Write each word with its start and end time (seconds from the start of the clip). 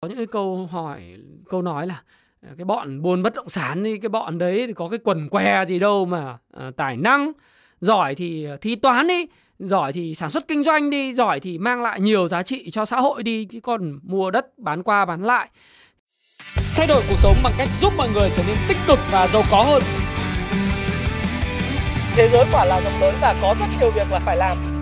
có 0.00 0.08
những 0.08 0.16
cái 0.16 0.26
câu 0.26 0.68
hỏi 0.70 1.02
câu 1.48 1.62
nói 1.62 1.86
là 1.86 2.02
ờ, 2.42 2.48
cái 2.58 2.64
bọn 2.64 3.02
buôn 3.02 3.22
bất 3.22 3.34
động 3.34 3.48
sản 3.48 3.82
đi 3.82 3.98
cái 3.98 4.08
bọn 4.08 4.38
đấy 4.38 4.64
thì 4.66 4.72
có 4.72 4.88
cái 4.88 4.98
quần 5.04 5.28
què 5.28 5.64
gì 5.68 5.78
đâu 5.78 6.06
mà 6.06 6.38
à, 6.52 6.70
tài 6.76 6.96
năng 6.96 7.32
giỏi 7.80 8.14
thì 8.14 8.46
thi 8.60 8.76
toán 8.76 9.06
đi 9.06 9.26
giỏi 9.58 9.92
thì 9.92 10.14
sản 10.14 10.30
xuất 10.30 10.48
kinh 10.48 10.64
doanh 10.64 10.90
đi 10.90 11.14
giỏi 11.14 11.40
thì 11.40 11.58
mang 11.58 11.82
lại 11.82 12.00
nhiều 12.00 12.28
giá 12.28 12.42
trị 12.42 12.70
cho 12.70 12.84
xã 12.84 13.00
hội 13.00 13.22
đi 13.22 13.44
chứ 13.44 13.60
còn 13.60 13.98
mua 14.02 14.30
đất 14.30 14.58
bán 14.58 14.82
qua 14.82 15.04
bán 15.04 15.22
lại. 15.22 15.48
Thay 16.74 16.86
đổi 16.86 17.02
cuộc 17.08 17.18
sống 17.18 17.36
bằng 17.44 17.52
cách 17.58 17.68
giúp 17.80 17.92
mọi 17.96 18.08
người 18.14 18.30
trở 18.36 18.42
nên 18.48 18.56
tích 18.68 18.78
cực 18.86 18.98
và 19.12 19.26
giàu 19.26 19.42
có 19.50 19.62
hơn. 19.62 19.82
Thế 22.16 22.28
giới 22.32 22.44
quả 22.52 22.64
là 22.64 22.80
rộng 22.80 23.00
lớn 23.00 23.14
và 23.20 23.34
có 23.42 23.54
rất 23.60 23.66
nhiều 23.80 23.90
việc 23.90 24.10
là 24.10 24.18
phải 24.18 24.36
làm 24.36 24.77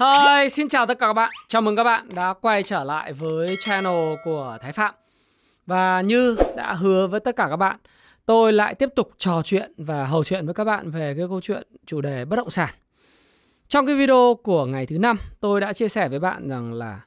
Hi, 0.00 0.48
xin 0.48 0.68
chào 0.68 0.86
tất 0.86 0.98
cả 0.98 1.06
các 1.06 1.12
bạn. 1.12 1.30
Chào 1.48 1.62
mừng 1.62 1.76
các 1.76 1.84
bạn 1.84 2.08
đã 2.14 2.34
quay 2.40 2.62
trở 2.62 2.84
lại 2.84 3.12
với 3.12 3.56
channel 3.64 4.14
của 4.24 4.58
Thái 4.60 4.72
Phạm. 4.72 4.94
Và 5.66 6.00
như 6.00 6.36
đã 6.56 6.72
hứa 6.72 7.06
với 7.06 7.20
tất 7.20 7.36
cả 7.36 7.46
các 7.50 7.56
bạn, 7.56 7.76
tôi 8.26 8.52
lại 8.52 8.74
tiếp 8.74 8.88
tục 8.96 9.10
trò 9.18 9.42
chuyện 9.44 9.72
và 9.76 10.06
hầu 10.06 10.24
chuyện 10.24 10.44
với 10.44 10.54
các 10.54 10.64
bạn 10.64 10.90
về 10.90 11.14
cái 11.16 11.26
câu 11.28 11.40
chuyện 11.40 11.62
chủ 11.86 12.00
đề 12.00 12.24
bất 12.24 12.36
động 12.36 12.50
sản. 12.50 12.74
Trong 13.68 13.86
cái 13.86 13.94
video 13.96 14.38
của 14.42 14.66
ngày 14.66 14.86
thứ 14.86 14.98
năm, 14.98 15.16
tôi 15.40 15.60
đã 15.60 15.72
chia 15.72 15.88
sẻ 15.88 16.08
với 16.08 16.18
bạn 16.18 16.48
rằng 16.48 16.72
là 16.72 17.00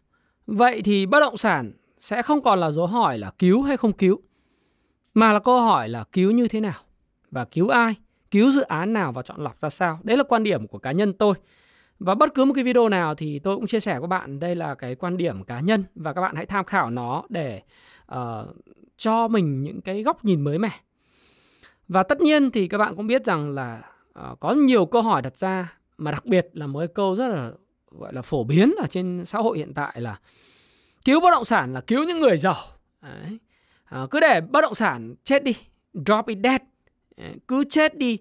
vậy 0.45 0.81
thì 0.81 1.05
bất 1.05 1.19
động 1.19 1.37
sản 1.37 1.71
sẽ 1.99 2.21
không 2.21 2.41
còn 2.41 2.59
là 2.59 2.71
dấu 2.71 2.87
hỏi 2.87 3.17
là 3.17 3.31
cứu 3.39 3.63
hay 3.63 3.77
không 3.77 3.93
cứu, 3.93 4.21
mà 5.13 5.33
là 5.33 5.39
câu 5.39 5.61
hỏi 5.61 5.89
là 5.89 6.03
cứu 6.11 6.31
như 6.31 6.47
thế 6.47 6.59
nào 6.59 6.81
và 7.31 7.45
cứu 7.45 7.69
ai, 7.69 7.95
cứu 8.31 8.51
dự 8.51 8.61
án 8.61 8.93
nào 8.93 9.11
và 9.11 9.21
chọn 9.21 9.43
lọc 9.43 9.59
ra 9.59 9.69
sao. 9.69 9.99
Đấy 10.03 10.17
là 10.17 10.23
quan 10.23 10.43
điểm 10.43 10.67
của 10.67 10.79
cá 10.79 10.91
nhân 10.91 11.13
tôi. 11.13 11.33
Và 11.99 12.15
bất 12.15 12.33
cứ 12.33 12.45
một 12.45 12.53
cái 12.53 12.63
video 12.63 12.89
nào 12.89 13.15
thì 13.15 13.39
tôi 13.39 13.55
cũng 13.55 13.67
chia 13.67 13.79
sẻ 13.79 13.99
với 13.99 14.07
bạn 14.07 14.39
đây 14.39 14.55
là 14.55 14.75
cái 14.75 14.95
quan 14.95 15.17
điểm 15.17 15.43
cá 15.43 15.59
nhân 15.59 15.83
và 15.95 16.13
các 16.13 16.21
bạn 16.21 16.35
hãy 16.35 16.45
tham 16.45 16.65
khảo 16.65 16.89
nó 16.89 17.23
để 17.29 17.61
uh, 18.15 18.17
cho 18.97 19.27
mình 19.27 19.63
những 19.63 19.81
cái 19.81 20.03
góc 20.03 20.25
nhìn 20.25 20.41
mới 20.41 20.57
mẻ. 20.57 20.69
Và 21.87 22.03
tất 22.03 22.21
nhiên 22.21 22.51
thì 22.51 22.67
các 22.67 22.77
bạn 22.77 22.95
cũng 22.95 23.07
biết 23.07 23.25
rằng 23.25 23.49
là 23.49 23.81
uh, 24.19 24.39
có 24.39 24.51
nhiều 24.51 24.85
câu 24.85 25.01
hỏi 25.01 25.21
đặt 25.21 25.37
ra 25.37 25.77
mà 25.97 26.11
đặc 26.11 26.25
biệt 26.25 26.47
là 26.53 26.67
một 26.67 26.85
câu 26.95 27.15
rất 27.15 27.27
là 27.27 27.51
gọi 27.91 28.13
là 28.13 28.21
phổ 28.21 28.43
biến 28.43 28.73
ở 28.77 28.87
trên 28.87 29.25
xã 29.25 29.39
hội 29.39 29.57
hiện 29.57 29.73
tại 29.73 30.01
là 30.01 30.19
cứu 31.05 31.19
bất 31.21 31.31
động 31.31 31.45
sản 31.45 31.73
là 31.73 31.81
cứu 31.81 32.03
những 32.03 32.19
người 32.19 32.37
giàu. 32.37 32.55
Đấy. 33.01 33.39
Uh, 34.03 34.11
cứ 34.11 34.19
để 34.19 34.41
bất 34.41 34.61
động 34.61 34.75
sản 34.75 35.15
chết 35.23 35.43
đi, 35.43 35.55
drop 35.93 36.25
it 36.25 36.37
dead, 36.43 36.61
cứ 37.47 37.63
chết 37.69 37.97
đi 37.97 38.19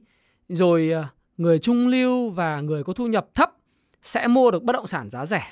rồi 0.49 0.93
uh, 1.01 1.05
người 1.37 1.59
trung 1.59 1.89
lưu 1.89 2.31
và 2.31 2.61
người 2.61 2.85
có 2.85 2.93
thu 2.93 3.07
nhập 3.07 3.29
thấp 3.35 3.56
sẽ 4.03 4.27
mua 4.27 4.51
được 4.51 4.63
bất 4.63 4.73
động 4.73 4.87
sản 4.87 5.11
giá 5.11 5.27
rẻ 5.27 5.43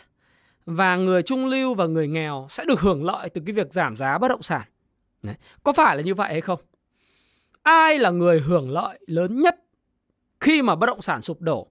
và 0.67 0.97
người 0.97 1.23
trung 1.23 1.47
lưu 1.47 1.75
và 1.75 1.87
người 1.87 2.09
nghèo 2.09 2.47
sẽ 2.51 2.65
được 2.65 2.81
hưởng 2.81 3.05
lợi 3.05 3.29
từ 3.29 3.41
cái 3.47 3.55
việc 3.55 3.73
giảm 3.73 3.97
giá 3.97 4.19
bất 4.19 4.29
động 4.29 4.43
sản. 4.43 4.63
Đấy. 5.23 5.35
Có 5.63 5.73
phải 5.73 5.97
là 5.97 6.03
như 6.03 6.15
vậy 6.15 6.33
hay 6.33 6.41
không? 6.41 6.61
Ai 7.63 7.99
là 7.99 8.11
người 8.11 8.41
hưởng 8.41 8.71
lợi 8.71 8.99
lớn 9.07 9.41
nhất 9.41 9.57
khi 10.41 10.63
mà 10.63 10.75
bất 10.75 10.87
động 10.87 11.03
sản 11.03 11.23
sụp 11.23 11.41
đổ? 11.41 11.71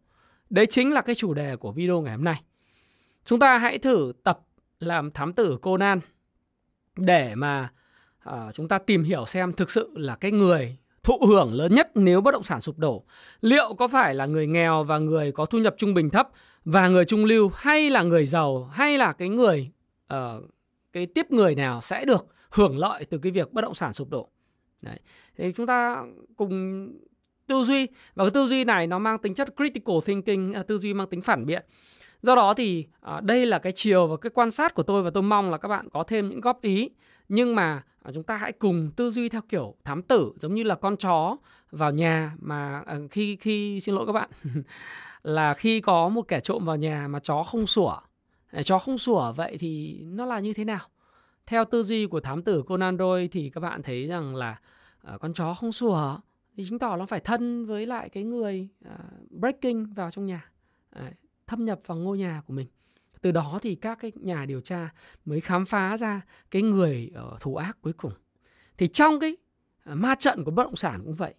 Đấy 0.49 0.65
chính 0.65 0.93
là 0.93 1.01
cái 1.01 1.15
chủ 1.15 1.33
đề 1.33 1.55
của 1.55 1.71
video 1.71 2.01
ngày 2.01 2.15
hôm 2.15 2.23
nay. 2.23 2.41
Chúng 3.25 3.39
ta 3.39 3.57
hãy 3.57 3.77
thử 3.77 4.13
tập 4.23 4.39
làm 4.79 5.11
thám 5.11 5.33
tử 5.33 5.57
Conan 5.61 5.99
để 6.95 7.35
mà 7.35 7.71
uh, 8.29 8.53
chúng 8.53 8.67
ta 8.67 8.79
tìm 8.79 9.03
hiểu 9.03 9.25
xem 9.25 9.53
thực 9.53 9.69
sự 9.69 9.91
là 9.95 10.15
cái 10.15 10.31
người 10.31 10.77
thụ 11.03 11.25
hưởng 11.27 11.53
lớn 11.53 11.75
nhất 11.75 11.91
nếu 11.95 12.21
bất 12.21 12.31
động 12.31 12.43
sản 12.43 12.61
sụp 12.61 12.77
đổ. 12.77 13.03
Liệu 13.41 13.73
có 13.73 13.87
phải 13.87 14.15
là 14.15 14.25
người 14.25 14.47
nghèo 14.47 14.83
và 14.83 14.97
người 14.97 15.31
có 15.31 15.45
thu 15.45 15.59
nhập 15.59 15.75
trung 15.77 15.93
bình 15.93 16.09
thấp 16.09 16.29
và 16.65 16.87
người 16.87 17.05
trung 17.05 17.25
lưu 17.25 17.51
hay 17.55 17.89
là 17.89 18.03
người 18.03 18.25
giàu 18.25 18.69
hay 18.73 18.97
là 18.97 19.13
cái 19.13 19.29
người 19.29 19.71
uh, 20.13 20.19
cái 20.93 21.05
tiếp 21.05 21.31
người 21.31 21.55
nào 21.55 21.81
sẽ 21.81 22.05
được 22.05 22.25
hưởng 22.49 22.77
lợi 22.77 23.05
từ 23.05 23.17
cái 23.17 23.31
việc 23.31 23.53
bất 23.53 23.61
động 23.61 23.75
sản 23.75 23.93
sụp 23.93 24.09
đổ. 24.09 24.29
Đấy. 24.81 24.99
Thì 25.37 25.51
chúng 25.51 25.65
ta 25.65 26.03
cùng 26.37 26.87
tư 27.47 27.63
duy 27.63 27.87
và 28.15 28.23
cái 28.23 28.31
tư 28.31 28.47
duy 28.47 28.63
này 28.63 28.87
nó 28.87 28.99
mang 28.99 29.17
tính 29.17 29.33
chất 29.33 29.53
critical 29.57 29.95
thinking, 30.05 30.53
à, 30.53 30.63
tư 30.63 30.77
duy 30.77 30.93
mang 30.93 31.07
tính 31.09 31.21
phản 31.21 31.45
biện. 31.45 31.65
Do 32.21 32.35
đó 32.35 32.53
thì 32.53 32.87
uh, 33.17 33.23
đây 33.23 33.45
là 33.45 33.59
cái 33.59 33.73
chiều 33.75 34.07
và 34.07 34.17
cái 34.17 34.29
quan 34.29 34.51
sát 34.51 34.73
của 34.73 34.83
tôi 34.83 35.03
và 35.03 35.09
tôi 35.13 35.23
mong 35.23 35.51
là 35.51 35.57
các 35.57 35.67
bạn 35.67 35.89
có 35.89 36.03
thêm 36.03 36.29
những 36.29 36.41
góp 36.41 36.61
ý. 36.61 36.89
Nhưng 37.29 37.55
mà 37.55 37.83
à, 38.03 38.11
chúng 38.13 38.23
ta 38.23 38.37
hãy 38.37 38.51
cùng 38.51 38.91
tư 38.95 39.11
duy 39.11 39.29
theo 39.29 39.41
kiểu 39.49 39.75
thám 39.83 40.01
tử 40.01 40.33
giống 40.35 40.53
như 40.53 40.63
là 40.63 40.75
con 40.75 40.97
chó 40.97 41.37
vào 41.71 41.91
nhà 41.91 42.31
mà 42.39 42.83
khi 43.11 43.35
khi 43.35 43.79
xin 43.79 43.95
lỗi 43.95 44.05
các 44.05 44.13
bạn 44.13 44.29
là 45.23 45.53
khi 45.53 45.81
có 45.81 46.09
một 46.09 46.27
kẻ 46.27 46.39
trộm 46.39 46.65
vào 46.65 46.75
nhà 46.75 47.07
mà 47.07 47.19
chó 47.19 47.43
không 47.43 47.67
sủa. 47.67 47.97
Chó 48.63 48.79
không 48.79 48.97
sủa 48.97 49.31
vậy 49.31 49.57
thì 49.59 50.01
nó 50.03 50.25
là 50.25 50.39
như 50.39 50.53
thế 50.53 50.65
nào? 50.65 50.87
Theo 51.45 51.65
tư 51.65 51.83
duy 51.83 52.07
của 52.07 52.19
thám 52.19 52.43
tử 52.43 52.63
Conan 52.63 52.97
Doyle 52.97 53.27
thì 53.27 53.49
các 53.49 53.61
bạn 53.61 53.83
thấy 53.83 54.07
rằng 54.07 54.35
là 54.35 54.59
uh, 55.13 55.21
con 55.21 55.33
chó 55.33 55.53
không 55.53 55.71
sủa 55.71 56.17
thì 56.57 56.65
chứng 56.69 56.79
tỏ 56.79 56.97
nó 56.97 57.05
phải 57.05 57.19
thân 57.19 57.65
với 57.65 57.85
lại 57.85 58.09
cái 58.09 58.23
người 58.23 58.69
uh, 58.87 59.31
breaking 59.31 59.93
vào 59.93 60.11
trong 60.11 60.25
nhà 60.25 60.51
uh, 60.99 61.03
thâm 61.47 61.65
nhập 61.65 61.79
vào 61.85 61.97
ngôi 61.97 62.17
nhà 62.17 62.41
của 62.47 62.53
mình. 62.53 62.67
Từ 63.21 63.31
đó 63.31 63.59
thì 63.61 63.75
các 63.75 63.99
cái 64.01 64.11
nhà 64.15 64.45
điều 64.45 64.61
tra 64.61 64.89
mới 65.25 65.41
khám 65.41 65.65
phá 65.65 65.97
ra 65.97 66.21
cái 66.51 66.61
người 66.61 67.11
uh, 67.33 67.41
thủ 67.41 67.55
ác 67.55 67.77
cuối 67.81 67.93
cùng. 67.93 68.13
Thì 68.77 68.87
trong 68.87 69.19
cái 69.19 69.37
uh, 69.91 69.97
ma 69.97 70.15
trận 70.15 70.43
của 70.43 70.51
bất 70.51 70.63
động 70.63 70.75
sản 70.75 71.01
cũng 71.05 71.13
vậy 71.13 71.33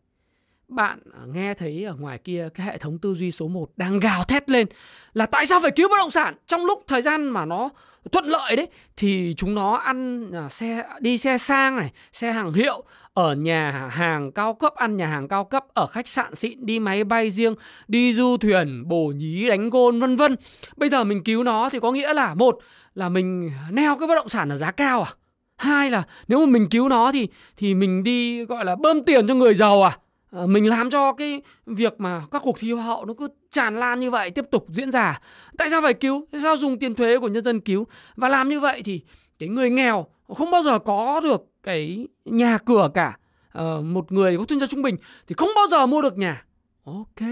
bạn 0.68 0.98
à, 1.12 1.20
nghe 1.32 1.54
thấy 1.54 1.84
ở 1.84 1.94
ngoài 1.94 2.18
kia 2.18 2.48
cái 2.54 2.66
hệ 2.66 2.78
thống 2.78 2.98
tư 2.98 3.14
duy 3.14 3.30
số 3.30 3.48
1 3.48 3.68
đang 3.76 4.00
gào 4.00 4.24
thét 4.24 4.50
lên 4.50 4.66
là 5.12 5.26
tại 5.26 5.46
sao 5.46 5.60
phải 5.60 5.70
cứu 5.70 5.88
bất 5.88 5.96
động 5.98 6.10
sản? 6.10 6.34
Trong 6.46 6.64
lúc 6.64 6.84
thời 6.86 7.02
gian 7.02 7.28
mà 7.28 7.44
nó 7.44 7.70
thuận 8.12 8.24
lợi 8.24 8.56
đấy 8.56 8.68
thì 8.96 9.34
chúng 9.36 9.54
nó 9.54 9.74
ăn 9.74 10.30
à, 10.32 10.48
xe 10.48 10.84
đi 11.00 11.18
xe 11.18 11.38
sang 11.38 11.76
này, 11.76 11.92
xe 12.12 12.32
hàng 12.32 12.52
hiệu 12.52 12.84
ở 13.14 13.34
nhà 13.34 13.88
hàng 13.90 14.32
cao 14.32 14.54
cấp 14.54 14.74
ăn 14.74 14.96
nhà 14.96 15.06
hàng 15.06 15.28
cao 15.28 15.44
cấp 15.44 15.64
ở 15.74 15.86
khách 15.86 16.08
sạn 16.08 16.34
xịn 16.34 16.66
đi 16.66 16.78
máy 16.78 17.04
bay 17.04 17.30
riêng 17.30 17.54
đi 17.88 18.14
du 18.14 18.36
thuyền 18.36 18.88
bổ 18.88 19.06
nhí 19.16 19.48
đánh 19.48 19.70
gôn 19.70 20.00
vân 20.00 20.16
vân. 20.16 20.36
Bây 20.76 20.88
giờ 20.88 21.04
mình 21.04 21.24
cứu 21.24 21.42
nó 21.42 21.68
thì 21.68 21.80
có 21.80 21.92
nghĩa 21.92 22.14
là 22.14 22.34
một 22.34 22.58
là 22.94 23.08
mình 23.08 23.50
neo 23.70 23.96
cái 23.98 24.08
bất 24.08 24.14
động 24.14 24.28
sản 24.28 24.48
ở 24.48 24.56
giá 24.56 24.70
cao 24.70 25.02
à? 25.02 25.10
Hai 25.56 25.90
là 25.90 26.02
nếu 26.28 26.38
mà 26.38 26.46
mình 26.46 26.68
cứu 26.70 26.88
nó 26.88 27.12
thì 27.12 27.28
thì 27.56 27.74
mình 27.74 28.04
đi 28.04 28.44
gọi 28.44 28.64
là 28.64 28.76
bơm 28.76 29.04
tiền 29.04 29.28
cho 29.28 29.34
người 29.34 29.54
giàu 29.54 29.82
à? 29.82 29.98
Ờ, 30.34 30.46
mình 30.46 30.68
làm 30.68 30.90
cho 30.90 31.12
cái 31.12 31.42
việc 31.66 32.00
mà 32.00 32.22
các 32.30 32.42
cuộc 32.44 32.58
thi 32.58 32.72
hoa 32.72 32.84
hậu 32.84 33.04
nó 33.04 33.14
cứ 33.14 33.28
tràn 33.50 33.76
lan 33.76 34.00
như 34.00 34.10
vậy, 34.10 34.30
tiếp 34.30 34.44
tục 34.50 34.66
diễn 34.68 34.90
ra. 34.90 35.20
Tại 35.58 35.70
sao 35.70 35.82
phải 35.82 35.94
cứu? 35.94 36.26
Tại 36.32 36.40
sao 36.40 36.56
dùng 36.56 36.78
tiền 36.78 36.94
thuế 36.94 37.18
của 37.18 37.28
nhân 37.28 37.44
dân 37.44 37.60
cứu? 37.60 37.86
Và 38.16 38.28
làm 38.28 38.48
như 38.48 38.60
vậy 38.60 38.82
thì 38.84 39.00
cái 39.38 39.48
người 39.48 39.70
nghèo 39.70 40.06
không 40.34 40.50
bao 40.50 40.62
giờ 40.62 40.78
có 40.78 41.20
được 41.20 41.42
cái 41.62 42.08
nhà 42.24 42.58
cửa 42.58 42.90
cả. 42.94 43.18
Ờ, 43.52 43.80
một 43.80 44.12
người 44.12 44.38
có 44.38 44.44
thu 44.44 44.56
nhập 44.56 44.68
trung 44.70 44.82
bình 44.82 44.96
thì 45.26 45.34
không 45.38 45.48
bao 45.56 45.66
giờ 45.70 45.86
mua 45.86 46.02
được 46.02 46.18
nhà. 46.18 46.44
Ok, 46.84 47.28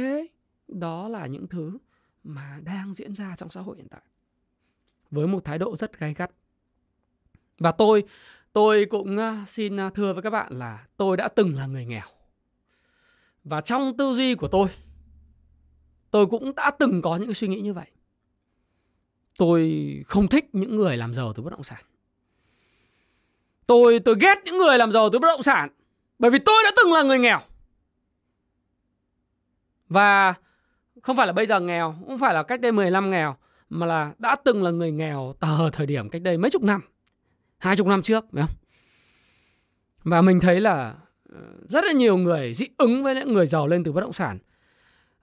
đó 0.69 1.09
là 1.09 1.27
những 1.27 1.47
thứ 1.47 1.79
mà 2.25 2.59
đang 2.65 2.93
diễn 2.93 3.15
ra 3.15 3.35
trong 3.37 3.51
xã 3.51 3.61
hội 3.61 3.77
hiện 3.77 3.89
tại. 3.89 4.03
Với 5.11 5.27
một 5.27 5.45
thái 5.45 5.59
độ 5.59 5.77
rất 5.77 5.99
gay 5.99 6.15
gắt. 6.15 6.31
Và 7.59 7.73
tôi 7.73 8.05
tôi 8.53 8.85
cũng 8.85 9.17
ờ, 9.17 9.37
xin 9.47 9.77
thưa 9.95 10.13
với 10.13 10.23
các 10.23 10.31
bạn 10.31 10.53
là 10.53 10.87
tôi 10.97 11.17
đã 11.17 11.29
từng 11.29 11.57
là 11.57 11.67
người 11.67 11.85
nghèo 11.85 12.22
và 13.45 13.61
trong 13.61 13.97
tư 13.97 14.15
duy 14.15 14.35
của 14.35 14.49
tôi 14.49 14.69
tôi 16.11 16.27
cũng 16.27 16.55
đã 16.55 16.71
từng 16.79 17.03
có 17.03 17.17
những 17.17 17.35
suy 17.35 17.49
nghĩ 17.49 17.61
như 17.61 17.73
vậy. 17.73 17.87
Tôi 19.39 19.87
không 20.07 20.29
thích 20.29 20.49
những 20.53 20.77
người 20.77 20.97
làm 20.97 21.15
giàu 21.15 21.33
từ 21.33 21.43
bất 21.43 21.51
động 21.51 21.65
sản. 21.65 21.85
Tôi 23.67 23.99
tôi 23.99 24.15
ghét 24.21 24.39
những 24.45 24.59
người 24.59 24.79
làm 24.79 24.93
giàu 24.93 25.11
từ 25.11 25.19
bất 25.19 25.29
động 25.29 25.43
sản, 25.43 25.71
bởi 26.19 26.31
vì 26.31 26.39
tôi 26.39 26.63
đã 26.65 26.71
từng 26.77 26.93
là 26.93 27.03
người 27.03 27.19
nghèo. 27.19 27.41
Và 29.89 30.35
không 31.03 31.17
phải 31.17 31.27
là 31.27 31.33
bây 31.33 31.47
giờ 31.47 31.61
nghèo, 31.61 31.95
không 32.07 32.19
phải 32.19 32.35
là 32.35 32.43
cách 32.43 32.61
đây 32.61 32.73
10 32.73 32.91
năm 32.91 33.11
nghèo, 33.11 33.37
mà 33.69 33.87
là 33.87 34.15
đã 34.19 34.37
từng 34.45 34.63
là 34.63 34.71
người 34.71 34.93
nghèo 34.93 35.35
tờ 35.41 35.71
thời 35.71 35.87
điểm 35.87 36.09
cách 36.09 36.23
đây 36.23 36.37
mấy 36.37 36.51
chục 36.51 36.63
năm, 36.63 36.81
hai 37.59 37.77
chục 37.77 37.87
năm 37.87 38.03
trước, 38.03 38.25
phải 38.33 38.43
không? 38.47 38.57
Và 40.05 40.23
mình 40.23 40.41
thấy 40.41 40.61
là 40.61 40.95
Ờ, 41.35 41.41
rất 41.69 41.85
là 41.85 41.93
nhiều 41.93 42.17
người 42.17 42.55
dị 42.55 42.67
ứng 42.79 43.03
với 43.03 43.15
những 43.15 43.33
người 43.33 43.47
giàu 43.47 43.67
lên 43.67 43.85
từ 43.85 43.93
bất 43.93 44.01
động 44.01 44.13
sản. 44.13 44.39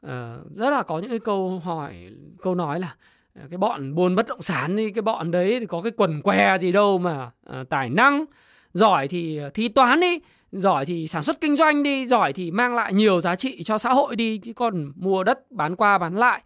Ờ, 0.02 0.44
rất 0.56 0.70
là 0.70 0.84
có 0.84 1.00
những 1.00 1.10
cái 1.10 1.20
câu 1.20 1.60
hỏi, 1.60 1.96
câu 2.42 2.56
nói 2.56 2.80
là 2.80 2.96
ờ, 3.36 3.42
cái 3.50 3.58
bọn 3.58 3.96
buôn 3.96 4.16
bất 4.16 4.28
động 4.28 4.42
sản 4.42 4.76
đi, 4.76 4.92
cái 4.92 5.02
bọn 5.02 5.32
đấy 5.32 5.60
thì 5.60 5.66
có 5.66 5.82
cái 5.82 5.92
quần 5.98 6.22
què 6.22 6.58
gì 6.58 6.72
đâu 6.72 6.98
mà 6.98 7.32
tài 7.70 7.90
năng, 7.90 8.26
giỏi 8.74 9.08
thì 9.08 9.40
thi 9.54 9.68
toán 9.68 10.00
đi, 10.00 10.20
giỏi 10.52 10.86
thì 10.86 11.08
sản 11.08 11.24
xuất 11.24 11.42
kinh 11.42 11.58
doanh 11.58 11.84
đi, 11.84 12.06
giỏi 12.08 12.34
thì 12.34 12.52
mang 12.52 12.76
lại 12.76 12.94
nhiều 12.94 13.22
giá 13.22 13.36
trị 13.36 13.64
cho 13.64 13.78
xã 13.78 13.94
hội 13.94 14.16
đi, 14.16 14.38
chứ 14.38 14.54
còn 14.54 14.92
mua 14.96 15.24
đất 15.24 15.52
bán 15.52 15.76
qua 15.76 15.98
bán 15.98 16.16
lại 16.16 16.44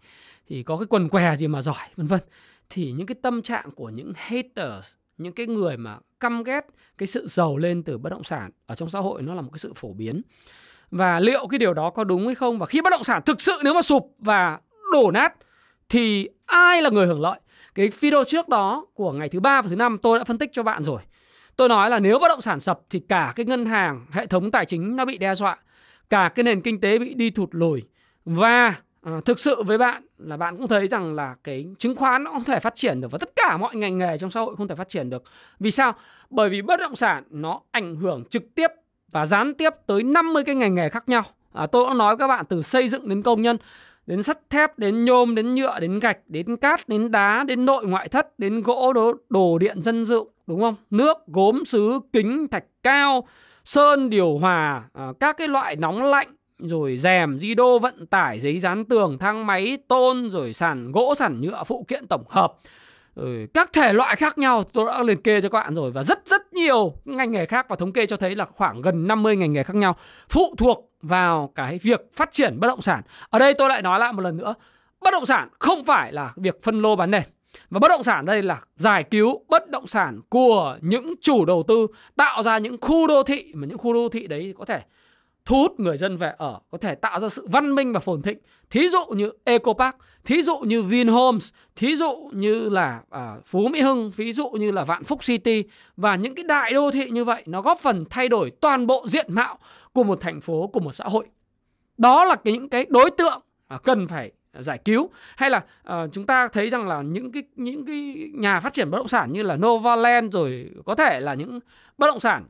thì 0.48 0.62
có 0.62 0.76
cái 0.76 0.86
quần 0.86 1.08
què 1.08 1.36
gì 1.36 1.48
mà 1.48 1.62
giỏi, 1.62 1.88
vân 1.96 2.06
vân. 2.06 2.20
Thì 2.70 2.92
những 2.92 3.06
cái 3.06 3.16
tâm 3.22 3.42
trạng 3.42 3.70
của 3.70 3.90
những 3.90 4.12
haters 4.16 4.86
những 5.18 5.32
cái 5.32 5.46
người 5.46 5.76
mà 5.76 5.98
căm 6.20 6.42
ghét 6.42 6.66
cái 6.98 7.06
sự 7.06 7.26
giàu 7.28 7.56
lên 7.56 7.82
từ 7.82 7.98
bất 7.98 8.10
động 8.10 8.24
sản 8.24 8.50
ở 8.66 8.74
trong 8.74 8.88
xã 8.88 8.98
hội 8.98 9.22
nó 9.22 9.34
là 9.34 9.42
một 9.42 9.50
cái 9.52 9.58
sự 9.58 9.72
phổ 9.76 9.92
biến 9.92 10.22
và 10.90 11.20
liệu 11.20 11.46
cái 11.46 11.58
điều 11.58 11.74
đó 11.74 11.90
có 11.90 12.04
đúng 12.04 12.26
hay 12.26 12.34
không 12.34 12.58
và 12.58 12.66
khi 12.66 12.80
bất 12.80 12.90
động 12.90 13.04
sản 13.04 13.22
thực 13.26 13.40
sự 13.40 13.52
nếu 13.64 13.74
mà 13.74 13.82
sụp 13.82 14.14
và 14.18 14.58
đổ 14.92 15.10
nát 15.10 15.34
thì 15.88 16.28
ai 16.46 16.82
là 16.82 16.90
người 16.90 17.06
hưởng 17.06 17.20
lợi? 17.20 17.40
Cái 17.74 17.88
video 18.00 18.24
trước 18.24 18.48
đó 18.48 18.86
của 18.94 19.12
ngày 19.12 19.28
thứ 19.28 19.40
ba 19.40 19.62
và 19.62 19.68
thứ 19.68 19.76
năm 19.76 19.98
tôi 20.02 20.18
đã 20.18 20.24
phân 20.24 20.38
tích 20.38 20.50
cho 20.52 20.62
bạn 20.62 20.84
rồi. 20.84 21.00
Tôi 21.56 21.68
nói 21.68 21.90
là 21.90 21.98
nếu 21.98 22.18
bất 22.18 22.28
động 22.28 22.40
sản 22.40 22.60
sập 22.60 22.80
thì 22.90 23.00
cả 23.08 23.32
cái 23.36 23.46
ngân 23.46 23.66
hàng, 23.66 24.06
hệ 24.10 24.26
thống 24.26 24.50
tài 24.50 24.66
chính 24.66 24.96
nó 24.96 25.04
bị 25.04 25.18
đe 25.18 25.34
dọa, 25.34 25.58
cả 26.10 26.28
cái 26.34 26.42
nền 26.44 26.60
kinh 26.60 26.80
tế 26.80 26.98
bị 26.98 27.14
đi 27.14 27.30
thụt 27.30 27.48
lùi 27.52 27.82
và 28.24 28.74
à, 29.04 29.20
thực 29.24 29.38
sự 29.38 29.62
với 29.62 29.78
bạn 29.78 30.02
là 30.18 30.36
bạn 30.36 30.56
cũng 30.56 30.68
thấy 30.68 30.88
rằng 30.88 31.14
là 31.14 31.34
cái 31.44 31.66
chứng 31.78 31.96
khoán 31.96 32.24
nó 32.24 32.30
không 32.30 32.44
thể 32.44 32.60
phát 32.60 32.74
triển 32.74 33.00
được 33.00 33.10
và 33.10 33.18
tất 33.18 33.36
cả 33.36 33.56
mọi 33.56 33.76
ngành 33.76 33.98
nghề 33.98 34.18
trong 34.18 34.30
xã 34.30 34.40
hội 34.40 34.56
không 34.56 34.68
thể 34.68 34.74
phát 34.74 34.88
triển 34.88 35.10
được. 35.10 35.22
Vì 35.60 35.70
sao? 35.70 35.92
Bởi 36.30 36.48
vì 36.48 36.62
bất 36.62 36.80
động 36.80 36.96
sản 36.96 37.24
nó 37.30 37.60
ảnh 37.70 37.96
hưởng 37.96 38.24
trực 38.24 38.54
tiếp 38.54 38.70
và 39.12 39.26
gián 39.26 39.54
tiếp 39.54 39.70
tới 39.86 40.02
50 40.02 40.44
cái 40.44 40.54
ngành 40.54 40.74
nghề 40.74 40.88
khác 40.88 41.08
nhau. 41.08 41.22
À, 41.52 41.66
tôi 41.66 41.86
đã 41.86 41.94
nói 41.94 42.16
các 42.16 42.28
bạn 42.28 42.44
từ 42.48 42.62
xây 42.62 42.88
dựng 42.88 43.08
đến 43.08 43.22
công 43.22 43.42
nhân, 43.42 43.56
đến 44.06 44.22
sắt 44.22 44.50
thép, 44.50 44.78
đến 44.78 45.04
nhôm, 45.04 45.34
đến 45.34 45.54
nhựa, 45.54 45.80
đến 45.80 46.00
gạch, 46.00 46.18
đến 46.26 46.56
cát, 46.56 46.88
đến 46.88 47.10
đá, 47.10 47.44
đến 47.44 47.66
nội 47.66 47.86
ngoại 47.86 48.08
thất, 48.08 48.38
đến 48.38 48.62
gỗ, 48.62 48.92
đồ, 48.92 49.12
đồ 49.28 49.58
điện 49.58 49.82
dân 49.82 50.04
dụng, 50.04 50.28
đúng 50.46 50.60
không? 50.60 50.74
Nước, 50.90 51.16
gốm, 51.26 51.64
sứ, 51.64 52.00
kính, 52.12 52.48
thạch 52.48 52.64
cao, 52.82 53.28
sơn, 53.64 54.10
điều 54.10 54.38
hòa, 54.38 54.82
à, 54.92 55.12
các 55.20 55.36
cái 55.36 55.48
loại 55.48 55.76
nóng 55.76 56.02
lạnh, 56.02 56.34
rồi 56.58 56.98
rèm, 56.98 57.38
di 57.38 57.54
đô, 57.54 57.78
vận 57.78 58.06
tải, 58.06 58.40
giấy 58.40 58.58
dán 58.58 58.84
tường, 58.84 59.18
thang 59.18 59.46
máy, 59.46 59.78
tôn, 59.88 60.30
rồi 60.30 60.52
sàn 60.52 60.92
gỗ, 60.92 61.14
sàn 61.14 61.40
nhựa, 61.40 61.62
phụ 61.66 61.84
kiện 61.88 62.06
tổng 62.06 62.24
hợp. 62.28 62.54
Rồi 63.16 63.48
các 63.54 63.72
thể 63.72 63.92
loại 63.92 64.16
khác 64.16 64.38
nhau 64.38 64.64
tôi 64.64 64.86
đã 64.86 65.02
liệt 65.02 65.24
kê 65.24 65.40
cho 65.40 65.48
các 65.48 65.58
bạn 65.58 65.74
rồi 65.74 65.90
và 65.90 66.02
rất 66.02 66.22
rất 66.26 66.52
nhiều 66.52 66.94
ngành 67.04 67.32
nghề 67.32 67.46
khác 67.46 67.66
và 67.68 67.76
thống 67.76 67.92
kê 67.92 68.06
cho 68.06 68.16
thấy 68.16 68.36
là 68.36 68.44
khoảng 68.44 68.82
gần 68.82 69.06
50 69.08 69.36
ngành 69.36 69.52
nghề 69.52 69.62
khác 69.62 69.76
nhau 69.76 69.96
phụ 70.28 70.54
thuộc 70.58 70.90
vào 71.02 71.52
cái 71.54 71.78
việc 71.82 72.00
phát 72.12 72.32
triển 72.32 72.60
bất 72.60 72.68
động 72.68 72.82
sản. 72.82 73.02
Ở 73.30 73.38
đây 73.38 73.54
tôi 73.54 73.68
lại 73.68 73.82
nói 73.82 73.98
lại 73.98 74.12
một 74.12 74.22
lần 74.22 74.36
nữa, 74.36 74.54
bất 75.00 75.10
động 75.10 75.26
sản 75.26 75.48
không 75.58 75.84
phải 75.84 76.12
là 76.12 76.32
việc 76.36 76.62
phân 76.62 76.82
lô 76.82 76.96
bán 76.96 77.10
nền. 77.10 77.22
Và 77.70 77.78
bất 77.80 77.88
động 77.88 78.02
sản 78.02 78.24
đây 78.24 78.42
là 78.42 78.60
giải 78.76 79.04
cứu 79.04 79.44
bất 79.48 79.70
động 79.70 79.86
sản 79.86 80.20
của 80.28 80.78
những 80.80 81.14
chủ 81.20 81.44
đầu 81.44 81.64
tư 81.68 81.86
tạo 82.16 82.42
ra 82.42 82.58
những 82.58 82.76
khu 82.80 83.06
đô 83.06 83.22
thị 83.22 83.52
mà 83.54 83.66
những 83.66 83.78
khu 83.78 83.92
đô 83.92 84.08
thị 84.08 84.26
đấy 84.26 84.54
có 84.58 84.64
thể 84.64 84.80
thu 85.44 85.56
hút 85.56 85.80
người 85.80 85.96
dân 85.96 86.16
về 86.16 86.32
ở, 86.38 86.60
có 86.70 86.78
thể 86.78 86.94
tạo 86.94 87.20
ra 87.20 87.28
sự 87.28 87.46
văn 87.50 87.74
minh 87.74 87.92
và 87.92 88.00
phồn 88.00 88.22
thịnh. 88.22 88.38
Thí 88.70 88.88
dụ 88.88 89.06
như 89.06 89.30
Eco 89.44 89.72
Park, 89.72 89.96
thí 90.24 90.42
dụ 90.42 90.58
như 90.58 90.82
Vinhomes, 90.82 91.52
thí 91.76 91.96
dụ 91.96 92.30
như 92.32 92.68
là 92.68 93.02
à, 93.10 93.36
Phú 93.44 93.68
Mỹ 93.68 93.80
Hưng, 93.80 94.10
ví 94.16 94.32
dụ 94.32 94.48
như 94.48 94.70
là 94.70 94.84
Vạn 94.84 95.04
Phúc 95.04 95.20
City 95.22 95.64
và 95.96 96.16
những 96.16 96.34
cái 96.34 96.44
đại 96.44 96.72
đô 96.72 96.90
thị 96.90 97.10
như 97.10 97.24
vậy 97.24 97.42
nó 97.46 97.62
góp 97.62 97.78
phần 97.78 98.04
thay 98.10 98.28
đổi 98.28 98.50
toàn 98.60 98.86
bộ 98.86 99.06
diện 99.08 99.26
mạo 99.28 99.58
của 99.92 100.04
một 100.04 100.20
thành 100.20 100.40
phố, 100.40 100.66
của 100.66 100.80
một 100.80 100.92
xã 100.92 101.04
hội. 101.04 101.26
Đó 101.98 102.24
là 102.24 102.34
cái 102.34 102.52
những 102.52 102.68
cái 102.68 102.86
đối 102.88 103.10
tượng 103.10 103.40
à, 103.68 103.78
cần 103.84 104.08
phải 104.08 104.32
giải 104.58 104.78
cứu 104.78 105.10
hay 105.36 105.50
là 105.50 105.58
uh, 105.58 106.12
chúng 106.12 106.26
ta 106.26 106.48
thấy 106.48 106.70
rằng 106.70 106.88
là 106.88 107.02
những 107.02 107.32
cái 107.32 107.42
những 107.56 107.86
cái 107.86 108.30
nhà 108.34 108.60
phát 108.60 108.72
triển 108.72 108.90
bất 108.90 108.98
động 108.98 109.08
sản 109.08 109.32
như 109.32 109.42
là 109.42 109.56
Novaland 109.56 110.34
rồi 110.34 110.70
có 110.86 110.94
thể 110.94 111.20
là 111.20 111.34
những 111.34 111.60
bất 111.98 112.06
động 112.06 112.20
sản 112.20 112.44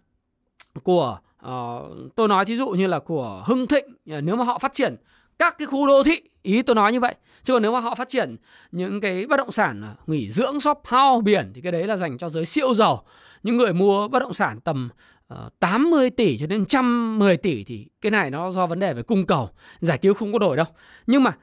của 0.83 1.19
uh, 1.49 2.15
tôi 2.17 2.29
nói 2.29 2.45
thí 2.45 2.57
dụ 2.57 2.69
như 2.69 2.87
là 2.87 2.99
của 2.99 3.43
Hưng 3.47 3.67
Thịnh 3.67 3.85
ờ, 4.11 4.21
nếu 4.21 4.37
mà 4.37 4.45
họ 4.45 4.59
phát 4.59 4.73
triển 4.73 4.97
các 5.39 5.59
cái 5.59 5.67
khu 5.67 5.87
đô 5.87 6.03
thị 6.03 6.21
ý 6.43 6.63
tôi 6.63 6.77
nói 6.77 6.93
như 6.93 7.01
vậy. 7.01 7.15
Chứ 7.43 7.53
còn 7.53 7.63
nếu 7.63 7.73
mà 7.73 7.81
họ 7.81 7.95
phát 7.95 8.09
triển 8.09 8.37
những 8.73 9.01
cái 9.01 9.27
bất 9.27 9.37
động 9.37 9.53
sản 9.53 9.83
ờ, 9.83 9.95
nghỉ 10.07 10.31
dưỡng 10.31 10.61
shop 10.61 10.79
house 10.85 11.23
biển 11.25 11.53
thì 11.55 11.61
cái 11.61 11.73
đấy 11.73 11.87
là 11.87 11.97
dành 11.97 12.19
cho 12.19 12.29
giới 12.29 12.45
siêu 12.45 12.75
giàu. 12.75 13.05
Những 13.43 13.57
người 13.57 13.73
mua 13.73 14.09
bất 14.09 14.19
động 14.19 14.35
sản 14.35 14.61
tầm 14.61 14.89
uh, 15.35 15.61
80 15.61 16.11
tỷ 16.11 16.39
cho 16.39 16.47
đến 16.47 16.61
110 16.61 17.37
tỷ 17.37 17.65
thì 17.65 17.87
cái 18.01 18.11
này 18.11 18.31
nó 18.31 18.51
do 18.51 18.67
vấn 18.67 18.79
đề 18.79 18.95
về 18.95 19.03
cung 19.03 19.27
cầu 19.27 19.51
giải 19.81 19.99
cứu 19.99 20.15
không 20.15 20.33
có 20.33 20.39
đổi 20.39 20.57
đâu. 20.57 20.67
Nhưng 21.07 21.23
mà 21.23 21.37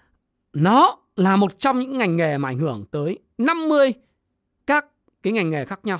nó 0.53 0.97
là 1.15 1.35
một 1.35 1.59
trong 1.59 1.79
những 1.79 1.97
ngành 1.97 2.17
nghề 2.17 2.37
mà 2.37 2.49
ảnh 2.49 2.59
hưởng 2.59 2.85
tới 2.91 3.19
50 3.37 3.93
các 4.67 4.85
cái 5.23 5.33
ngành 5.33 5.49
nghề 5.49 5.65
khác 5.65 5.79
nhau. 5.83 5.99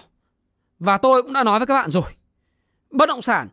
Và 0.80 0.98
tôi 0.98 1.24
cũng 1.24 1.34
đã 1.34 1.44
nói 1.44 1.60
với 1.60 1.66
các 1.66 1.74
bạn 1.74 1.92
rồi 1.92 2.04
bất 2.92 3.06
động 3.06 3.22
sản 3.22 3.48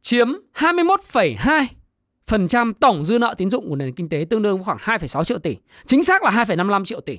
chiếm 0.00 0.28
21,2% 0.54 2.72
tổng 2.80 3.04
dư 3.04 3.18
nợ 3.18 3.34
tín 3.38 3.50
dụng 3.50 3.68
của 3.68 3.76
nền 3.76 3.94
kinh 3.94 4.08
tế 4.08 4.26
tương 4.30 4.42
đương 4.42 4.56
với 4.56 4.64
khoảng 4.64 4.78
2,6 4.78 5.24
triệu 5.24 5.38
tỷ. 5.38 5.56
Chính 5.86 6.04
xác 6.04 6.22
là 6.22 6.30
2,55 6.30 6.84
triệu 6.84 7.00
tỷ. 7.00 7.18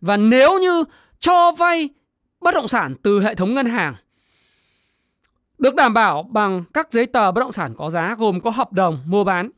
Và 0.00 0.16
nếu 0.16 0.58
như 0.58 0.84
cho 1.18 1.52
vay 1.52 1.88
bất 2.40 2.54
động 2.54 2.68
sản 2.68 2.94
từ 3.02 3.20
hệ 3.20 3.34
thống 3.34 3.54
ngân 3.54 3.66
hàng 3.66 3.94
được 5.58 5.74
đảm 5.74 5.94
bảo 5.94 6.22
bằng 6.22 6.64
các 6.74 6.92
giấy 6.92 7.06
tờ 7.06 7.32
bất 7.32 7.40
động 7.40 7.52
sản 7.52 7.74
có 7.76 7.90
giá 7.90 8.16
gồm 8.18 8.40
có 8.40 8.50
hợp 8.50 8.72
đồng 8.72 8.98
mua 9.06 9.24
bán, 9.24 9.50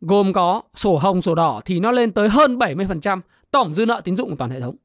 gồm 0.00 0.32
có 0.32 0.62
sổ 0.74 0.96
hồng, 0.96 1.22
sổ 1.22 1.34
đỏ 1.34 1.60
thì 1.64 1.80
nó 1.80 1.90
lên 1.90 2.12
tới 2.12 2.28
hơn 2.28 2.58
70% 2.58 3.20
tổng 3.50 3.74
dư 3.74 3.86
nợ 3.86 4.00
tín 4.04 4.16
dụng 4.16 4.30
của 4.30 4.36
toàn 4.36 4.50
hệ 4.50 4.60
thống. 4.60 4.76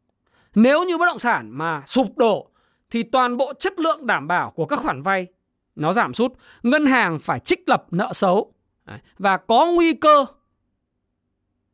Nếu 0.55 0.83
như 0.83 0.97
bất 0.97 1.05
động 1.05 1.19
sản 1.19 1.49
mà 1.51 1.83
sụp 1.85 2.17
đổ 2.17 2.49
thì 2.89 3.03
toàn 3.03 3.37
bộ 3.37 3.53
chất 3.59 3.79
lượng 3.79 4.07
đảm 4.07 4.27
bảo 4.27 4.51
của 4.51 4.65
các 4.65 4.79
khoản 4.79 5.01
vay 5.01 5.27
nó 5.75 5.93
giảm 5.93 6.13
sút, 6.13 6.33
ngân 6.63 6.85
hàng 6.85 7.19
phải 7.19 7.39
trích 7.39 7.69
lập 7.69 7.85
nợ 7.91 8.13
xấu 8.13 8.53
và 9.17 9.37
có 9.37 9.65
nguy 9.65 9.93
cơ 9.93 10.25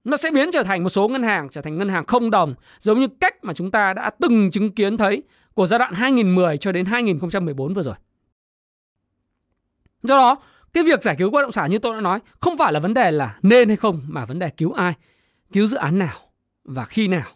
nó 0.03 0.17
sẽ 0.17 0.31
biến 0.31 0.49
trở 0.51 0.63
thành 0.63 0.83
một 0.83 0.89
số 0.89 1.07
ngân 1.07 1.23
hàng 1.23 1.49
trở 1.49 1.61
thành 1.61 1.77
ngân 1.77 1.89
hàng 1.89 2.05
không 2.05 2.31
đồng 2.31 2.55
giống 2.79 2.99
như 2.99 3.07
cách 3.07 3.43
mà 3.43 3.53
chúng 3.53 3.71
ta 3.71 3.93
đã 3.93 4.09
từng 4.19 4.51
chứng 4.51 4.71
kiến 4.71 4.97
thấy 4.97 5.23
của 5.53 5.67
giai 5.67 5.79
đoạn 5.79 5.93
2010 5.93 6.57
cho 6.57 6.71
đến 6.71 6.85
2014 6.85 7.73
vừa 7.73 7.83
rồi. 7.83 7.95
Do 10.03 10.17
đó, 10.17 10.41
cái 10.73 10.83
việc 10.83 11.03
giải 11.03 11.15
cứu 11.19 11.29
bất 11.29 11.41
động 11.41 11.51
sản 11.51 11.71
như 11.71 11.79
tôi 11.79 11.95
đã 11.95 12.01
nói 12.01 12.19
không 12.39 12.57
phải 12.57 12.73
là 12.73 12.79
vấn 12.79 12.93
đề 12.93 13.11
là 13.11 13.39
nên 13.41 13.67
hay 13.67 13.77
không 13.77 14.01
mà 14.07 14.25
vấn 14.25 14.39
đề 14.39 14.49
cứu 14.49 14.73
ai, 14.73 14.93
cứu 15.51 15.67
dự 15.67 15.77
án 15.77 15.99
nào 15.99 16.17
và 16.63 16.85
khi 16.85 17.07
nào. 17.07 17.27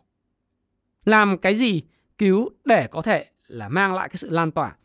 Làm 1.06 1.38
cái 1.38 1.56
gì 1.56 1.82
cứu 2.18 2.50
để 2.66 2.88
có 2.88 3.02
thể 3.02 3.26
là 3.48 3.70
mang 3.70 3.94
lại 3.94 4.10
cái 4.10 4.18
sự 4.18 4.30
lan 4.30 4.52
tỏa. 4.52 4.76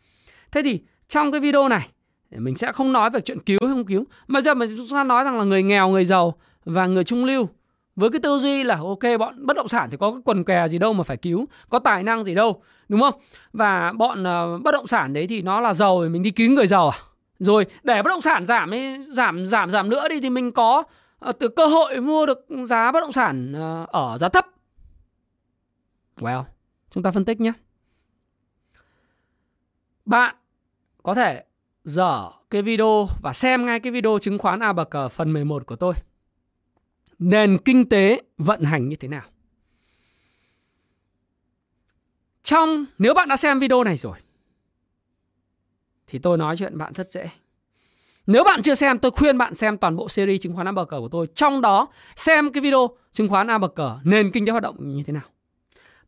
Thế 0.52 0.62
thì 0.62 0.82
trong 1.08 1.32
cái 1.32 1.40
video 1.40 1.68
này 1.68 1.88
mình 2.30 2.56
sẽ 2.56 2.72
không 2.72 2.92
nói 2.92 3.10
về 3.10 3.20
chuyện 3.20 3.40
cứu 3.40 3.58
hay 3.62 3.70
không 3.70 3.84
cứu 3.84 4.04
mà 4.26 4.40
giờ 4.40 4.54
mình 4.54 4.74
chúng 4.76 4.88
ta 4.90 5.04
nói 5.04 5.24
rằng 5.24 5.38
là 5.38 5.44
người 5.44 5.62
nghèo 5.62 5.88
người 5.88 6.04
giàu 6.04 6.34
và 6.64 6.86
người 6.86 7.04
trung 7.04 7.24
lưu 7.24 7.48
với 7.96 8.10
cái 8.10 8.20
tư 8.20 8.38
duy 8.38 8.64
là 8.64 8.76
ok 8.76 9.18
bọn 9.18 9.46
bất 9.46 9.56
động 9.56 9.68
sản 9.68 9.90
thì 9.90 9.96
có 9.96 10.10
cái 10.10 10.20
quần 10.24 10.44
què 10.44 10.68
gì 10.68 10.78
đâu 10.78 10.92
mà 10.92 11.04
phải 11.04 11.16
cứu 11.16 11.46
có 11.68 11.78
tài 11.78 12.02
năng 12.02 12.24
gì 12.24 12.34
đâu 12.34 12.62
đúng 12.88 13.00
không? 13.00 13.14
Và 13.52 13.92
bọn 13.92 14.20
uh, 14.20 14.62
bất 14.62 14.72
động 14.72 14.86
sản 14.86 15.12
đấy 15.12 15.26
thì 15.26 15.42
nó 15.42 15.60
là 15.60 15.74
giàu 15.74 16.02
thì 16.02 16.08
mình 16.08 16.22
đi 16.22 16.30
cứu 16.30 16.50
người 16.50 16.66
giàu 16.66 16.88
à? 16.88 16.98
Rồi 17.38 17.66
để 17.82 18.02
bất 18.02 18.08
động 18.08 18.20
sản 18.20 18.46
giảm 18.46 18.70
ấy, 18.70 19.06
giảm 19.08 19.46
giảm 19.46 19.70
giảm 19.70 19.88
nữa 19.88 20.08
đi 20.08 20.20
thì 20.20 20.30
mình 20.30 20.52
có 20.52 20.82
uh, 21.28 21.38
từ 21.38 21.48
cơ 21.48 21.66
hội 21.66 22.00
mua 22.00 22.26
được 22.26 22.46
giá 22.64 22.92
bất 22.92 23.00
động 23.00 23.12
sản 23.12 23.52
uh, 23.52 23.88
ở 23.88 24.18
giá 24.18 24.28
thấp. 24.28 24.46
Well 26.16 26.44
chúng 26.90 27.02
ta 27.02 27.10
phân 27.10 27.24
tích 27.24 27.40
nhé. 27.40 27.52
Bạn 30.04 30.34
có 31.08 31.14
thể 31.14 31.44
dở 31.84 32.30
cái 32.50 32.62
video 32.62 33.08
và 33.22 33.32
xem 33.32 33.66
ngay 33.66 33.80
cái 33.80 33.92
video 33.92 34.18
chứng 34.18 34.38
khoán 34.38 34.60
A 34.60 34.72
bậc 34.72 35.12
phần 35.12 35.32
11 35.32 35.66
của 35.66 35.76
tôi. 35.76 35.94
Nền 37.18 37.58
kinh 37.64 37.88
tế 37.88 38.22
vận 38.38 38.62
hành 38.62 38.88
như 38.88 38.96
thế 38.96 39.08
nào? 39.08 39.22
Trong 42.42 42.84
nếu 42.98 43.14
bạn 43.14 43.28
đã 43.28 43.36
xem 43.36 43.58
video 43.58 43.84
này 43.84 43.96
rồi 43.96 44.18
thì 46.06 46.18
tôi 46.18 46.38
nói 46.38 46.56
chuyện 46.56 46.78
bạn 46.78 46.92
rất 46.92 47.10
dễ. 47.10 47.30
Nếu 48.26 48.44
bạn 48.44 48.62
chưa 48.62 48.74
xem, 48.74 48.98
tôi 48.98 49.10
khuyên 49.10 49.38
bạn 49.38 49.54
xem 49.54 49.78
toàn 49.78 49.96
bộ 49.96 50.08
series 50.08 50.42
chứng 50.42 50.54
khoán 50.54 50.68
A 50.68 50.72
bậc 50.72 50.88
của 50.88 51.08
tôi. 51.12 51.26
Trong 51.34 51.60
đó 51.60 51.88
xem 52.16 52.52
cái 52.52 52.60
video 52.60 52.88
chứng 53.12 53.28
khoán 53.28 53.50
A 53.50 53.58
bậc 53.58 53.74
nền 54.04 54.30
kinh 54.30 54.46
tế 54.46 54.50
hoạt 54.50 54.62
động 54.62 54.76
như 54.78 55.02
thế 55.06 55.12
nào. 55.12 55.28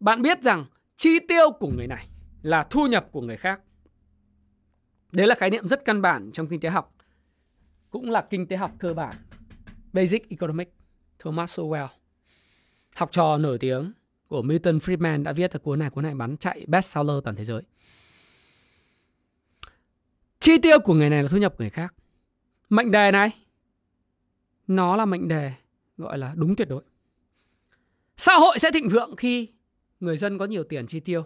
Bạn 0.00 0.22
biết 0.22 0.42
rằng 0.42 0.64
chi 0.96 1.18
tiêu 1.28 1.50
của 1.50 1.68
người 1.68 1.86
này 1.86 2.06
là 2.42 2.66
thu 2.70 2.86
nhập 2.86 3.06
của 3.12 3.20
người 3.20 3.36
khác. 3.36 3.60
Đấy 5.12 5.26
là 5.26 5.34
khái 5.34 5.50
niệm 5.50 5.68
rất 5.68 5.84
căn 5.84 6.02
bản 6.02 6.30
trong 6.32 6.46
kinh 6.46 6.60
tế 6.60 6.68
học. 6.68 6.94
Cũng 7.90 8.10
là 8.10 8.26
kinh 8.30 8.46
tế 8.46 8.56
học 8.56 8.70
cơ 8.78 8.94
bản. 8.94 9.14
Basic 9.92 10.28
Economics, 10.28 10.72
Thomas 11.18 11.60
Sowell. 11.60 11.88
Học 12.94 13.12
trò 13.12 13.38
nổi 13.38 13.58
tiếng 13.58 13.92
của 14.28 14.42
Milton 14.42 14.78
Friedman 14.78 15.22
đã 15.22 15.32
viết 15.32 15.52
ở 15.52 15.58
cuốn 15.58 15.78
này, 15.78 15.90
cuốn 15.90 16.04
này 16.04 16.14
bán 16.14 16.36
chạy 16.36 16.64
bestseller 16.66 17.16
toàn 17.24 17.36
thế 17.36 17.44
giới. 17.44 17.62
Chi 20.40 20.58
tiêu 20.58 20.78
của 20.80 20.94
người 20.94 21.10
này 21.10 21.22
là 21.22 21.28
thu 21.28 21.38
nhập 21.38 21.54
của 21.58 21.64
người 21.64 21.70
khác. 21.70 21.94
Mệnh 22.68 22.90
đề 22.90 23.10
này, 23.10 23.30
nó 24.66 24.96
là 24.96 25.04
mệnh 25.04 25.28
đề 25.28 25.52
gọi 25.96 26.18
là 26.18 26.34
đúng 26.36 26.56
tuyệt 26.56 26.68
đối. 26.68 26.82
Xã 28.16 28.34
hội 28.34 28.58
sẽ 28.58 28.70
thịnh 28.70 28.88
vượng 28.88 29.16
khi 29.16 29.48
người 30.00 30.16
dân 30.16 30.38
có 30.38 30.44
nhiều 30.44 30.64
tiền 30.64 30.86
chi 30.86 31.00
tiêu. 31.00 31.24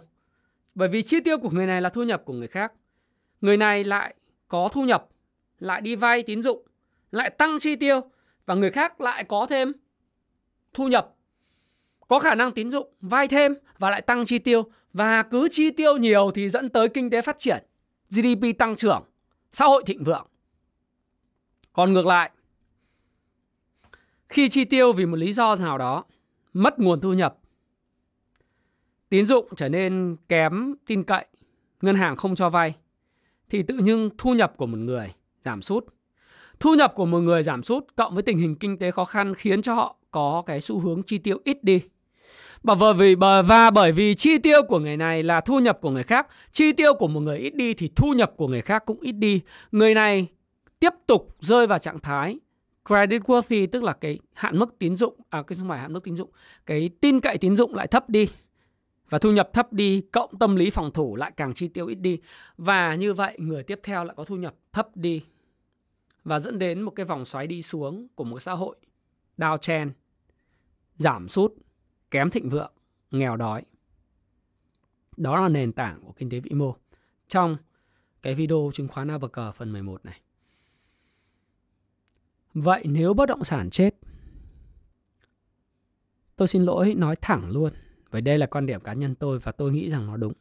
Bởi 0.75 0.89
vì 0.89 1.03
chi 1.03 1.21
tiêu 1.21 1.39
của 1.39 1.51
người 1.51 1.67
này 1.67 1.81
là 1.81 1.89
thu 1.89 2.03
nhập 2.03 2.23
của 2.25 2.33
người 2.33 2.49
khác 2.49 2.73
người 3.45 3.57
này 3.57 3.85
lại 3.85 4.15
có 4.49 4.69
thu 4.73 4.85
nhập, 4.85 5.09
lại 5.59 5.81
đi 5.81 5.97
vay 5.97 6.23
tín 6.23 6.43
dụng, 6.43 6.67
lại 7.11 7.31
tăng 7.31 7.59
chi 7.59 7.77
tiêu 7.77 8.01
và 8.47 8.55
người 8.55 8.71
khác 8.71 9.01
lại 9.01 9.25
có 9.25 9.47
thêm 9.47 9.73
thu 10.75 10.89
nhập, 10.89 11.15
có 12.09 12.19
khả 12.19 12.35
năng 12.35 12.53
tín 12.53 12.71
dụng, 12.71 12.93
vay 13.01 13.29
thêm 13.29 13.55
và 13.79 13.91
lại 13.91 14.03
tăng 14.03 14.25
chi 14.25 14.39
tiêu 14.39 14.71
và 14.93 15.23
cứ 15.23 15.49
chi 15.51 15.71
tiêu 15.71 15.97
nhiều 15.97 16.31
thì 16.35 16.49
dẫn 16.49 16.69
tới 16.69 16.89
kinh 16.89 17.11
tế 17.11 17.23
phát 17.23 17.39
triển, 17.39 17.65
GDP 18.11 18.59
tăng 18.59 18.77
trưởng, 18.77 19.05
xã 19.53 19.65
hội 19.65 19.83
thịnh 19.87 20.05
vượng. 20.05 20.27
Còn 21.73 21.93
ngược 21.93 22.07
lại, 22.07 22.31
khi 24.29 24.49
chi 24.49 24.65
tiêu 24.65 24.93
vì 24.93 25.07
một 25.07 25.17
lý 25.17 25.33
do 25.33 25.55
nào 25.55 25.79
đó 25.79 26.05
mất 26.53 26.79
nguồn 26.79 27.01
thu 27.01 27.13
nhập 27.13 27.39
tín 29.09 29.27
dụng 29.27 29.49
trở 29.57 29.69
nên 29.69 30.17
kém 30.29 30.75
tin 30.87 31.05
cậy 31.05 31.27
ngân 31.83 31.97
hàng 31.97 32.17
không 32.17 32.35
cho 32.35 32.51
vay 32.51 32.75
thì 33.51 33.63
tự 33.63 33.75
nhiên 33.75 34.09
thu 34.19 34.35
nhập 34.35 34.53
của 34.57 34.67
một 34.67 34.79
người 34.79 35.13
giảm 35.45 35.63
sút. 35.63 35.87
Thu 36.61 36.75
nhập 36.75 36.93
của 36.97 37.07
một 37.07 37.19
người 37.19 37.43
giảm 37.43 37.63
sút 37.63 37.85
cộng 37.97 38.15
với 38.15 38.23
tình 38.23 38.39
hình 38.39 38.57
kinh 38.57 38.79
tế 38.79 38.91
khó 38.91 39.05
khăn 39.05 39.35
khiến 39.35 39.63
cho 39.63 39.75
họ 39.75 39.97
có 40.11 40.43
cái 40.47 40.61
xu 40.61 40.79
hướng 40.79 41.03
chi 41.03 41.19
tiêu 41.19 41.39
ít 41.45 41.65
đi. 41.65 41.81
Và 42.63 42.75
bởi 42.75 42.95
vì 42.95 43.15
và 43.45 43.71
bởi 43.71 43.93
vì 43.93 44.15
chi 44.15 44.39
tiêu 44.39 44.63
của 44.69 44.79
người 44.79 44.97
này 44.97 45.23
là 45.23 45.41
thu 45.41 45.59
nhập 45.59 45.79
của 45.81 45.91
người 45.91 46.03
khác, 46.03 46.27
chi 46.53 46.73
tiêu 46.73 46.95
của 46.95 47.09
một 47.09 47.21
người 47.21 47.39
ít 47.39 47.55
đi 47.55 47.75
thì 47.75 47.91
thu 47.97 48.13
nhập 48.13 48.33
của 48.37 48.49
người 48.49 48.63
khác 48.63 48.83
cũng 48.87 49.01
ít 49.01 49.13
đi. 49.13 49.41
Người 49.73 49.95
này 49.95 50.27
tiếp 50.81 50.93
tục 51.07 51.37
rơi 51.41 51.67
vào 51.67 51.79
trạng 51.79 52.01
thái 52.01 52.39
credit 52.89 53.23
worthy 53.23 53.67
tức 53.73 53.83
là 53.83 53.93
cái 53.93 54.19
hạn 54.33 54.59
mức 54.59 54.79
tín 54.79 54.97
dụng 54.97 55.15
à 55.31 55.43
cái 55.43 55.57
không 55.59 55.69
phải 55.69 55.79
hạn 55.79 55.93
mức 55.93 56.05
tín 56.05 56.17
dụng, 56.17 56.31
cái 56.67 56.91
tin 57.01 57.21
cậy 57.21 57.39
tín 57.39 57.57
dụng 57.57 57.75
lại 57.75 57.87
thấp 57.87 58.11
đi 58.11 58.27
và 59.11 59.19
thu 59.19 59.33
nhập 59.33 59.51
thấp 59.53 59.73
đi, 59.73 60.01
cộng 60.01 60.39
tâm 60.39 60.57
lý 60.57 60.71
phòng 60.71 60.91
thủ 60.93 61.17
lại 61.17 61.33
càng 61.37 61.55
chi 61.55 61.69
tiêu 61.69 61.87
ít 61.87 61.95
đi. 61.95 62.21
Và 62.57 62.95
như 62.95 63.15
vậy, 63.15 63.37
người 63.39 63.63
tiếp 63.63 63.81
theo 63.83 64.05
lại 64.05 64.15
có 64.17 64.25
thu 64.25 64.37
nhập 64.37 64.55
thấp 64.73 64.89
đi. 64.95 65.25
Và 66.25 66.41
dẫn 66.41 66.59
đến 66.59 66.83
một 66.83 66.91
cái 66.91 67.07
vòng 67.07 67.25
xoáy 67.25 67.47
đi 67.47 67.63
xuống 67.63 68.09
của 68.15 68.25
một 68.25 68.41
xã 68.41 68.53
hội. 68.53 68.77
Downtrend 69.39 69.91
giảm 70.97 71.29
sút, 71.29 71.53
kém 72.11 72.31
thịnh 72.31 72.49
vượng, 72.49 72.73
nghèo 73.11 73.37
đói. 73.37 73.63
Đó 75.17 75.41
là 75.41 75.49
nền 75.49 75.73
tảng 75.73 76.01
của 76.01 76.13
kinh 76.13 76.31
tế 76.31 76.41
vĩ 76.41 76.51
mô. 76.51 76.77
Trong 77.29 77.57
cái 78.23 78.35
video 78.35 78.71
chứng 78.75 78.89
khoán 78.89 79.09
ABG 79.09 79.41
phần 79.55 79.73
11 79.73 80.05
này. 80.05 80.21
Vậy 82.55 82.83
nếu 82.85 83.15
bất 83.15 83.27
động 83.27 83.45
sản 83.45 83.71
chết, 83.71 83.91
tôi 86.37 86.49
xin 86.49 86.63
lỗi, 86.63 86.95
nói 86.95 87.17
thẳng 87.17 87.51
luôn. 87.51 87.73
Vậy 88.15 88.21
đây 88.21 88.39
là 88.39 88.47
quan 88.47 88.67
điểm 88.67 88.81
cá 88.81 88.93
nhân 88.93 89.15
tôi 89.15 89.39
và 89.39 89.53
tôi 89.53 89.73
nghĩ 89.73 89.91
rằng 89.91 90.07
nó 90.07 90.17
đúng. 90.17 90.33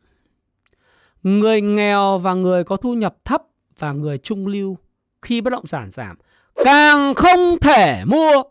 Người 1.24 1.62
nghèo 1.62 2.18
và 2.18 2.34
người 2.34 2.64
có 2.64 2.78
thu 2.78 2.94
nhập 2.94 3.16
thấp 3.26 3.44
và 3.78 3.92
người 3.92 4.18
trung 4.18 4.48
lưu 4.48 4.78
khi 5.22 5.42
bất 5.42 5.50
động 5.50 5.68
sản 5.68 5.92
giảm 5.92 6.18
càng 6.56 7.14
không 7.14 7.40
thể 7.62 8.04
mua 8.06 8.44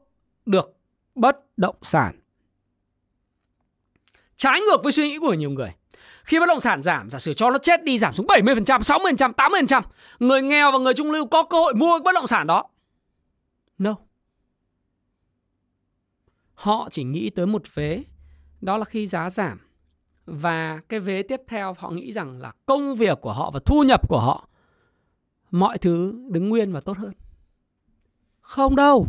được 0.46 0.76
bất 1.14 1.36
động 1.56 1.76
sản. 1.82 2.20
Trái 4.36 4.60
ngược 4.60 4.82
với 4.82 4.92
suy 4.92 5.08
nghĩ 5.08 5.18
của 5.18 5.34
nhiều 5.34 5.50
người. 5.50 5.72
Khi 6.24 6.40
bất 6.40 6.46
động 6.46 6.60
sản 6.60 6.82
giảm, 6.82 7.10
giả 7.10 7.18
sử 7.18 7.34
cho 7.34 7.50
nó 7.50 7.58
chết 7.58 7.84
đi 7.84 7.98
giảm 7.98 8.12
xuống 8.12 8.26
70%, 8.26 8.64
60%, 8.64 9.32
80%, 9.32 9.82
người 10.18 10.42
nghèo 10.42 10.72
và 10.72 10.78
người 10.78 10.94
trung 10.94 11.10
lưu 11.10 11.26
có 11.26 11.42
cơ 11.42 11.56
hội 11.56 11.74
mua 11.74 11.98
bất 11.98 12.14
động 12.14 12.26
sản 12.26 12.46
đó. 12.46 12.64
No. 13.78 13.96
Họ 16.54 16.88
chỉ 16.90 17.04
nghĩ 17.04 17.30
tới 17.30 17.46
một 17.46 17.74
vế 17.74 18.04
đó 18.62 18.76
là 18.76 18.84
khi 18.84 19.06
giá 19.06 19.30
giảm 19.30 19.58
và 20.26 20.80
cái 20.88 21.00
vế 21.00 21.22
tiếp 21.22 21.40
theo 21.48 21.74
họ 21.78 21.90
nghĩ 21.90 22.12
rằng 22.12 22.40
là 22.40 22.52
công 22.66 22.94
việc 22.94 23.18
của 23.20 23.32
họ 23.32 23.50
và 23.50 23.60
thu 23.66 23.82
nhập 23.82 24.08
của 24.08 24.20
họ 24.20 24.48
mọi 25.50 25.78
thứ 25.78 26.14
đứng 26.30 26.48
nguyên 26.48 26.72
và 26.72 26.80
tốt 26.80 26.98
hơn. 26.98 27.12
Không 28.40 28.76
đâu. 28.76 29.06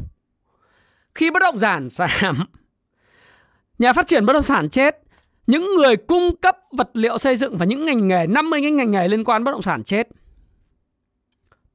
Khi 1.16 1.32
bất 1.32 1.40
động 1.40 1.60
sản 1.60 1.88
giảm, 1.92 2.36
nhà 3.80 3.94
phát 3.94 4.08
triển 4.08 4.26
bất 4.26 4.34
động 4.34 4.44
sản 4.44 4.70
chết, 4.70 5.00
những 5.48 5.68
người 5.78 5.98
cung 5.98 6.36
cấp 6.36 6.58
vật 6.72 6.90
liệu 6.94 7.18
xây 7.18 7.36
dựng 7.36 7.58
và 7.58 7.66
những 7.66 7.86
ngành 7.86 8.08
nghề 8.08 8.28
50 8.28 8.62
cái 8.62 8.72
ngành 8.72 8.92
nghề 8.92 9.08
liên 9.08 9.24
quan 9.24 9.44
bất 9.44 9.52
động 9.52 9.62
sản 9.62 9.84
chết. 9.84 10.08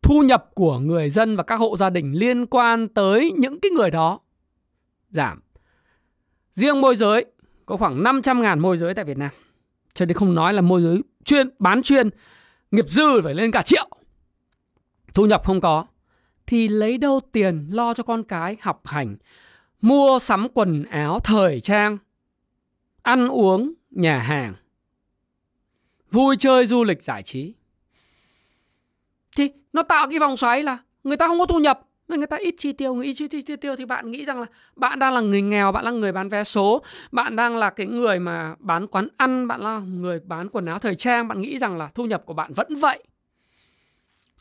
Thu 0.02 0.22
nhập 0.22 0.50
của 0.54 0.78
người 0.78 1.10
dân 1.10 1.36
và 1.36 1.42
các 1.42 1.56
hộ 1.56 1.76
gia 1.76 1.90
đình 1.90 2.12
liên 2.12 2.46
quan 2.46 2.88
tới 2.88 3.32
những 3.36 3.60
cái 3.60 3.70
người 3.70 3.90
đó 3.90 4.20
giảm. 5.10 5.40
Riêng 6.52 6.80
môi 6.80 6.96
giới 6.96 7.26
có 7.68 7.76
khoảng 7.76 8.02
500 8.02 8.42
ngàn 8.42 8.58
môi 8.58 8.76
giới 8.76 8.94
tại 8.94 9.04
Việt 9.04 9.18
Nam. 9.18 9.30
Cho 9.94 10.04
nên 10.04 10.16
không 10.16 10.34
nói 10.34 10.54
là 10.54 10.60
môi 10.60 10.82
giới 10.82 11.02
chuyên 11.24 11.50
bán 11.58 11.82
chuyên 11.82 12.10
nghiệp 12.70 12.84
dư 12.88 13.22
phải 13.24 13.34
lên 13.34 13.50
cả 13.50 13.62
triệu. 13.62 13.88
Thu 15.14 15.26
nhập 15.26 15.42
không 15.44 15.60
có 15.60 15.86
thì 16.46 16.68
lấy 16.68 16.98
đâu 16.98 17.20
tiền 17.32 17.68
lo 17.72 17.94
cho 17.94 18.02
con 18.02 18.22
cái 18.22 18.56
học 18.60 18.86
hành, 18.86 19.16
mua 19.80 20.18
sắm 20.18 20.48
quần 20.54 20.84
áo 20.84 21.20
thời 21.24 21.60
trang, 21.60 21.98
ăn 23.02 23.28
uống, 23.28 23.72
nhà 23.90 24.18
hàng, 24.18 24.54
vui 26.10 26.36
chơi 26.38 26.66
du 26.66 26.84
lịch 26.84 27.02
giải 27.02 27.22
trí. 27.22 27.54
Thì 29.36 29.50
nó 29.72 29.82
tạo 29.82 30.08
cái 30.10 30.18
vòng 30.18 30.36
xoáy 30.36 30.62
là 30.62 30.78
người 31.04 31.16
ta 31.16 31.26
không 31.26 31.38
có 31.38 31.46
thu 31.46 31.58
nhập 31.58 31.87
người 32.16 32.26
ta 32.26 32.36
ít 32.36 32.54
chi 32.58 32.72
tiêu, 32.72 32.94
người 32.94 33.06
ít 33.06 33.14
chi, 33.14 33.28
chi 33.28 33.56
tiêu 33.56 33.76
thì 33.76 33.84
bạn 33.84 34.10
nghĩ 34.10 34.24
rằng 34.24 34.40
là 34.40 34.46
bạn 34.76 34.98
đang 34.98 35.12
là 35.12 35.20
người 35.20 35.42
nghèo, 35.42 35.72
bạn 35.72 35.84
là 35.84 35.90
người 35.90 36.12
bán 36.12 36.28
vé 36.28 36.44
số, 36.44 36.82
bạn 37.12 37.36
đang 37.36 37.56
là 37.56 37.70
cái 37.70 37.86
người 37.86 38.18
mà 38.18 38.54
bán 38.58 38.86
quán 38.86 39.08
ăn, 39.16 39.48
bạn 39.48 39.60
là 39.60 39.78
người 39.78 40.20
bán 40.20 40.48
quần 40.48 40.66
áo 40.66 40.78
thời 40.78 40.94
trang, 40.94 41.28
bạn 41.28 41.40
nghĩ 41.40 41.58
rằng 41.58 41.78
là 41.78 41.90
thu 41.94 42.04
nhập 42.04 42.22
của 42.26 42.34
bạn 42.34 42.52
vẫn 42.52 42.76
vậy. 42.76 43.04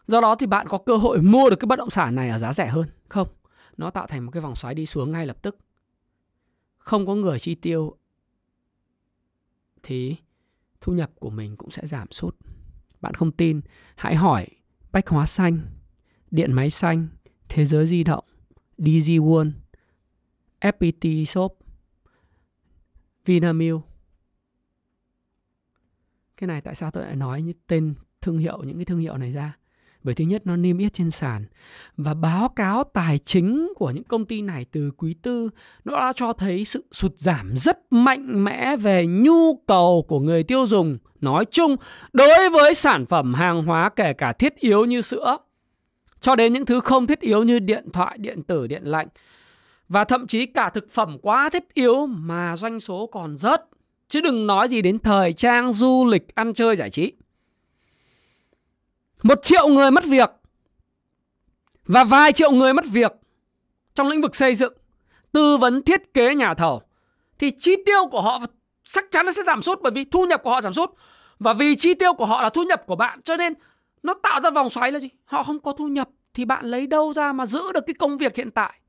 Do 0.08 0.22
đó 0.22 0.36
thì 0.36 0.46
bạn 0.46 0.68
có 0.68 0.78
cơ 0.78 0.98
hội 0.98 1.22
mua 1.22 1.50
được 1.50 1.56
cái 1.60 1.68
bất 1.68 1.80
động 1.80 1.90
sản 1.90 2.16
này 2.16 2.30
ở 2.30 2.40
giá 2.40 2.54
rẻ 2.54 2.68
hơn. 2.68 2.88
Không, 3.10 3.28
nó 3.78 3.90
tạo 3.90 4.08
thành 4.08 4.26
một 4.26 4.32
cái 4.32 4.42
vòng 4.42 4.56
xoáy 4.56 4.76
đi 4.76 4.86
xuống 4.86 5.12
ngay 5.12 5.26
lập 5.26 5.38
tức. 5.42 5.58
Không 6.78 7.06
có 7.06 7.16
người 7.16 7.40
chi 7.40 7.56
tiêu 7.56 7.98
thì 9.84 10.16
thu 10.82 10.94
nhập 10.94 11.12
của 11.20 11.30
mình 11.30 11.58
cũng 11.58 11.70
sẽ 11.70 11.88
giảm 11.88 12.12
sút. 12.12 12.36
Bạn 13.02 13.14
không 13.14 13.32
tin, 13.32 13.62
hãy 13.96 14.16
hỏi 14.16 14.48
bách 14.92 15.08
hóa 15.08 15.26
xanh, 15.26 15.60
điện 16.32 16.54
máy 16.54 16.70
xanh, 16.70 17.08
Thế 17.50 17.66
giới 17.66 17.86
di 17.86 18.04
động, 18.04 18.26
DG 18.78 19.12
World, 19.12 19.52
FPT 20.62 21.26
Shop, 21.26 21.58
Vinamilk. 23.26 23.82
Cái 26.38 26.48
này 26.48 26.62
tại 26.62 26.76
sao 26.76 26.92
tôi 26.92 27.04
lại 27.04 27.16
nói 27.16 27.42
những 27.42 27.58
tên 27.68 27.94
thương 28.22 28.38
hiệu 28.38 28.64
những 28.64 28.78
cái 28.78 28.86
thương 28.86 29.00
hiệu 29.00 29.18
này 29.18 29.32
ra? 29.32 29.58
Bởi 30.04 30.16
thứ 30.16 30.26
nhất 30.26 30.42
nó 30.46 30.56
niêm 30.56 30.78
yết 30.78 30.94
trên 30.94 31.12
sàn 31.12 31.46
và 31.98 32.14
báo 32.14 32.50
cáo 32.50 32.84
tài 32.84 33.18
chính 33.18 33.74
của 33.76 33.92
những 33.92 34.04
công 34.04 34.26
ty 34.26 34.42
này 34.42 34.66
từ 34.72 34.92
quý 34.98 35.14
tư 35.22 35.50
nó 35.86 36.00
đã 36.00 36.14
cho 36.16 36.34
thấy 36.34 36.66
sự 36.66 36.86
sụt 36.92 37.14
giảm 37.18 37.58
rất 37.58 37.78
mạnh 37.90 38.44
mẽ 38.44 38.78
về 38.78 39.08
nhu 39.08 39.56
cầu 39.68 40.06
của 40.08 40.20
người 40.20 40.44
tiêu 40.44 40.68
dùng 40.68 40.98
nói 41.22 41.46
chung 41.52 41.76
đối 42.14 42.50
với 42.50 42.74
sản 42.74 43.06
phẩm 43.06 43.34
hàng 43.34 43.64
hóa 43.64 43.90
kể 43.96 44.14
cả 44.14 44.34
thiết 44.34 44.56
yếu 44.56 44.86
như 44.86 45.02
sữa 45.02 45.38
cho 46.20 46.36
đến 46.36 46.54
những 46.54 46.66
thứ 46.66 46.80
không 46.80 47.08
thiết 47.08 47.20
yếu 47.20 47.44
như 47.44 47.60
điện 47.60 47.92
thoại, 47.94 48.18
điện 48.18 48.44
tử, 48.44 48.68
điện 48.68 48.84
lạnh 48.84 49.08
và 49.90 50.04
thậm 50.04 50.28
chí 50.28 50.46
cả 50.46 50.70
thực 50.70 50.92
phẩm 50.92 51.18
quá 51.22 51.50
thiết 51.50 51.74
yếu 51.74 52.06
mà 52.06 52.56
doanh 52.56 52.80
số 52.80 53.08
còn 53.08 53.38
rớt. 53.38 53.62
Chứ 54.08 54.22
đừng 54.22 54.48
nói 54.48 54.68
gì 54.68 54.82
đến 54.82 55.00
thời 55.00 55.34
trang, 55.34 55.74
du 55.74 56.06
lịch, 56.06 56.36
ăn 56.36 56.54
chơi, 56.54 56.76
giải 56.76 56.90
trí. 56.90 57.14
Một 59.24 59.40
triệu 59.44 59.68
người 59.68 59.92
mất 59.92 60.06
việc 60.06 60.30
và 61.86 62.04
vài 62.04 62.32
triệu 62.32 62.52
người 62.52 62.74
mất 62.74 62.86
việc 62.92 63.12
trong 63.94 64.08
lĩnh 64.08 64.22
vực 64.22 64.36
xây 64.36 64.56
dựng, 64.56 64.74
tư 65.32 65.58
vấn 65.58 65.84
thiết 65.84 66.14
kế 66.14 66.36
nhà 66.36 66.54
thầu 66.54 66.82
thì 67.40 67.52
chi 67.52 67.76
tiêu 67.86 68.08
của 68.12 68.22
họ 68.22 68.40
chắc 68.84 69.06
chắn 69.12 69.26
nó 69.26 69.32
sẽ 69.32 69.44
giảm 69.44 69.62
sút 69.62 69.82
bởi 69.82 69.92
vì 69.92 70.04
thu 70.04 70.26
nhập 70.26 70.42
của 70.44 70.50
họ 70.50 70.62
giảm 70.62 70.74
sút 70.74 70.90
và 71.40 71.54
vì 71.54 71.76
chi 71.76 71.94
tiêu 71.94 72.14
của 72.14 72.26
họ 72.26 72.44
là 72.44 72.50
thu 72.50 72.64
nhập 72.64 72.84
của 72.86 72.96
bạn 72.96 73.22
cho 73.22 73.38
nên 73.38 73.54
nó 74.04 74.14
tạo 74.24 74.42
ra 74.42 74.50
vòng 74.50 74.70
xoáy 74.70 74.92
là 74.92 75.00
gì? 75.00 75.10
Họ 75.26 75.44
không 75.44 75.60
có 75.60 75.72
thu 75.72 75.88
nhập 75.88 76.10
thì 76.34 76.46
bạn 76.46 76.66
lấy 76.66 76.88
đâu 76.88 77.14
ra 77.14 77.34
mà 77.34 77.46
giữ 77.46 77.72
được 77.74 77.84
cái 77.88 77.94
công 77.94 78.18
việc 78.18 78.36
hiện 78.36 78.52
tại? 78.52 78.80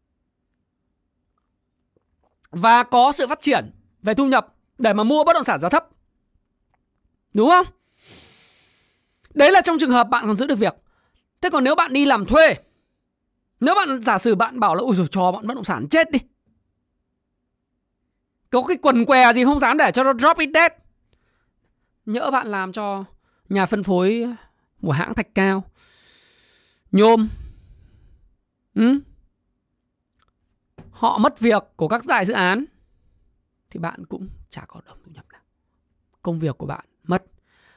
Và 2.51 2.83
có 2.83 3.13
sự 3.13 3.27
phát 3.27 3.41
triển 3.41 3.71
về 4.03 4.15
thu 4.15 4.27
nhập 4.27 4.55
để 4.79 4.93
mà 4.93 5.05
mua 5.05 5.25
bất 5.25 5.33
động 5.33 5.45
sản 5.45 5.61
giá 5.61 5.69
thấp. 5.69 5.89
Đúng 7.35 7.51
không? 7.51 7.67
Đấy 9.35 9.53
là 9.53 9.61
trong 9.61 9.79
trường 9.79 9.91
hợp 9.91 10.09
bạn 10.09 10.27
còn 10.27 10.37
giữ 10.37 10.47
được 10.47 10.59
việc. 10.59 10.75
Thế 11.41 11.51
còn 11.51 11.65
nếu 11.65 11.75
bạn 11.75 11.93
đi 11.93 12.07
làm 12.07 12.27
thuê, 12.27 12.55
nếu 13.61 13.75
bạn 13.75 14.03
giả 14.03 14.19
sử 14.19 14.35
bạn 14.35 14.61
bảo 14.61 14.75
là 14.75 14.81
ui 14.81 14.97
rồi 14.97 15.07
cho 15.11 15.33
bọn 15.33 15.47
bất 15.47 15.55
động 15.55 15.65
sản 15.65 15.87
chết 15.91 16.11
đi. 16.11 16.19
Có 18.51 18.63
cái 18.63 18.77
quần 18.83 19.05
què 19.05 19.33
gì 19.33 19.45
không 19.45 19.61
dám 19.61 19.79
để 19.79 19.91
cho 19.95 20.05
nó 20.05 20.13
drop 20.13 20.39
it 20.39 20.51
dead. 20.55 20.73
Nhỡ 22.07 22.31
bạn 22.31 22.47
làm 22.47 22.73
cho 22.73 23.05
nhà 23.49 23.67
phân 23.67 23.83
phối 23.83 24.27
của 24.83 24.93
hãng 24.93 25.15
thạch 25.15 25.35
cao. 25.35 25.65
Nhôm. 26.93 27.29
Ừ? 28.75 29.01
họ 30.99 31.19
mất 31.19 31.41
việc 31.41 31.63
của 31.77 31.89
các 31.89 32.03
đại 32.09 32.25
dự 32.25 32.35
án. 32.35 32.65
Thì 33.71 33.81
bạn 33.81 34.07
cũng 34.07 34.29
chả 34.51 34.65
có 34.69 34.81
đồng 34.87 34.99
thu 35.05 35.11
nhập 35.15 35.25
nào. 35.33 35.41
Công 36.23 36.39
việc 36.39 36.59
của 36.59 36.67
bạn 36.67 36.85
mất. 37.03 37.25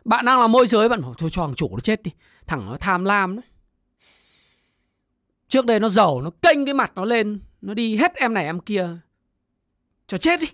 Bạn 0.05 0.25
đang 0.25 0.39
là 0.39 0.48
môi 0.48 0.67
giới 0.67 0.89
bạn 0.89 1.01
bảo 1.01 1.13
thôi 1.17 1.29
cho 1.34 1.46
thằng 1.46 1.55
chủ 1.55 1.70
nó 1.75 1.79
chết 1.79 2.03
đi. 2.03 2.12
Thằng 2.48 2.65
nó 2.65 2.77
tham 2.79 3.03
lam 3.03 3.36
đấy, 3.36 3.46
trước 5.48 5.65
đây 5.65 5.79
nó 5.79 5.89
giàu 5.89 6.22
nó 6.22 6.29
kênh 6.41 6.65
cái 6.65 6.74
mặt 6.74 6.91
nó 6.96 7.05
lên 7.05 7.39
nó 7.62 7.74
đi 7.74 7.96
hết 7.96 8.15
em 8.15 8.34
này 8.34 8.46
em 8.46 8.60
kia. 8.60 8.98
Cho 10.08 10.17
chết 10.17 10.39
đi. 10.39 10.48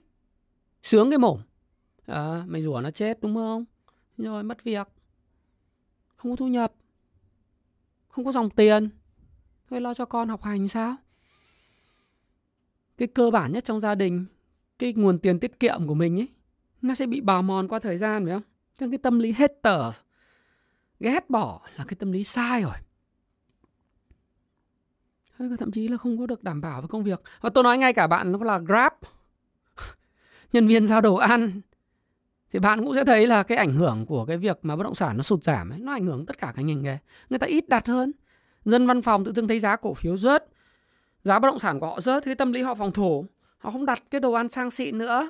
Sướng 0.84 1.10
cái 1.10 1.18
mồm. 1.18 1.42
À, 2.06 2.44
mày 2.48 2.62
rủa 2.62 2.82
nó 2.82 2.92
chết 2.92 3.22
đúng 3.22 3.36
không? 3.36 3.66
Rồi 4.18 4.44
mất 4.44 4.64
việc 4.64 4.88
không 6.18 6.32
có 6.32 6.36
thu 6.36 6.48
nhập 6.48 6.74
không 8.10 8.26
có 8.26 8.32
dòng 8.32 8.50
tiền 8.50 8.90
thôi 9.70 9.82
lo 9.82 9.94
cho 9.94 10.06
con 10.06 10.30
học 10.30 10.44
hành 10.44 10.68
sao 10.68 10.96
cái 12.98 13.08
cơ 13.08 13.32
bản 13.32 13.52
nhất 13.52 13.66
trong 13.66 13.82
gia 13.82 13.96
đình 13.96 14.26
cái 14.80 14.94
nguồn 14.94 15.20
tiền 15.20 15.40
tiết 15.40 15.60
kiệm 15.60 15.88
của 15.88 15.94
mình 15.94 16.20
ấy 16.20 16.28
nó 16.82 16.94
sẽ 16.94 17.06
bị 17.06 17.22
bào 17.22 17.42
mòn 17.42 17.68
qua 17.68 17.80
thời 17.80 17.98
gian 17.98 18.26
phải 18.26 18.34
không? 18.34 18.44
Trong 18.78 18.92
cái 18.92 18.98
tâm 18.98 19.20
lý 19.20 19.32
hết 19.32 19.60
hater 19.64 19.96
ghét 21.00 21.30
bỏ 21.30 21.62
là 21.76 21.86
cái 21.88 21.96
tâm 21.96 22.12
lý 22.12 22.24
sai 22.24 22.62
rồi. 22.62 22.74
Thậm 25.60 25.72
chí 25.72 25.88
là 25.88 25.98
không 25.98 26.18
có 26.18 26.26
được 26.26 26.44
đảm 26.44 26.62
bảo 26.62 26.82
với 26.82 26.88
công 26.88 27.04
việc. 27.04 27.22
Và 27.42 27.50
tôi 27.50 27.64
nói 27.64 27.78
ngay 27.78 27.94
cả 27.94 28.08
bạn 28.08 28.32
nó 28.32 28.40
là 28.44 28.60
Grab, 28.60 28.94
nhân 30.54 30.68
viên 30.68 30.88
giao 30.88 31.02
đồ 31.02 31.16
ăn, 31.16 31.62
thì 32.52 32.60
bạn 32.60 32.84
cũng 32.84 32.96
sẽ 32.96 33.06
thấy 33.06 33.28
là 33.28 33.44
cái 33.44 33.58
ảnh 33.58 33.74
hưởng 33.74 34.06
của 34.06 34.26
cái 34.26 34.38
việc 34.38 34.60
mà 34.62 34.76
bất 34.76 34.84
động 34.84 34.96
sản 34.96 35.18
nó 35.18 35.24
sụt 35.24 35.44
giảm 35.44 35.70
ấy, 35.70 35.80
nó 35.80 35.92
ảnh 35.92 36.06
hưởng 36.06 36.26
tất 36.26 36.38
cả 36.38 36.54
các 36.56 36.62
ngành 36.62 36.84
nghề. 36.84 36.98
Người 37.30 37.40
ta 37.40 37.48
ít 37.48 37.70
đặt 37.70 37.88
hơn. 37.88 38.12
Dân 38.66 38.88
văn 38.88 39.02
phòng 39.02 39.26
tự 39.26 39.34
dưng 39.34 39.48
thấy 39.48 39.60
giá 39.60 39.76
cổ 39.76 39.94
phiếu 39.94 40.18
rớt, 40.18 40.46
giá 41.24 41.40
bất 41.40 41.48
động 41.48 41.60
sản 41.60 41.80
của 41.80 41.88
họ 41.88 42.02
rớt, 42.02 42.24
thì 42.26 42.36
tâm 42.36 42.52
lý 42.52 42.62
họ 42.62 42.76
phòng 42.76 42.92
thủ. 42.92 43.26
Họ 43.58 43.72
không 43.72 43.86
đặt 43.86 44.04
cái 44.12 44.22
đồ 44.22 44.32
ăn 44.32 44.50
sang 44.50 44.72
xịn 44.72 44.98
nữa 44.98 45.30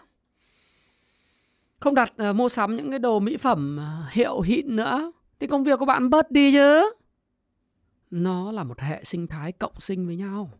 không 1.80 1.96
đặt 1.96 2.14
uh, 2.30 2.36
mua 2.36 2.50
sắm 2.50 2.76
những 2.76 2.90
cái 2.90 3.00
đồ 3.00 3.20
mỹ 3.20 3.38
phẩm 3.38 3.80
uh, 3.80 4.14
hiệu 4.14 4.42
hịn 4.42 4.76
nữa 4.76 5.12
thì 5.40 5.48
công 5.48 5.64
việc 5.64 5.80
của 5.80 5.86
bạn 5.86 6.10
bớt 6.10 6.32
đi 6.32 6.52
chứ 6.52 6.94
nó 8.12 8.52
là 8.52 8.64
một 8.64 8.80
hệ 8.80 9.04
sinh 9.04 9.28
thái 9.28 9.52
cộng 9.52 9.80
sinh 9.80 10.08
với 10.08 10.16
nhau 10.16 10.52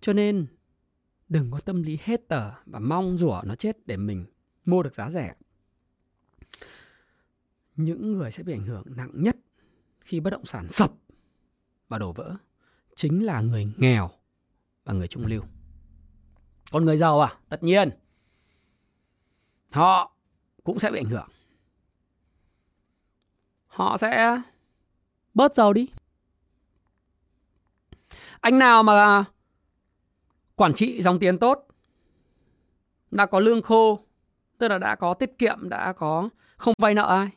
cho 0.00 0.12
nên 0.12 0.46
đừng 1.28 1.50
có 1.50 1.60
tâm 1.60 1.82
lý 1.82 1.98
hết 2.02 2.28
tờ 2.28 2.50
và 2.66 2.78
mong 2.78 3.18
rủa 3.18 3.42
nó 3.44 3.54
chết 3.54 3.86
để 3.86 3.96
mình 3.96 4.24
mua 4.64 4.82
được 4.82 4.94
giá 4.94 5.10
rẻ. 5.10 5.34
Những 7.76 8.12
người 8.12 8.30
sẽ 8.30 8.42
bị 8.42 8.52
ảnh 8.52 8.66
hưởng 8.66 8.84
nặng 8.86 9.10
nhất 9.14 9.36
khi 10.00 10.20
bất 10.20 10.30
động 10.30 10.44
sản 10.44 10.68
sập 10.68 10.92
và 11.88 11.98
đổ 11.98 12.12
vỡ 12.12 12.36
chính 12.96 13.26
là 13.26 13.40
người 13.40 13.72
nghèo 13.76 14.10
và 14.84 14.92
người 14.92 15.08
trung 15.08 15.26
lưu. 15.26 15.42
Còn 16.70 16.84
người 16.84 16.96
giàu 16.96 17.20
à? 17.20 17.38
Tất 17.48 17.62
nhiên. 17.62 17.90
Họ 19.70 20.16
cũng 20.64 20.78
sẽ 20.78 20.90
bị 20.90 20.98
ảnh 20.98 21.06
hưởng. 21.06 21.28
Họ 23.66 23.96
sẽ 23.96 24.42
bớt 25.34 25.54
giàu 25.54 25.72
đi. 25.72 25.86
Anh 28.40 28.58
nào 28.58 28.82
mà 28.82 29.24
quản 30.54 30.74
trị 30.74 31.02
dòng 31.02 31.18
tiền 31.18 31.38
tốt, 31.38 31.66
đã 33.10 33.26
có 33.26 33.40
lương 33.40 33.62
khô 33.62 34.06
tức 34.62 34.68
là 34.68 34.78
đã 34.78 34.94
có 34.94 35.14
tiết 35.14 35.38
kiệm, 35.38 35.68
đã 35.68 35.92
có 35.92 36.28
không 36.56 36.74
vay 36.78 36.94
nợ 36.94 37.16
ai. 37.16 37.30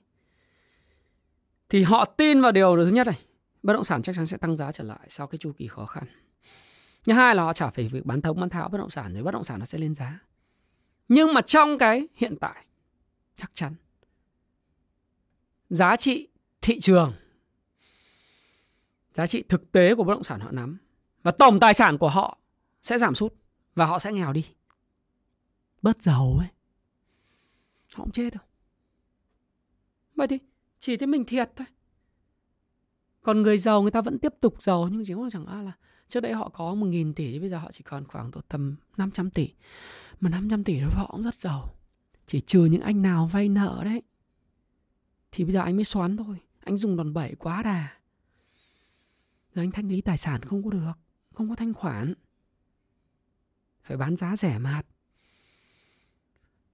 Thì 1.70 1.84
họ 1.84 2.06
tin 2.06 2.42
vào 2.42 2.52
điều 2.52 2.76
thứ 2.76 2.88
nhất 2.88 3.08
này, 3.08 3.20
bất 3.64 3.74
động 3.74 3.84
sản 3.84 4.02
chắc 4.02 4.16
chắn 4.16 4.26
sẽ 4.26 4.38
tăng 4.38 4.58
giá 4.58 4.72
trở 4.72 4.84
lại 4.84 5.08
sau 5.10 5.28
cái 5.28 5.38
chu 5.38 5.52
kỳ 5.58 5.68
khó 5.68 5.86
khăn. 5.86 6.04
Thứ 7.06 7.14
hai 7.14 7.36
là 7.36 7.44
họ 7.44 7.54
trả 7.54 7.70
phải 7.70 7.88
việc 7.88 8.06
bán 8.06 8.22
thống 8.22 8.40
bán 8.40 8.50
tháo 8.50 8.70
bất 8.70 8.78
động 8.78 8.90
sản 8.90 9.14
rồi 9.14 9.24
bất 9.24 9.32
động 9.32 9.44
sản 9.44 9.60
nó 9.60 9.66
sẽ 9.66 9.78
lên 9.78 9.96
giá. 9.96 10.20
Nhưng 11.08 11.34
mà 11.34 11.42
trong 11.42 11.78
cái 11.78 12.08
hiện 12.16 12.36
tại, 12.42 12.66
chắc 13.38 13.52
chắn 13.54 13.74
giá 15.70 15.96
trị 15.96 16.28
thị 16.62 16.80
trường, 16.80 17.14
giá 19.14 19.28
trị 19.28 19.44
thực 19.50 19.72
tế 19.72 19.96
của 19.96 20.04
bất 20.04 20.14
động 20.14 20.24
sản 20.24 20.40
họ 20.40 20.52
nắm 20.52 20.78
và 21.24 21.32
tổng 21.32 21.60
tài 21.60 21.74
sản 21.74 21.98
của 21.98 22.10
họ 22.10 22.38
sẽ 22.84 22.98
giảm 22.98 23.16
sút 23.16 23.34
và 23.76 23.86
họ 23.86 24.00
sẽ 24.00 24.12
nghèo 24.12 24.34
đi. 24.34 24.46
Bớt 25.82 26.02
giàu 26.02 26.36
ấy 26.40 26.55
họ 27.96 28.04
không 28.04 28.12
chết 28.12 28.34
đâu. 28.34 28.44
Vậy 30.16 30.28
thì 30.28 30.40
chỉ 30.80 30.98
thấy 30.98 31.08
mình 31.08 31.26
thiệt 31.26 31.52
thôi. 31.56 31.68
Còn 33.22 33.42
người 33.42 33.58
giàu 33.58 33.82
người 33.82 33.92
ta 33.92 34.02
vẫn 34.02 34.20
tiếp 34.20 34.34
tục 34.42 34.64
giàu, 34.64 34.90
nhưng 34.92 35.06
chỉ 35.06 35.14
có 35.14 35.30
chẳng 35.32 35.66
là 35.66 35.72
trước 36.08 36.20
đây 36.20 36.34
họ 36.34 36.50
có 36.50 36.74
một 36.74 36.86
nghìn 36.86 37.14
tỷ 37.14 37.32
thì 37.32 37.40
bây 37.40 37.50
giờ 37.50 37.58
họ 37.58 37.72
chỉ 37.72 37.84
còn 37.84 38.08
khoảng 38.08 38.32
tầm 38.48 38.76
500 38.98 39.30
tỷ. 39.30 39.50
Mà 40.20 40.30
500 40.30 40.64
tỷ 40.64 40.80
đối 40.80 40.90
với 40.90 40.98
họ 40.98 41.10
cũng 41.12 41.24
rất 41.24 41.36
giàu. 41.36 41.76
Chỉ 42.28 42.42
trừ 42.42 42.66
những 42.66 42.82
anh 42.82 43.02
nào 43.02 43.28
vay 43.28 43.50
nợ 43.50 43.82
đấy. 43.84 44.02
Thì 45.32 45.44
bây 45.44 45.54
giờ 45.54 45.62
anh 45.62 45.76
mới 45.76 45.86
xoắn 45.86 46.18
thôi. 46.18 46.38
Anh 46.64 46.78
dùng 46.78 46.98
đòn 46.98 47.14
bẩy 47.14 47.36
quá 47.36 47.64
đà. 47.64 47.88
Rồi 49.54 49.66
anh 49.66 49.72
thanh 49.72 49.90
lý 49.90 50.02
tài 50.02 50.18
sản 50.18 50.42
không 50.42 50.64
có 50.64 50.70
được, 50.70 50.94
Không 51.34 51.50
có 51.50 51.56
thanh 51.56 51.74
khoản. 51.74 52.14
Phải 53.84 53.98
bán 53.98 54.18
giá 54.18 54.36
rẻ 54.36 54.58
mạt. 54.58 54.86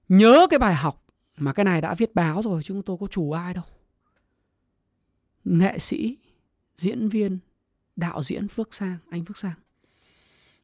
Nhớ 0.10 0.48
cái 0.50 0.60
bài 0.60 0.76
học 0.76 1.01
mà 1.41 1.54
cái 1.54 1.63
này 1.63 1.82
đã 1.82 1.95
viết 1.95 2.15
báo 2.15 2.41
rồi 2.41 2.63
Chứ 2.63 2.82
tôi 2.86 2.97
có 2.99 3.08
chủ 3.08 3.32
ai 3.32 3.54
đâu 3.54 3.63
Nghệ 5.43 5.80
sĩ 5.80 6.17
Diễn 6.77 7.10
viên 7.10 7.39
Đạo 7.95 8.23
diễn 8.23 8.47
Phước 8.47 8.73
Sang 8.73 8.97
Anh 9.10 9.25
Phước 9.25 9.38
Sang 9.38 9.60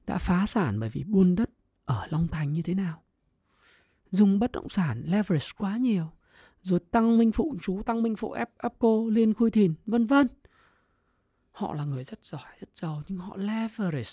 Đã 0.07 0.17
phá 0.17 0.45
sản 0.45 0.79
bởi 0.79 0.89
vì 0.89 1.03
buôn 1.03 1.35
đất 1.35 1.49
ở 1.87 2.07
Long 2.09 2.27
Thành 2.27 2.53
như 2.53 2.61
thế 2.61 2.73
nào. 2.73 3.01
Dùng 4.11 4.39
bất 4.39 4.51
động 4.51 4.69
sản 4.69 5.03
leverage 5.05 5.47
quá 5.57 5.77
nhiều, 5.77 6.11
rồi 6.61 6.79
tăng 6.79 7.17
minh 7.17 7.31
phụ 7.31 7.55
chú, 7.61 7.81
tăng 7.85 8.03
minh 8.03 8.15
phụ 8.15 8.31
ép 8.31 8.57
Apco, 8.57 8.89
liên 9.09 9.33
khui 9.33 9.51
thìn, 9.51 9.73
vân 9.85 10.05
vân. 10.05 10.27
Họ 11.51 11.73
là 11.73 11.85
người 11.85 12.03
rất 12.03 12.25
giỏi, 12.25 12.57
rất 12.59 12.69
giàu 12.75 13.03
nhưng 13.07 13.17
họ 13.17 13.37
leverage. 13.37 14.11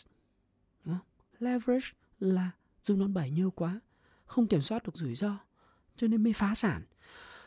Đúng 0.85 0.95
không? 0.95 1.07
Leverage 1.39 1.87
là 2.19 2.51
dùng 2.83 2.99
đòn 2.99 3.15
bẩy 3.15 3.31
nhiều 3.31 3.51
quá, 3.51 3.81
không 4.25 4.47
kiểm 4.47 4.63
soát 4.63 4.83
được 4.83 4.97
rủi 4.97 5.15
ro, 5.15 5.39
cho 5.97 6.07
nên 6.07 6.23
mới 6.23 6.33
phá 6.33 6.55
sản. 6.55 6.83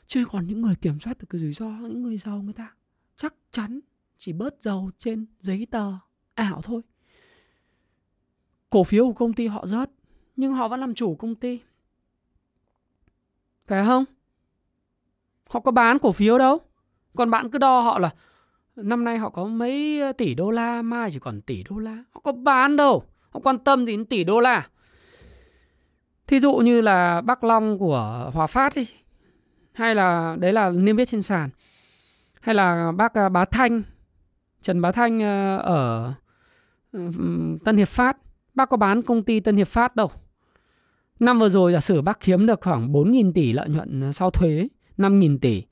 Chứ 0.05 0.25
còn 0.31 0.47
những 0.47 0.61
người 0.61 0.75
kiểm 0.75 0.99
soát 0.99 1.17
được 1.17 1.25
cái 1.29 1.41
rủi 1.41 1.53
ro, 1.53 1.69
những 1.69 2.03
người 2.03 2.17
giàu 2.17 2.41
người 2.41 2.53
ta 2.53 2.73
chắc 3.15 3.33
chắn 3.51 3.79
chỉ 4.17 4.33
bớt 4.33 4.61
giàu 4.61 4.89
trên 4.97 5.25
giấy 5.39 5.67
tờ 5.71 5.93
ảo 6.33 6.61
thôi. 6.61 6.81
Cổ 8.69 8.83
phiếu 8.83 9.05
của 9.07 9.13
công 9.13 9.33
ty 9.33 9.47
họ 9.47 9.67
rớt, 9.67 9.91
nhưng 10.35 10.53
họ 10.53 10.67
vẫn 10.67 10.79
làm 10.79 10.93
chủ 10.93 11.15
công 11.15 11.35
ty. 11.35 11.59
Phải 13.67 13.85
không? 13.85 14.05
Họ 15.49 15.59
có 15.59 15.71
bán 15.71 15.99
cổ 15.99 16.11
phiếu 16.11 16.37
đâu. 16.37 16.59
Còn 17.15 17.29
bạn 17.29 17.49
cứ 17.51 17.57
đo 17.57 17.79
họ 17.79 17.99
là 17.99 18.13
năm 18.75 19.03
nay 19.03 19.17
họ 19.17 19.29
có 19.29 19.45
mấy 19.45 20.01
ờ, 20.01 20.11
tỷ 20.11 20.35
đô 20.35 20.51
la, 20.51 20.81
mai 20.81 21.11
chỉ 21.11 21.19
còn 21.19 21.41
tỷ 21.41 21.63
đô 21.69 21.77
la. 21.77 22.03
Họ 22.11 22.21
có 22.23 22.31
bán 22.31 22.77
đâu. 22.77 23.03
Họ 23.29 23.39
quan 23.39 23.59
tâm 23.59 23.85
đến 23.85 24.05
tỷ 24.05 24.23
đô 24.23 24.39
la. 24.39 24.69
Thí 26.27 26.39
dụ 26.39 26.55
như 26.55 26.81
là 26.81 27.21
Bắc 27.21 27.43
Long 27.43 27.79
của 27.79 28.31
Hòa 28.33 28.47
Phát 28.47 28.75
ấy. 28.75 28.87
Hay 29.73 29.95
là 29.95 30.35
đấy 30.39 30.53
là 30.53 30.69
niêm 30.69 30.97
yết 30.97 31.07
trên 31.07 31.21
sàn. 31.21 31.49
Hay 32.41 32.55
là 32.55 32.91
bác 32.91 33.13
à, 33.13 33.29
Bá 33.29 33.45
Thanh, 33.45 33.81
Trần 34.61 34.81
Bá 34.81 34.91
Thanh 34.91 35.23
à, 35.23 35.57
ở 35.57 36.13
Tân 37.65 37.77
Hiệp 37.77 37.87
Phát. 37.87 38.17
Bác 38.55 38.69
có 38.69 38.77
bán 38.77 39.01
công 39.01 39.23
ty 39.23 39.39
Tân 39.39 39.57
Hiệp 39.57 39.67
Phát 39.67 39.95
đâu. 39.95 40.09
Năm 41.19 41.39
vừa 41.39 41.49
rồi 41.49 41.73
giả 41.73 41.79
sử 41.79 42.01
bác 42.01 42.19
kiếm 42.19 42.45
được 42.45 42.61
khoảng 42.61 42.93
4.000 42.93 43.33
tỷ 43.33 43.53
lợi 43.53 43.69
nhuận 43.69 44.03
à, 44.03 44.11
sau 44.13 44.31
thuế, 44.31 44.67
5.000 44.97 45.37
tỷ. 45.41 45.63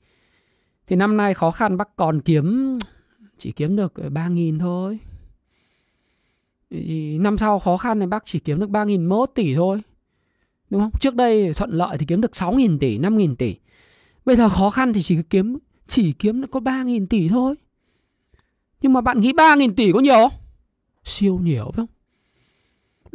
Thì 0.86 0.96
năm 0.96 1.16
nay 1.16 1.34
khó 1.34 1.50
khăn 1.50 1.76
bác 1.76 1.96
còn 1.96 2.20
kiếm 2.20 2.78
chỉ 3.38 3.52
kiếm 3.52 3.76
được 3.76 3.92
3.000 3.96 4.60
thôi. 4.60 4.98
Thì 6.70 7.18
năm 7.18 7.38
sau 7.38 7.58
khó 7.58 7.76
khăn 7.76 8.00
thì 8.00 8.06
bác 8.06 8.22
chỉ 8.24 8.38
kiếm 8.38 8.60
được 8.60 8.70
3.001 8.70 9.26
tỷ 9.26 9.54
thôi. 9.54 9.82
Đúng 10.70 10.80
không? 10.80 10.90
Trước 11.00 11.14
đây 11.14 11.52
thuận 11.54 11.70
lợi 11.70 11.98
thì 11.98 12.06
kiếm 12.06 12.20
được 12.20 12.30
6.000 12.30 12.78
tỷ, 12.78 12.98
5.000 12.98 13.36
tỷ. 13.36 13.54
Bây 14.24 14.36
giờ 14.36 14.48
khó 14.48 14.70
khăn 14.70 14.92
thì 14.92 15.02
chỉ 15.02 15.16
kiếm 15.30 15.58
chỉ 15.86 16.12
kiếm 16.12 16.40
được 16.40 16.48
có 16.50 16.60
3.000 16.60 17.06
tỷ 17.06 17.28
thôi. 17.28 17.54
Nhưng 18.82 18.92
mà 18.92 19.00
bạn 19.00 19.20
nghĩ 19.20 19.32
3.000 19.32 19.74
tỷ 19.74 19.92
có 19.92 20.00
nhiều 20.00 20.14
không? 20.14 20.32
Siêu 21.04 21.38
nhiều 21.42 21.64
phải 21.64 21.76
không? 21.76 21.96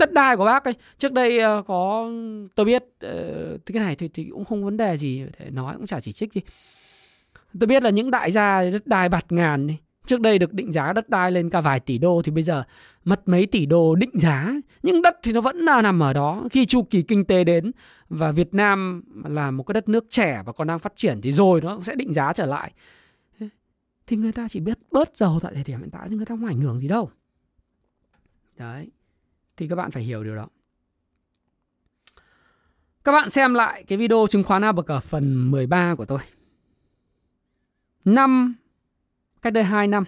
đất 0.01 0.13
đai 0.13 0.37
của 0.37 0.45
bác 0.45 0.63
ấy 0.63 0.73
trước 0.97 1.13
đây 1.13 1.39
ờ, 1.39 1.63
có 1.67 2.09
tôi 2.55 2.65
biết 2.65 2.83
ờ, 2.99 3.57
cái 3.65 3.83
này 3.83 3.95
thì, 3.95 4.07
thì 4.07 4.27
cũng 4.31 4.45
không 4.45 4.65
vấn 4.65 4.77
đề 4.77 4.97
gì 4.97 5.23
để 5.39 5.49
nói 5.49 5.75
cũng 5.77 5.87
chả 5.87 5.99
chỉ 5.99 6.11
trích 6.11 6.33
gì 6.33 6.41
tôi 7.59 7.67
biết 7.67 7.83
là 7.83 7.89
những 7.89 8.11
đại 8.11 8.31
gia 8.31 8.63
đất 8.63 8.87
đai 8.87 9.09
bạt 9.09 9.25
ngàn 9.31 9.67
này 9.67 9.79
trước 10.11 10.21
đây 10.21 10.39
được 10.39 10.53
định 10.53 10.71
giá 10.71 10.93
đất 10.93 11.09
đai 11.09 11.31
lên 11.31 11.49
cả 11.49 11.61
vài 11.61 11.79
tỷ 11.79 11.97
đô 11.97 12.21
thì 12.21 12.31
bây 12.31 12.43
giờ 12.43 12.63
mất 13.05 13.27
mấy 13.27 13.45
tỷ 13.45 13.65
đô 13.65 13.95
định 13.95 14.09
giá 14.13 14.53
nhưng 14.83 15.01
đất 15.01 15.15
thì 15.23 15.31
nó 15.31 15.41
vẫn 15.41 15.57
là 15.57 15.81
nằm 15.81 16.03
ở 16.03 16.13
đó 16.13 16.43
khi 16.51 16.65
chu 16.65 16.83
kỳ 16.83 17.01
kinh 17.01 17.25
tế 17.25 17.43
đến 17.43 17.71
và 18.09 18.31
Việt 18.31 18.53
Nam 18.53 19.03
là 19.25 19.51
một 19.51 19.63
cái 19.63 19.73
đất 19.73 19.89
nước 19.89 20.05
trẻ 20.09 20.43
và 20.45 20.53
còn 20.53 20.67
đang 20.67 20.79
phát 20.79 20.93
triển 20.95 21.21
thì 21.21 21.31
rồi 21.31 21.61
nó 21.61 21.79
sẽ 21.81 21.95
định 21.95 22.13
giá 22.13 22.33
trở 22.33 22.45
lại 22.45 22.71
thì 24.07 24.17
người 24.17 24.31
ta 24.31 24.47
chỉ 24.47 24.59
biết 24.59 24.77
bớt 24.91 25.17
giàu 25.17 25.39
tại 25.41 25.53
thời 25.53 25.63
điểm 25.63 25.79
hiện 25.79 25.89
tại, 25.91 26.07
nhưng 26.09 26.17
người 26.17 26.25
ta 26.25 26.35
không 26.35 26.45
ảnh 26.45 26.61
hưởng 26.61 26.79
gì 26.79 26.87
đâu 26.87 27.09
đấy, 28.57 28.91
thì 29.57 29.67
các 29.67 29.75
bạn 29.75 29.91
phải 29.91 30.03
hiểu 30.03 30.23
điều 30.23 30.35
đó. 30.35 30.47
Các 33.03 33.11
bạn 33.11 33.29
xem 33.29 33.53
lại 33.53 33.83
cái 33.83 33.97
video 33.97 34.27
chứng 34.29 34.43
khoán 34.43 34.61
ABC 34.61 35.03
phần 35.03 35.51
13 35.51 35.95
của 35.95 36.05
tôi. 36.05 36.19
Năm 38.05 38.55
cách 39.41 39.53
đây 39.53 39.63
2 39.63 39.87
năm 39.87 40.03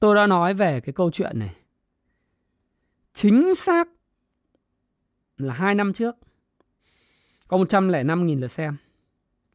tôi 0.00 0.14
đã 0.14 0.26
nói 0.26 0.54
về 0.54 0.80
cái 0.80 0.92
câu 0.92 1.10
chuyện 1.10 1.38
này. 1.38 1.54
Chính 3.12 3.54
xác 3.54 3.88
là 5.36 5.54
2 5.54 5.74
năm 5.74 5.92
trước 5.92 6.16
có 7.48 7.56
105.000 7.56 8.40
lượt 8.40 8.48
xem. 8.48 8.76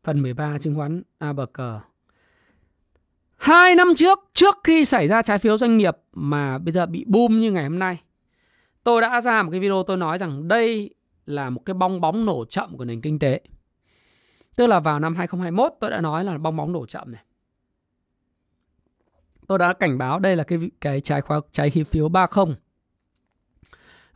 Phần 0.04 0.22
13 0.22 0.58
chứng 0.58 0.76
khoán 0.76 1.04
ABC. 1.18 1.60
Hai 3.38 3.76
năm 3.76 3.88
trước, 3.96 4.20
trước 4.34 4.56
khi 4.64 4.86
xảy 4.86 5.08
ra 5.08 5.22
trái 5.22 5.38
phiếu 5.40 5.58
doanh 5.58 5.78
nghiệp 5.78 5.98
mà 6.14 6.58
bây 6.58 6.72
giờ 6.72 6.86
bị 6.86 7.06
boom 7.08 7.40
như 7.40 7.52
ngày 7.52 7.64
hôm 7.64 7.80
nay, 7.80 8.02
tôi 8.84 9.02
đã 9.02 9.22
ra 9.22 9.44
một 9.44 9.52
cái 9.52 9.60
video 9.60 9.84
tôi 9.84 9.98
nói 9.98 10.18
rằng 10.18 10.48
đây 10.48 10.94
là 11.26 11.50
một 11.50 11.62
cái 11.66 11.74
bong 11.74 12.02
bóng 12.02 12.26
nổ 12.26 12.46
chậm 12.46 12.78
của 12.78 12.86
nền 12.86 13.02
kinh 13.02 13.20
tế. 13.20 13.42
Tức 14.56 14.68
là 14.68 14.80
vào 14.80 15.00
năm 15.00 15.16
2021 15.16 15.74
tôi 15.80 15.90
đã 15.92 16.02
nói 16.02 16.24
là 16.24 16.38
bong 16.38 16.56
bóng 16.56 16.72
nổ 16.72 16.86
chậm 16.86 17.12
này. 17.12 17.24
Tôi 19.50 19.58
đã 19.58 19.74
cảnh 19.74 19.98
báo 19.98 20.20
đây 20.20 20.36
là 20.36 20.44
cái 20.44 20.60
cái 20.82 21.02
trái 21.02 21.22
khóa 21.22 21.42
trái 21.52 21.70
phiếu 21.70 22.10
30 22.10 22.46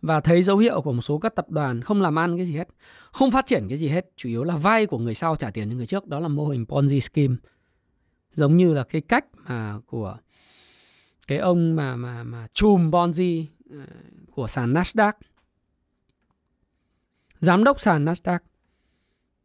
và 0.02 0.20
thấy 0.20 0.44
dấu 0.44 0.58
hiệu 0.58 0.82
của 0.82 0.94
một 0.94 1.02
số 1.02 1.18
các 1.18 1.36
tập 1.36 1.50
đoàn 1.50 1.82
không 1.82 2.02
làm 2.02 2.20
ăn 2.20 2.38
cái 2.38 2.46
gì 2.46 2.58
hết, 2.58 2.68
không 3.12 3.32
phát 3.32 3.46
triển 3.46 3.66
cái 3.70 3.78
gì 3.78 3.88
hết, 3.88 4.06
chủ 4.16 4.30
yếu 4.30 4.44
là 4.44 4.58
vay 4.58 4.86
của 4.86 4.98
người 4.98 5.14
sau 5.14 5.36
trả 5.36 5.52
tiền 5.52 5.70
cho 5.70 5.76
người 5.76 5.86
trước, 5.86 6.08
đó 6.08 6.20
là 6.20 6.28
mô 6.28 6.48
hình 6.48 6.66
Ponzi 6.70 7.00
scheme. 7.00 7.36
Giống 8.34 8.58
như 8.58 8.74
là 8.74 8.84
cái 8.84 9.02
cách 9.02 9.26
mà 9.36 9.80
của 9.86 10.18
cái 11.28 11.38
ông 11.38 11.76
mà 11.76 11.96
mà 11.96 12.24
mà 12.24 12.48
chùm 12.54 12.92
Ponzi 12.92 13.46
ờ, 13.70 13.86
của 14.32 14.48
sàn 14.48 14.74
Nasdaq. 14.74 15.14
Giám 17.40 17.64
đốc 17.64 17.80
sàn 17.80 18.06
Nasdaq 18.06 18.40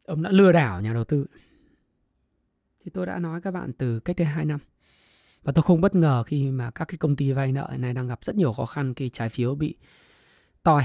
ông 0.05 0.21
đã 0.21 0.31
lừa 0.31 0.51
đảo 0.51 0.81
nhà 0.81 0.93
đầu 0.93 1.03
tư. 1.03 1.25
Thì 2.83 2.91
tôi 2.93 3.05
đã 3.05 3.19
nói 3.19 3.41
các 3.41 3.51
bạn 3.51 3.73
từ 3.77 3.99
cách 3.99 4.15
đây 4.15 4.27
2 4.27 4.45
năm. 4.45 4.59
Và 5.43 5.51
tôi 5.51 5.63
không 5.63 5.81
bất 5.81 5.95
ngờ 5.95 6.23
khi 6.23 6.51
mà 6.51 6.71
các 6.71 6.85
cái 6.85 6.97
công 6.97 7.15
ty 7.15 7.31
vay 7.31 7.51
nợ 7.51 7.75
này 7.77 7.93
đang 7.93 8.07
gặp 8.07 8.19
rất 8.25 8.35
nhiều 8.35 8.53
khó 8.53 8.65
khăn 8.65 8.93
khi 8.93 9.09
trái 9.09 9.29
phiếu 9.29 9.55
bị 9.55 9.75
tòi. 10.63 10.83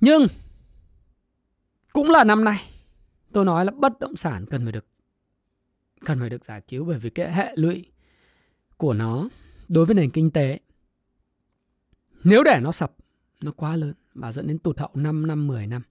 Nhưng 0.00 0.26
cũng 1.92 2.10
là 2.10 2.24
năm 2.24 2.44
nay, 2.44 2.70
tôi 3.32 3.44
nói 3.44 3.64
là 3.64 3.72
bất 3.76 4.00
động 4.00 4.16
sản 4.16 4.46
cần 4.46 4.62
phải 4.64 4.72
được, 4.72 4.86
cần 6.04 6.18
phải 6.18 6.30
được 6.30 6.44
giải 6.44 6.60
cứu 6.60 6.84
bởi 6.84 6.98
vì 6.98 7.10
cái 7.10 7.34
hệ 7.34 7.52
lụy 7.56 7.86
của 8.76 8.92
nó 8.92 9.28
đối 9.68 9.86
với 9.86 9.94
nền 9.94 10.10
kinh 10.10 10.30
tế, 10.30 10.58
nếu 12.24 12.42
để 12.42 12.60
nó 12.62 12.72
sập, 12.72 12.92
nó 13.42 13.52
quá 13.52 13.76
lớn 13.76 13.94
và 14.14 14.32
dẫn 14.32 14.46
đến 14.46 14.58
tụt 14.58 14.78
hậu 14.78 14.90
5 14.94 15.26
năm 15.26 15.46
10 15.46 15.66
năm 15.66 15.82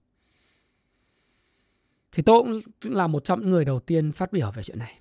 thì 2.12 2.22
tôi 2.22 2.42
cũng 2.82 2.92
là 2.94 3.06
một 3.06 3.24
trong 3.24 3.40
những 3.40 3.50
người 3.50 3.64
đầu 3.64 3.80
tiên 3.80 4.12
phát 4.12 4.32
biểu 4.32 4.50
về 4.50 4.62
chuyện 4.62 4.78
này. 4.78 4.98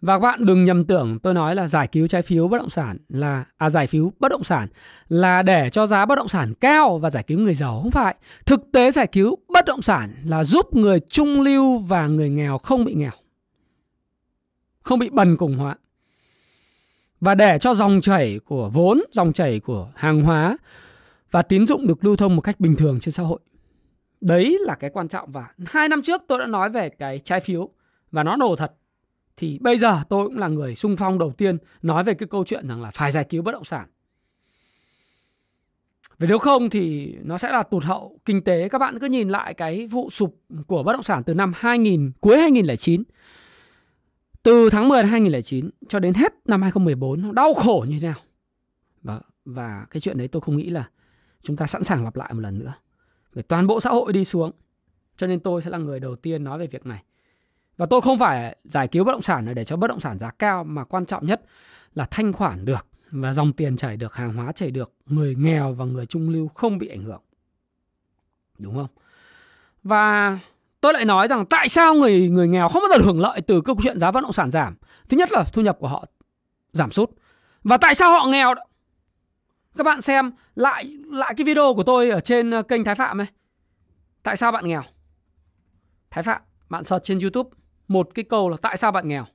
Và 0.00 0.14
các 0.14 0.22
bạn 0.22 0.46
đừng 0.46 0.64
nhầm 0.64 0.84
tưởng 0.84 1.18
tôi 1.18 1.34
nói 1.34 1.54
là 1.54 1.68
giải 1.68 1.86
cứu 1.86 2.08
trái 2.08 2.22
phiếu 2.22 2.48
bất 2.48 2.58
động 2.58 2.70
sản 2.70 2.96
là 3.08 3.44
à 3.56 3.70
giải 3.70 3.86
phiếu 3.86 4.12
bất 4.18 4.28
động 4.28 4.44
sản 4.44 4.68
là 5.08 5.42
để 5.42 5.70
cho 5.70 5.86
giá 5.86 6.06
bất 6.06 6.16
động 6.16 6.28
sản 6.28 6.54
cao 6.54 6.98
và 6.98 7.10
giải 7.10 7.22
cứu 7.22 7.38
người 7.38 7.54
giàu 7.54 7.80
không 7.82 7.90
phải. 7.90 8.14
Thực 8.46 8.72
tế 8.72 8.90
giải 8.90 9.06
cứu 9.06 9.38
bất 9.48 9.64
động 9.64 9.82
sản 9.82 10.14
là 10.24 10.44
giúp 10.44 10.76
người 10.76 11.00
trung 11.00 11.40
lưu 11.40 11.78
và 11.78 12.06
người 12.06 12.30
nghèo 12.30 12.58
không 12.58 12.84
bị 12.84 12.94
nghèo. 12.94 13.10
Không 14.82 14.98
bị 14.98 15.10
bần 15.10 15.36
cùng 15.36 15.56
hóa. 15.56 15.76
Và 17.20 17.34
để 17.34 17.58
cho 17.58 17.74
dòng 17.74 18.00
chảy 18.00 18.40
của 18.44 18.70
vốn, 18.72 19.02
dòng 19.12 19.32
chảy 19.32 19.60
của 19.60 19.88
hàng 19.94 20.22
hóa 20.22 20.58
và 21.30 21.42
tín 21.42 21.66
dụng 21.66 21.86
được 21.86 22.04
lưu 22.04 22.16
thông 22.16 22.36
một 22.36 22.42
cách 22.42 22.60
bình 22.60 22.76
thường 22.76 23.00
trên 23.00 23.12
xã 23.12 23.22
hội. 23.22 23.40
Đấy 24.20 24.58
là 24.60 24.74
cái 24.74 24.90
quan 24.90 25.08
trọng 25.08 25.32
và 25.32 25.46
hai 25.66 25.88
năm 25.88 26.02
trước 26.02 26.22
tôi 26.28 26.38
đã 26.38 26.46
nói 26.46 26.70
về 26.70 26.88
cái 26.88 27.20
trái 27.24 27.40
phiếu 27.40 27.70
và 28.12 28.22
nó 28.22 28.36
nổ 28.36 28.56
thật. 28.56 28.72
Thì 29.36 29.58
bây 29.58 29.78
giờ 29.78 30.00
tôi 30.08 30.26
cũng 30.26 30.38
là 30.38 30.48
người 30.48 30.74
sung 30.74 30.96
phong 30.96 31.18
đầu 31.18 31.32
tiên 31.32 31.58
nói 31.82 32.04
về 32.04 32.14
cái 32.14 32.28
câu 32.30 32.44
chuyện 32.44 32.68
rằng 32.68 32.82
là 32.82 32.90
phải 32.90 33.12
giải 33.12 33.24
cứu 33.24 33.42
bất 33.42 33.52
động 33.52 33.64
sản. 33.64 33.86
Vì 36.18 36.26
nếu 36.26 36.38
không 36.38 36.70
thì 36.70 37.14
nó 37.22 37.38
sẽ 37.38 37.52
là 37.52 37.62
tụt 37.62 37.84
hậu 37.84 38.18
kinh 38.24 38.44
tế. 38.44 38.68
Các 38.68 38.78
bạn 38.78 38.98
cứ 38.98 39.06
nhìn 39.06 39.28
lại 39.28 39.54
cái 39.54 39.86
vụ 39.86 40.10
sụp 40.10 40.40
của 40.66 40.82
bất 40.82 40.92
động 40.92 41.02
sản 41.02 41.22
từ 41.24 41.34
năm 41.34 41.52
2000, 41.56 42.12
cuối 42.20 42.38
2009. 42.38 43.02
Từ 44.42 44.70
tháng 44.70 44.88
10 44.88 45.02
năm 45.02 45.10
2009 45.10 45.70
cho 45.88 45.98
đến 45.98 46.14
hết 46.14 46.32
năm 46.44 46.62
2014 46.62 47.22
nó 47.22 47.32
đau 47.32 47.54
khổ 47.54 47.86
như 47.88 47.98
thế 48.00 48.06
nào. 48.06 48.20
Và, 49.02 49.20
và 49.44 49.86
cái 49.90 50.00
chuyện 50.00 50.18
đấy 50.18 50.28
tôi 50.28 50.40
không 50.40 50.56
nghĩ 50.56 50.70
là 50.70 50.88
chúng 51.40 51.56
ta 51.56 51.66
sẵn 51.66 51.84
sàng 51.84 52.04
lặp 52.04 52.16
lại 52.16 52.34
một 52.34 52.40
lần 52.40 52.58
nữa 52.58 52.72
Vì 53.32 53.42
toàn 53.42 53.66
bộ 53.66 53.80
xã 53.80 53.90
hội 53.90 54.12
đi 54.12 54.24
xuống. 54.24 54.50
Cho 55.16 55.26
nên 55.26 55.40
tôi 55.40 55.62
sẽ 55.62 55.70
là 55.70 55.78
người 55.78 56.00
đầu 56.00 56.16
tiên 56.16 56.44
nói 56.44 56.58
về 56.58 56.66
việc 56.66 56.86
này. 56.86 57.02
Và 57.76 57.86
tôi 57.86 58.00
không 58.00 58.18
phải 58.18 58.56
giải 58.64 58.88
cứu 58.88 59.04
bất 59.04 59.12
động 59.12 59.22
sản 59.22 59.54
để 59.54 59.64
cho 59.64 59.76
bất 59.76 59.86
động 59.86 60.00
sản 60.00 60.18
giá 60.18 60.30
cao 60.30 60.64
mà 60.64 60.84
quan 60.84 61.06
trọng 61.06 61.26
nhất 61.26 61.42
là 61.94 62.06
thanh 62.10 62.32
khoản 62.32 62.64
được 62.64 62.86
và 63.10 63.32
dòng 63.32 63.52
tiền 63.52 63.76
chảy 63.76 63.96
được, 63.96 64.14
hàng 64.14 64.32
hóa 64.32 64.52
chảy 64.52 64.70
được, 64.70 64.92
người 65.06 65.34
nghèo 65.34 65.72
và 65.72 65.84
người 65.84 66.06
trung 66.06 66.30
lưu 66.30 66.48
không 66.48 66.78
bị 66.78 66.88
ảnh 66.88 67.02
hưởng. 67.02 67.20
Đúng 68.58 68.74
không? 68.74 68.88
Và 69.82 70.38
tôi 70.80 70.92
lại 70.92 71.04
nói 71.04 71.28
rằng 71.28 71.46
tại 71.46 71.68
sao 71.68 71.94
người 71.94 72.28
người 72.28 72.48
nghèo 72.48 72.68
không 72.68 72.82
bao 72.82 72.98
giờ 72.98 73.04
hưởng 73.04 73.20
lợi 73.20 73.40
từ 73.40 73.60
câu 73.60 73.76
chuyện 73.82 74.00
giá 74.00 74.10
bất 74.10 74.20
động 74.20 74.32
sản 74.32 74.50
giảm? 74.50 74.76
Thứ 75.08 75.16
nhất 75.16 75.32
là 75.32 75.44
thu 75.52 75.62
nhập 75.62 75.76
của 75.80 75.88
họ 75.88 76.04
giảm 76.72 76.90
sút. 76.90 77.10
Và 77.64 77.76
tại 77.76 77.94
sao 77.94 78.10
họ 78.10 78.26
nghèo? 78.26 78.54
Các 79.76 79.84
bạn 79.84 80.00
xem 80.00 80.32
lại 80.54 80.96
lại 81.12 81.34
cái 81.36 81.44
video 81.44 81.74
của 81.74 81.82
tôi 81.82 82.10
ở 82.10 82.20
trên 82.20 82.50
ờ, 82.50 82.62
kênh 82.62 82.84
Thái 82.84 82.94
Phạm 82.94 83.20
ấy. 83.20 83.26
Tại 84.22 84.36
sao 84.36 84.52
bạn 84.52 84.66
nghèo? 84.66 84.82
Thái 86.10 86.22
Phạm, 86.22 86.42
bạn 86.68 86.84
search 86.84 87.04
trên 87.04 87.18
YouTube 87.18 87.50
một 87.88 88.08
cái 88.14 88.24
câu 88.24 88.48
là 88.48 88.56
tại 88.62 88.76
sao 88.76 88.92
bạn 88.92 89.08
nghèo? 89.08 89.26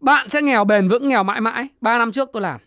Bạn 0.00 0.28
sẽ 0.28 0.42
nghèo 0.42 0.64
bền 0.64 0.88
vững, 0.88 1.08
nghèo 1.08 1.22
mãi 1.22 1.40
mãi. 1.40 1.68
Ba 1.80 1.98
năm 1.98 2.12
trước 2.12 2.28
tôi 2.32 2.42
làm. 2.42 2.60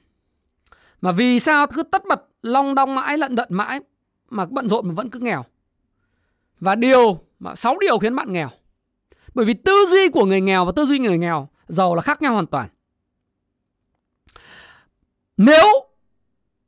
Mà 1.02 1.12
vì 1.12 1.39
sao 1.39 1.67
cứ 1.67 1.84
tất 1.84 2.04
bật 2.10 2.28
long 2.41 2.75
đong 2.75 2.95
mãi 2.95 3.17
lận 3.17 3.36
đận 3.36 3.47
mãi 3.52 3.80
mà 4.30 4.45
bận 4.45 4.69
rộn 4.69 4.88
mà 4.88 4.93
vẫn 4.93 5.10
cứ 5.10 5.19
nghèo? 5.19 5.45
Và 6.60 6.75
điều 6.75 7.19
mà 7.39 7.56
sáu 7.56 7.78
điều 7.80 7.99
khiến 7.99 8.15
bạn 8.15 8.34
nghèo. 8.34 8.49
Bởi 9.34 9.45
vì 9.45 9.54
tư 9.54 9.86
duy 9.89 10.10
của 10.10 10.25
người 10.25 10.41
nghèo 10.41 10.65
và 10.65 10.71
tư 10.75 10.86
duy 10.86 10.99
người 10.99 11.17
nghèo 11.17 11.49
giàu 11.67 11.95
là 11.95 12.02
khác 12.02 12.21
nhau 12.21 12.34
hoàn 12.34 12.47
toàn. 12.47 12.69
Nếu 15.38 15.65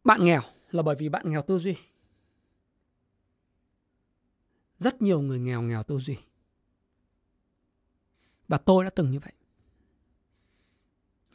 bạn 0.04 0.26
nghèo 0.26 0.42
là 0.72 0.82
bởi 0.82 0.96
vì 0.96 1.10
bạn 1.10 1.32
nghèo 1.32 1.42
tư 1.42 1.58
duy. 1.58 1.76
Rất 4.80 5.02
nhiều 5.02 5.22
người 5.22 5.40
nghèo 5.40 5.62
nghèo 5.62 5.84
tư 5.84 5.98
duy. 5.98 6.18
Và 8.52 8.58
tôi 8.58 8.84
đã 8.84 8.90
từng 8.90 9.12
như 9.12 9.20
vậy. 9.20 9.34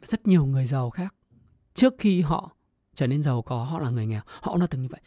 Rất 0.01 0.27
nhiều 0.27 0.45
người 0.45 0.65
giàu 0.65 0.89
khác 0.89 1.15
trước 1.73 1.93
khi 1.97 2.21
họ 2.21 2.51
trở 2.93 3.07
nên 3.07 3.23
giàu 3.23 3.41
có 3.41 3.63
họ 3.63 3.79
là 3.79 3.89
người 3.89 4.05
nghèo, 4.05 4.21
họ 4.25 4.51
cũng 4.51 4.61
đã 4.61 4.67
từng 4.67 4.81
như 4.81 4.87
vậy. 4.91 5.01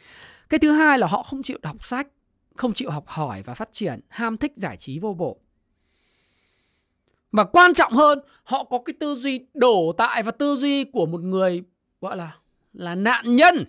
Cái 0.49 0.61
thứ 0.61 0.73
hai 0.73 0.99
là 0.99 1.07
họ 1.07 1.23
không 1.23 1.43
chịu 1.43 1.59
đọc 1.63 1.85
sách, 1.85 2.09
không 2.57 2.75
chịu 2.75 2.91
học 2.91 3.05
hỏi 3.07 3.43
và 3.43 3.55
phát 3.55 3.69
triển, 3.73 4.01
ham 4.09 4.37
thích 4.37 4.53
giải 4.57 4.77
trí 4.77 4.99
vô 4.99 5.15
bổ. 5.15 5.41
Và 7.33 7.45
quan 7.45 7.75
trọng 7.75 7.93
hơn, 7.93 8.19
họ 8.45 8.65
có 8.65 8.79
cái 8.85 8.95
tư 9.01 9.15
duy 9.15 9.47
đổ 9.55 9.93
tại 9.99 10.23
và 10.23 10.31
tư 10.31 10.57
duy 10.57 10.85
của 10.85 11.07
một 11.07 11.21
người 11.21 11.63
gọi 12.01 12.17
là 12.17 12.37
là 12.73 12.95
nạn 12.95 13.37
nhân 13.37 13.65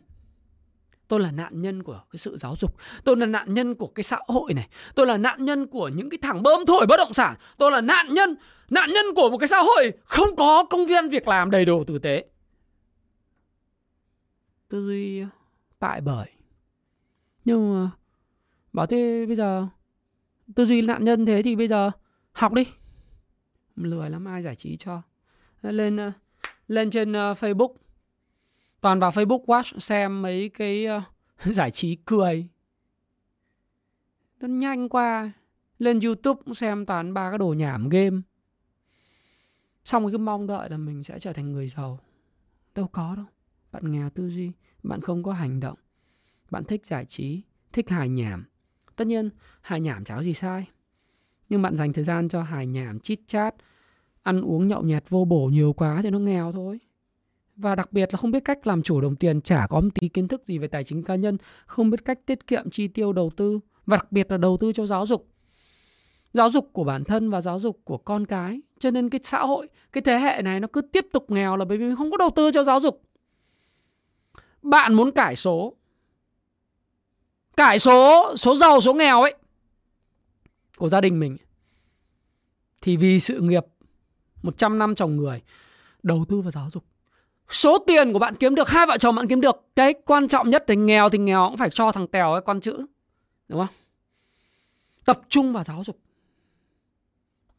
tôi 1.12 1.20
là 1.20 1.32
nạn 1.32 1.62
nhân 1.62 1.84
của 1.84 2.02
cái 2.12 2.18
sự 2.18 2.38
giáo 2.38 2.56
dục. 2.60 2.76
Tôi 3.04 3.18
là 3.18 3.26
nạn 3.26 3.54
nhân 3.54 3.76
của 3.76 3.88
cái 3.88 4.04
xã 4.04 4.20
hội 4.28 4.54
này. 4.54 4.70
Tôi 4.96 5.08
là 5.08 5.18
nạn 5.18 5.46
nhân 5.46 5.68
của 5.68 5.88
những 5.88 6.10
cái 6.10 6.18
thằng 6.22 6.44
bơm 6.44 6.66
thổi 6.66 6.86
bất 6.86 6.98
động 6.98 7.14
sản. 7.14 7.36
Tôi 7.58 7.72
là 7.72 7.82
nạn 7.82 8.14
nhân 8.14 8.36
nạn 8.70 8.90
nhân 8.94 9.06
của 9.16 9.30
một 9.30 9.38
cái 9.38 9.48
xã 9.48 9.58
hội 9.58 9.94
không 10.04 10.36
có 10.36 10.64
công 10.64 10.86
viên 10.86 11.10
việc 11.10 11.28
làm 11.28 11.52
đầy 11.52 11.66
đủ 11.66 11.84
tử 11.84 12.00
tế. 12.00 12.26
Tôi 14.70 15.28
tại 15.80 16.02
bởi. 16.02 16.28
Nhưng 17.46 17.74
mà, 17.74 17.92
bảo 18.74 18.86
thế 18.86 19.26
bây 19.28 19.36
giờ, 19.36 19.68
tư 20.56 20.66
duy 20.66 20.82
nạn 20.82 21.06
nhân 21.06 21.26
thế 21.26 21.42
thì 21.42 21.56
bây 21.56 21.68
giờ 21.68 21.92
học 22.32 22.54
đi. 22.54 22.64
Lười 23.76 24.10
lắm, 24.10 24.26
ai 24.26 24.44
giải 24.44 24.56
trí 24.56 24.78
cho. 24.78 25.02
Lên 25.62 25.98
ờ, 25.98 26.12
lên 26.68 26.92
trên 26.92 27.14
ờ, 27.14 27.34
Facebook 27.34 27.74
toàn 28.82 29.00
vào 29.00 29.12
Facebook 29.12 29.46
Watch 29.46 29.80
xem 29.80 30.22
mấy 30.22 30.50
cái 30.50 30.88
uh, 30.98 31.04
giải 31.56 31.72
trí 31.72 31.96
cười. 31.96 32.48
Nó 34.40 34.48
nhanh 34.48 34.90
qua 34.90 35.32
lên 35.80 36.00
YouTube 36.00 36.42
cũng 36.46 36.54
xem 36.54 36.86
toàn 36.86 37.14
ba 37.14 37.30
cái 37.30 37.38
đồ 37.38 37.54
nhảm 37.54 37.90
game. 37.90 38.18
Xong 39.86 40.04
rồi 40.04 40.12
cứ 40.12 40.18
mong 40.18 40.48
đợi 40.48 40.70
là 40.70 40.78
mình 40.78 41.04
sẽ 41.04 41.20
trở 41.20 41.34
thành 41.34 41.52
người 41.52 41.68
giàu. 41.68 42.00
Đâu 42.76 42.88
có 42.88 43.16
đâu 43.16 43.26
bạn 43.72 43.92
nghèo 43.92 44.10
tư 44.10 44.30
duy 44.30 44.52
bạn 44.84 45.02
không 45.02 45.24
có 45.24 45.34
hành 45.34 45.60
động. 45.60 45.78
Bạn 46.50 46.64
thích 46.64 46.86
giải 46.86 47.06
trí 47.06 47.42
thích 47.74 47.90
hài 47.90 48.10
nhảm. 48.10 48.46
Tất 48.96 49.08
nhiên 49.08 49.30
hài 49.62 49.82
nhảm 49.82 50.04
chả 50.04 50.16
có 50.16 50.24
gì 50.24 50.34
sai. 50.34 50.68
Nhưng 51.50 51.62
bạn 51.62 51.76
dành 51.76 51.94
thời 51.94 52.04
gian 52.04 52.30
cho 52.30 52.44
hài 52.44 52.68
nhảm 52.68 53.00
chít 53.00 53.20
chat 53.28 53.56
ăn 54.24 54.42
uống 54.42 54.68
nhậu 54.68 54.84
nhẹt 54.84 55.10
vô 55.10 55.26
bổ 55.26 55.48
nhiều 55.48 55.74
quá 55.74 56.00
thì 56.04 56.10
nó 56.10 56.20
nghèo 56.20 56.52
thôi 56.52 56.80
và 57.56 57.76
đặc 57.76 57.94
biệt 57.94 58.14
là 58.14 58.18
không 58.18 58.32
biết 58.32 58.46
cách 58.46 58.68
làm 58.68 58.84
chủ 58.84 59.02
đồng 59.02 59.16
tiền, 59.16 59.42
chả 59.42 59.68
có 59.70 59.82
một 59.82 59.90
tí 59.96 60.10
kiến 60.10 60.28
thức 60.28 60.46
gì 60.46 60.58
về 60.58 60.68
tài 60.68 60.84
chính 60.84 61.04
cá 61.04 61.16
nhân, 61.16 61.38
không 61.66 61.90
biết 61.90 62.06
cách 62.06 62.20
tiết 62.26 62.48
kiệm 62.48 62.70
chi 62.70 62.88
tiêu 62.88 63.14
đầu 63.14 63.32
tư 63.38 63.60
và 63.86 63.98
đặc 63.98 64.12
biệt 64.12 64.32
là 64.32 64.38
đầu 64.38 64.58
tư 64.58 64.74
cho 64.74 64.86
giáo 64.86 65.06
dục. 65.06 65.28
Giáo 66.34 66.50
dục 66.50 66.70
của 66.74 66.84
bản 66.84 67.04
thân 67.04 67.30
và 67.30 67.42
giáo 67.42 67.60
dục 67.60 67.82
của 67.84 67.98
con 67.98 68.26
cái. 68.26 68.62
Cho 68.80 68.92
nên 68.92 69.10
cái 69.10 69.20
xã 69.24 69.46
hội, 69.46 69.68
cái 69.92 70.02
thế 70.02 70.18
hệ 70.18 70.42
này 70.42 70.60
nó 70.60 70.68
cứ 70.74 70.82
tiếp 70.82 71.06
tục 71.14 71.32
nghèo 71.32 71.58
là 71.58 71.66
bởi 71.66 71.78
vì 71.78 71.96
không 71.98 72.12
có 72.12 72.18
đầu 72.18 72.30
tư 72.36 72.52
cho 72.52 72.64
giáo 72.64 72.80
dục. 72.80 73.02
Bạn 74.62 74.94
muốn 74.94 75.12
cải 75.12 75.36
số 75.36 75.76
cải 77.58 77.80
số 77.80 78.34
số 78.36 78.56
giàu 78.56 78.82
số 78.82 78.94
nghèo 78.94 79.22
ấy 79.22 79.36
của 80.78 80.90
gia 80.90 81.02
đình 81.02 81.20
mình 81.20 81.38
thì 82.82 82.98
vì 82.98 83.20
sự 83.20 83.40
nghiệp 83.40 83.66
100 84.42 84.80
năm 84.80 84.96
chồng 84.96 85.18
người 85.18 85.42
đầu 86.04 86.26
tư 86.30 86.42
vào 86.42 86.52
giáo 86.52 86.70
dục 86.74 86.84
số 87.54 87.78
tiền 87.88 88.14
của 88.14 88.20
bạn 88.20 88.36
kiếm 88.36 88.56
được, 88.56 88.70
hai 88.70 88.88
vợ 88.88 88.98
chồng 88.98 89.16
bạn 89.16 89.28
kiếm 89.28 89.42
được, 89.42 89.66
cái 89.76 89.94
quan 90.06 90.28
trọng 90.28 90.50
nhất 90.50 90.64
thì 90.68 90.76
nghèo 90.76 91.10
thì 91.10 91.18
nghèo 91.18 91.48
cũng 91.50 91.58
phải 91.58 91.70
cho 91.70 91.92
thằng 91.92 92.08
tèo 92.08 92.34
cái 92.34 92.42
con 92.46 92.62
chữ, 92.62 92.86
đúng 93.48 93.60
không? 93.60 93.76
Tập 95.06 95.22
trung 95.30 95.54
vào 95.54 95.64
giáo 95.64 95.84
dục. 95.84 96.00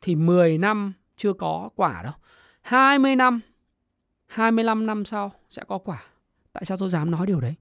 Thì 0.01 0.15
10 0.15 0.59
năm 0.59 0.93
chưa 1.17 1.33
có 1.33 1.71
quả 1.77 2.03
đâu. 2.03 2.13
20 2.63 3.17
năm 3.17 3.41
25 4.27 4.87
năm 4.87 5.05
sau 5.05 5.33
sẽ 5.51 5.63
có 5.69 5.79
quả. 5.79 6.03
Tại 6.53 6.65
sao 6.65 6.77
tôi 6.77 6.91
dám 6.91 7.11
nói 7.11 7.27
điều 7.27 7.41
đấy? 7.41 7.55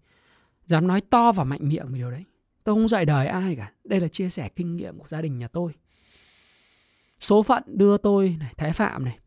Dám 0.65 0.87
nói 0.87 1.01
to 1.01 1.31
và 1.31 1.43
mạnh 1.43 1.59
miệng 1.63 1.87
về 1.87 1.97
điều 1.97 2.11
đấy. 2.11 2.23
Tôi 2.63 2.75
không 2.75 2.87
dạy 2.87 3.05
đời 3.05 3.27
ai 3.27 3.55
cả. 3.55 3.71
Đây 3.83 3.99
là 3.99 4.07
chia 4.07 4.29
sẻ 4.29 4.49
kinh 4.55 4.75
nghiệm 4.75 4.97
của 4.99 5.07
gia 5.07 5.21
đình 5.21 5.39
nhà 5.39 5.47
tôi. 5.47 5.71
Số 7.19 7.43
phận 7.43 7.63
đưa 7.65 7.97
tôi 7.97 8.35
này, 8.39 8.53
thái 8.57 8.73
phạm 8.73 9.05
này, 9.05 9.19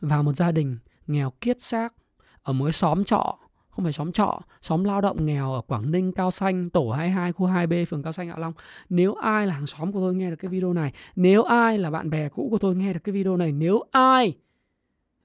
vào 0.00 0.22
một 0.22 0.36
gia 0.36 0.52
đình 0.52 0.78
nghèo 1.08 1.30
kiết 1.40 1.62
xác 1.62 1.94
ở 2.42 2.52
một 2.52 2.64
cái 2.64 2.72
xóm 2.72 3.04
trọ 3.04 3.38
không 3.78 3.84
phải 3.84 3.92
xóm 3.92 4.12
trọ, 4.12 4.40
xóm 4.62 4.84
lao 4.84 5.00
động 5.00 5.26
nghèo 5.26 5.52
ở 5.52 5.60
Quảng 5.60 5.90
Ninh, 5.90 6.12
Cao 6.12 6.30
Xanh, 6.30 6.70
tổ 6.70 6.90
22, 6.90 7.32
khu 7.32 7.46
2B, 7.46 7.84
phường 7.84 8.02
Cao 8.02 8.12
Xanh, 8.12 8.28
Hạ 8.28 8.36
Long. 8.38 8.52
Nếu 8.88 9.14
ai 9.14 9.46
là 9.46 9.54
hàng 9.54 9.66
xóm 9.66 9.92
của 9.92 10.00
tôi 10.00 10.14
nghe 10.14 10.30
được 10.30 10.36
cái 10.36 10.48
video 10.48 10.72
này, 10.72 10.92
nếu 11.16 11.42
ai 11.42 11.78
là 11.78 11.90
bạn 11.90 12.10
bè 12.10 12.28
cũ 12.28 12.48
của 12.50 12.58
tôi 12.58 12.76
nghe 12.76 12.92
được 12.92 13.00
cái 13.04 13.12
video 13.12 13.36
này, 13.36 13.52
nếu 13.52 13.80
ai 13.90 14.36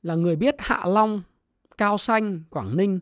là 0.02 0.16
người 0.16 0.36
biết 0.36 0.56
Hạ 0.60 0.86
Long, 0.86 1.22
Cao 1.78 1.98
Xanh, 1.98 2.44
Quảng 2.50 2.78
Ninh, 2.78 3.00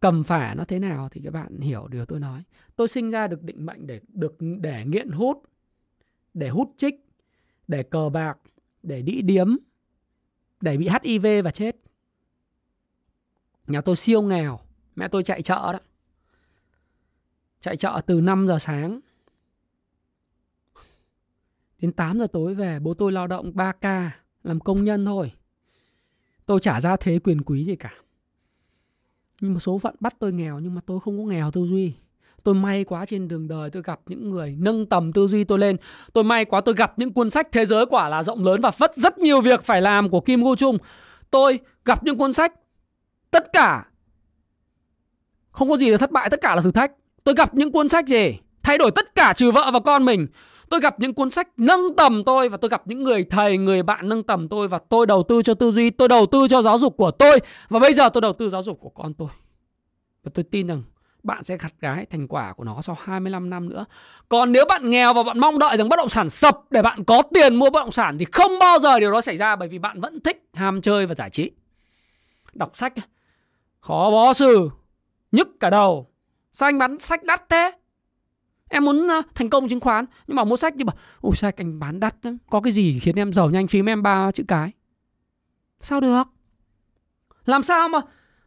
cầm 0.00 0.24
phả 0.24 0.54
nó 0.54 0.64
thế 0.64 0.78
nào 0.78 1.08
thì 1.08 1.20
các 1.24 1.32
bạn 1.32 1.58
hiểu 1.58 1.88
điều 1.88 2.06
tôi 2.06 2.20
nói. 2.20 2.42
Tôi 2.76 2.88
sinh 2.88 3.10
ra 3.10 3.26
được 3.26 3.42
định 3.42 3.66
mệnh 3.66 3.86
để 3.86 4.00
được 4.08 4.36
để 4.60 4.84
nghiện 4.86 5.10
hút, 5.10 5.42
để 6.34 6.48
hút 6.48 6.72
chích 6.76 6.94
để 7.68 7.82
cờ 7.82 8.08
bạc, 8.08 8.38
để 8.82 9.02
đĩ 9.02 9.22
điếm, 9.22 9.56
để 10.60 10.76
bị 10.76 10.88
HIV 10.88 11.26
và 11.44 11.50
chết. 11.50 11.76
Nhà 13.66 13.80
tôi 13.80 13.96
siêu 13.96 14.22
nghèo, 14.22 14.60
mẹ 14.96 15.08
tôi 15.08 15.22
chạy 15.22 15.42
chợ 15.42 15.72
đó. 15.72 15.78
Chạy 17.60 17.76
chợ 17.76 18.00
từ 18.06 18.20
5 18.20 18.46
giờ 18.48 18.58
sáng 18.58 19.00
đến 21.78 21.92
8 21.92 22.18
giờ 22.18 22.26
tối 22.32 22.54
về, 22.54 22.78
bố 22.78 22.94
tôi 22.94 23.12
lao 23.12 23.26
động 23.26 23.52
3K, 23.54 24.10
làm 24.42 24.60
công 24.60 24.84
nhân 24.84 25.04
thôi. 25.04 25.32
Tôi 26.46 26.60
trả 26.60 26.80
ra 26.80 26.96
thế 26.96 27.18
quyền 27.18 27.42
quý 27.42 27.64
gì 27.64 27.76
cả. 27.76 27.94
Nhưng 29.40 29.54
mà 29.54 29.60
số 29.60 29.78
phận 29.78 29.94
bắt 30.00 30.16
tôi 30.18 30.32
nghèo 30.32 30.58
nhưng 30.58 30.74
mà 30.74 30.80
tôi 30.86 31.00
không 31.00 31.18
có 31.18 31.24
nghèo 31.24 31.50
tư 31.50 31.66
duy. 31.66 31.94
Tôi 32.44 32.54
may 32.54 32.84
quá 32.84 33.06
trên 33.06 33.28
đường 33.28 33.48
đời 33.48 33.70
tôi 33.70 33.82
gặp 33.82 34.00
những 34.06 34.30
người 34.30 34.56
nâng 34.58 34.86
tầm 34.86 35.12
tư 35.12 35.28
duy 35.28 35.44
tôi 35.44 35.58
lên. 35.58 35.76
Tôi 36.12 36.24
may 36.24 36.44
quá 36.44 36.60
tôi 36.60 36.74
gặp 36.74 36.98
những 36.98 37.12
cuốn 37.12 37.30
sách 37.30 37.52
thế 37.52 37.66
giới 37.66 37.86
quả 37.86 38.08
là 38.08 38.22
rộng 38.22 38.44
lớn 38.44 38.60
và 38.60 38.70
vất 38.78 38.96
rất 38.96 39.18
nhiều 39.18 39.40
việc 39.40 39.64
phải 39.64 39.82
làm 39.82 40.10
của 40.10 40.20
Kim 40.20 40.42
Go 40.44 40.54
trung 40.54 40.78
Tôi 41.30 41.58
gặp 41.84 42.04
những 42.04 42.18
cuốn 42.18 42.32
sách 42.32 42.52
tất 43.30 43.52
cả 43.52 43.84
không 45.50 45.68
có 45.68 45.76
gì 45.76 45.90
là 45.90 45.96
thất 45.96 46.10
bại, 46.10 46.30
tất 46.30 46.40
cả 46.40 46.54
là 46.54 46.60
thử 46.60 46.72
thách. 46.72 46.92
Tôi 47.24 47.34
gặp 47.34 47.54
những 47.54 47.72
cuốn 47.72 47.88
sách 47.88 48.08
gì? 48.08 48.38
Thay 48.62 48.78
đổi 48.78 48.90
tất 48.90 49.14
cả 49.14 49.32
trừ 49.36 49.50
vợ 49.50 49.70
và 49.72 49.80
con 49.80 50.04
mình. 50.04 50.26
Tôi 50.68 50.80
gặp 50.80 51.00
những 51.00 51.14
cuốn 51.14 51.30
sách 51.30 51.48
nâng 51.56 51.96
tầm 51.96 52.24
tôi 52.24 52.48
và 52.48 52.56
tôi 52.56 52.68
gặp 52.68 52.82
những 52.86 53.04
người 53.04 53.24
thầy, 53.30 53.58
người 53.58 53.82
bạn 53.82 54.08
nâng 54.08 54.22
tầm 54.22 54.48
tôi 54.48 54.68
và 54.68 54.78
tôi 54.88 55.06
đầu 55.06 55.22
tư 55.22 55.42
cho 55.42 55.54
tư 55.54 55.72
duy, 55.72 55.90
tôi 55.90 56.08
đầu 56.08 56.26
tư 56.26 56.46
cho 56.50 56.62
giáo 56.62 56.78
dục 56.78 56.96
của 56.96 57.10
tôi 57.10 57.38
và 57.68 57.80
bây 57.80 57.94
giờ 57.94 58.08
tôi 58.08 58.20
đầu 58.20 58.32
tư 58.32 58.48
giáo 58.48 58.62
dục 58.62 58.80
của 58.80 58.88
con 58.88 59.14
tôi. 59.14 59.28
Và 60.24 60.30
tôi 60.34 60.44
tin 60.44 60.66
rằng 60.66 60.82
bạn 61.22 61.44
sẽ 61.44 61.56
gặt 61.56 61.72
gái 61.80 62.06
thành 62.10 62.28
quả 62.28 62.52
của 62.52 62.64
nó 62.64 62.82
sau 62.82 62.96
25 63.00 63.50
năm 63.50 63.68
nữa. 63.68 63.84
Còn 64.28 64.52
nếu 64.52 64.64
bạn 64.68 64.90
nghèo 64.90 65.14
và 65.14 65.22
bạn 65.22 65.38
mong 65.38 65.58
đợi 65.58 65.76
rằng 65.76 65.88
bất 65.88 65.96
động 65.96 66.08
sản 66.08 66.30
sập 66.30 66.58
để 66.70 66.82
bạn 66.82 67.04
có 67.04 67.22
tiền 67.34 67.56
mua 67.56 67.70
bất 67.70 67.80
động 67.80 67.92
sản 67.92 68.18
thì 68.18 68.26
không 68.32 68.52
bao 68.60 68.78
giờ 68.78 68.98
điều 68.98 69.12
đó 69.12 69.20
xảy 69.20 69.36
ra 69.36 69.56
bởi 69.56 69.68
vì 69.68 69.78
bạn 69.78 70.00
vẫn 70.00 70.20
thích 70.20 70.48
ham 70.54 70.80
chơi 70.80 71.06
và 71.06 71.14
giải 71.14 71.30
trí. 71.30 71.50
Đọc 72.52 72.76
sách 72.76 72.92
khó 73.80 74.10
bó 74.10 74.32
sừ 74.32 74.70
nhức 75.32 75.48
cả 75.60 75.70
đầu. 75.70 76.06
Sao 76.52 76.68
anh 76.68 76.78
bán 76.78 76.98
sách 76.98 77.24
đắt 77.24 77.48
thế? 77.48 77.72
Em 78.70 78.84
muốn 78.84 79.08
ờ, 79.08 79.22
thành 79.34 79.50
công 79.50 79.68
chứng 79.68 79.80
khoán, 79.80 80.04
nhưng 80.26 80.36
mà 80.36 80.44
mua 80.44 80.56
sách 80.56 80.74
thì 80.78 80.84
bảo 80.84 80.96
ôi 81.20 81.32
sao 81.36 81.50
anh 81.56 81.80
bán 81.80 82.00
đắt 82.00 82.14
lắm. 82.22 82.38
Có 82.50 82.60
cái 82.60 82.72
gì 82.72 82.98
khiến 82.98 83.18
em 83.18 83.32
giàu 83.32 83.50
nhanh 83.50 83.66
phím 83.66 83.88
em 83.88 84.02
ba 84.02 84.32
chữ 84.32 84.44
cái. 84.48 84.72
Sao 85.80 86.00
được? 86.00 86.22
Làm 87.44 87.62
sao 87.62 87.88
mà 87.88 88.00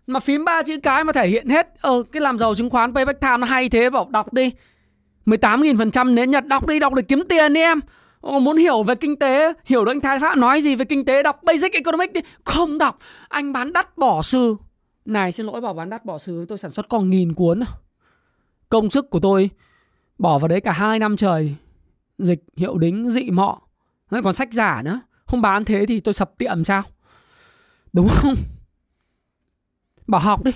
mà 0.08 0.20
phím 0.20 0.46
ba 0.46 0.64
chữ 0.64 0.78
cái 0.84 1.04
mà 1.04 1.14
thể 1.14 1.28
hiện 1.28 1.50
hết 1.50 1.68
ờ 1.82 2.04
cái 2.12 2.22
làm 2.22 2.38
giàu 2.38 2.56
chứng 2.56 2.70
khoán 2.70 2.94
payback 2.94 3.22
time 3.22 3.38
nó 3.38 3.48
hay 3.48 3.70
thế 3.70 3.90
bảo 3.90 4.08
đọc 4.10 4.34
đi. 4.34 4.52
18.000% 5.26 6.14
nến 6.14 6.32
nhật 6.32 6.46
đọc 6.46 6.68
đi 6.68 6.80
đọc 6.80 6.94
để 6.94 7.02
kiếm 7.02 7.24
tiền 7.30 7.54
đi 7.54 7.62
em. 7.62 7.80
Ồ, 8.22 8.40
muốn 8.40 8.58
hiểu 8.58 8.84
về 8.84 8.96
kinh 8.96 9.20
tế 9.20 9.54
hiểu 9.66 9.86
được 9.86 9.92
anh 9.92 10.02
thái 10.02 10.20
pháp 10.20 10.38
nói 10.38 10.62
gì 10.62 10.76
về 10.76 10.86
kinh 10.86 11.06
tế 11.06 11.24
đọc 11.24 11.44
basic 11.44 11.74
economics 11.74 12.14
đi. 12.14 12.22
Không 12.44 12.78
đọc 12.78 13.00
anh 13.30 13.54
bán 13.54 13.74
đắt 13.74 13.98
bỏ 13.98 14.22
sư 14.22 14.56
này 15.06 15.32
xin 15.32 15.46
lỗi 15.46 15.62
bảo 15.62 15.74
bán 15.74 15.90
đắt 15.90 16.06
bỏ 16.06 16.18
sư 16.18 16.46
tôi 16.50 16.58
sản 16.58 16.72
xuất 16.72 16.90
còn 16.90 17.10
nghìn 17.10 17.34
cuốn. 17.34 17.62
Công 18.70 18.90
sức 18.90 19.10
của 19.10 19.20
tôi 19.20 19.50
bỏ 20.18 20.40
vào 20.40 20.48
đấy 20.48 20.62
cả 20.62 20.72
hai 20.72 21.00
năm 21.00 21.18
trời. 21.18 21.56
Dịch 22.18 22.40
hiệu 22.56 22.78
đính 22.78 23.10
dị 23.10 23.32
mọ. 23.32 23.62
Còn 24.24 24.34
sách 24.34 24.54
giả 24.54 24.82
nữa. 24.86 25.02
Không 25.26 25.42
bán 25.42 25.66
thế 25.66 25.86
thì 25.86 26.00
tôi 26.00 26.14
sập 26.14 26.38
tiệm 26.38 26.64
sao? 26.64 26.84
Đúng 27.94 28.08
không? 28.10 28.36
Bảo 30.08 30.22
học 30.22 30.44
đi. 30.44 30.52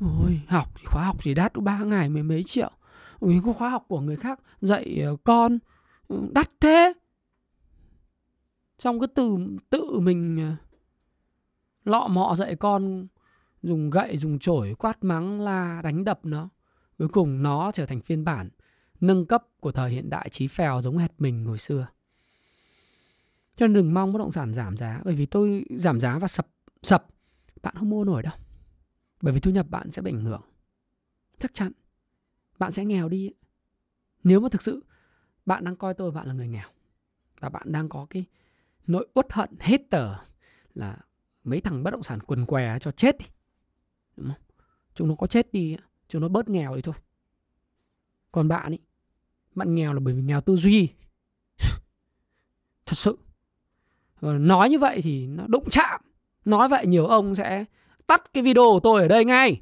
Ôi, 0.00 0.40
học 0.48 0.68
thì 0.74 0.84
khóa 0.86 1.04
học 1.04 1.22
gì 1.22 1.34
đắt, 1.34 1.52
ba 1.54 1.78
ngày 1.78 2.08
mấy 2.08 2.22
mấy 2.22 2.44
triệu. 2.44 2.70
Ôi, 3.18 3.40
có 3.44 3.52
khóa 3.52 3.68
học 3.68 3.84
của 3.88 4.00
người 4.00 4.16
khác 4.16 4.40
dạy 4.60 5.00
ờ, 5.04 5.16
con 5.24 5.58
ừ, 6.08 6.28
đắt 6.32 6.50
thế. 6.60 6.92
Xong 8.78 9.00
cái 9.00 9.08
từ, 9.14 9.38
tự 9.70 10.00
mình 10.00 10.38
ờ, 10.38 10.56
lọ 11.84 12.08
mọ 12.08 12.34
dạy 12.34 12.56
con, 12.56 13.06
dùng 13.62 13.90
gậy, 13.90 14.18
dùng 14.18 14.38
chổi, 14.38 14.74
quát 14.78 15.04
mắng, 15.04 15.40
la, 15.40 15.80
đánh 15.82 16.04
đập 16.04 16.20
nó, 16.22 16.48
cuối 16.98 17.08
cùng 17.08 17.42
nó 17.42 17.70
trở 17.74 17.86
thành 17.86 18.00
phiên 18.00 18.24
bản 18.24 18.50
nâng 19.00 19.26
cấp 19.26 19.44
của 19.60 19.72
thời 19.72 19.90
hiện 19.90 20.10
đại 20.10 20.28
trí 20.28 20.48
phèo 20.48 20.80
giống 20.80 20.98
hệt 20.98 21.10
mình 21.18 21.44
hồi 21.44 21.58
xưa. 21.58 21.86
Cho 23.56 23.66
nên 23.66 23.74
đừng 23.74 23.94
mong 23.94 24.12
bất 24.12 24.18
động 24.18 24.32
sản 24.32 24.54
giảm 24.54 24.76
giá, 24.76 25.00
bởi 25.04 25.14
vì 25.14 25.26
tôi 25.26 25.64
giảm 25.70 26.00
giá 26.00 26.18
và 26.18 26.28
sập 26.28 26.46
sập. 26.82 27.06
Bạn 27.62 27.74
không 27.78 27.90
mua 27.90 28.04
nổi 28.04 28.22
đâu 28.22 28.32
bởi 29.24 29.32
vì 29.32 29.40
thu 29.40 29.50
nhập 29.50 29.66
bạn 29.70 29.90
sẽ 29.90 30.02
bị 30.02 30.10
ảnh 30.12 30.24
hưởng. 30.24 30.42
Chắc 31.38 31.54
chắn, 31.54 31.72
bạn 32.58 32.72
sẽ 32.72 32.84
nghèo 32.84 33.08
đi 33.08 33.30
nếu 34.24 34.40
mà 34.40 34.48
thực 34.48 34.62
sự 34.62 34.84
bạn 35.46 35.64
đang 35.64 35.76
coi 35.76 35.94
tôi 35.94 36.10
bạn 36.10 36.26
là 36.26 36.34
người 36.34 36.48
nghèo, 36.48 36.68
và 37.40 37.48
bạn 37.48 37.72
đang 37.72 37.88
có 37.88 38.06
cái 38.10 38.24
nỗi 38.86 39.06
uất 39.14 39.26
hận 39.32 39.50
hết 39.60 39.80
tờ 39.90 40.14
là 40.74 40.98
mấy 41.44 41.60
thằng 41.60 41.82
bất 41.82 41.90
động 41.90 42.02
sản 42.02 42.20
quần 42.20 42.46
què 42.46 42.78
cho 42.78 42.90
chết 42.90 43.18
đi, 43.18 43.26
đúng 44.16 44.26
không? 44.26 44.40
Chúng 44.94 45.08
nó 45.08 45.14
có 45.14 45.26
chết 45.26 45.52
đi 45.52 45.76
chúng 46.08 46.22
nó 46.22 46.28
bớt 46.28 46.48
nghèo 46.48 46.76
đi 46.76 46.82
thôi. 46.82 46.94
Còn 48.32 48.48
bạn 48.48 48.72
ấy 48.72 48.78
bạn 49.54 49.74
nghèo 49.74 49.92
là 49.92 50.00
bởi 50.00 50.14
vì 50.14 50.22
nghèo 50.22 50.40
tư 50.40 50.56
duy. 50.56 50.88
Thật 52.86 52.94
sự. 52.94 53.18
Nói 54.20 54.70
như 54.70 54.78
vậy 54.78 55.00
thì 55.02 55.26
nó 55.26 55.46
đụng 55.46 55.68
chạm. 55.70 56.00
Nói 56.44 56.68
vậy 56.68 56.86
nhiều 56.86 57.06
ông 57.06 57.34
sẽ 57.34 57.64
tắt 58.06 58.32
cái 58.32 58.42
video 58.42 58.64
của 58.64 58.80
tôi 58.80 59.02
ở 59.02 59.08
đây 59.08 59.24
ngay. 59.24 59.60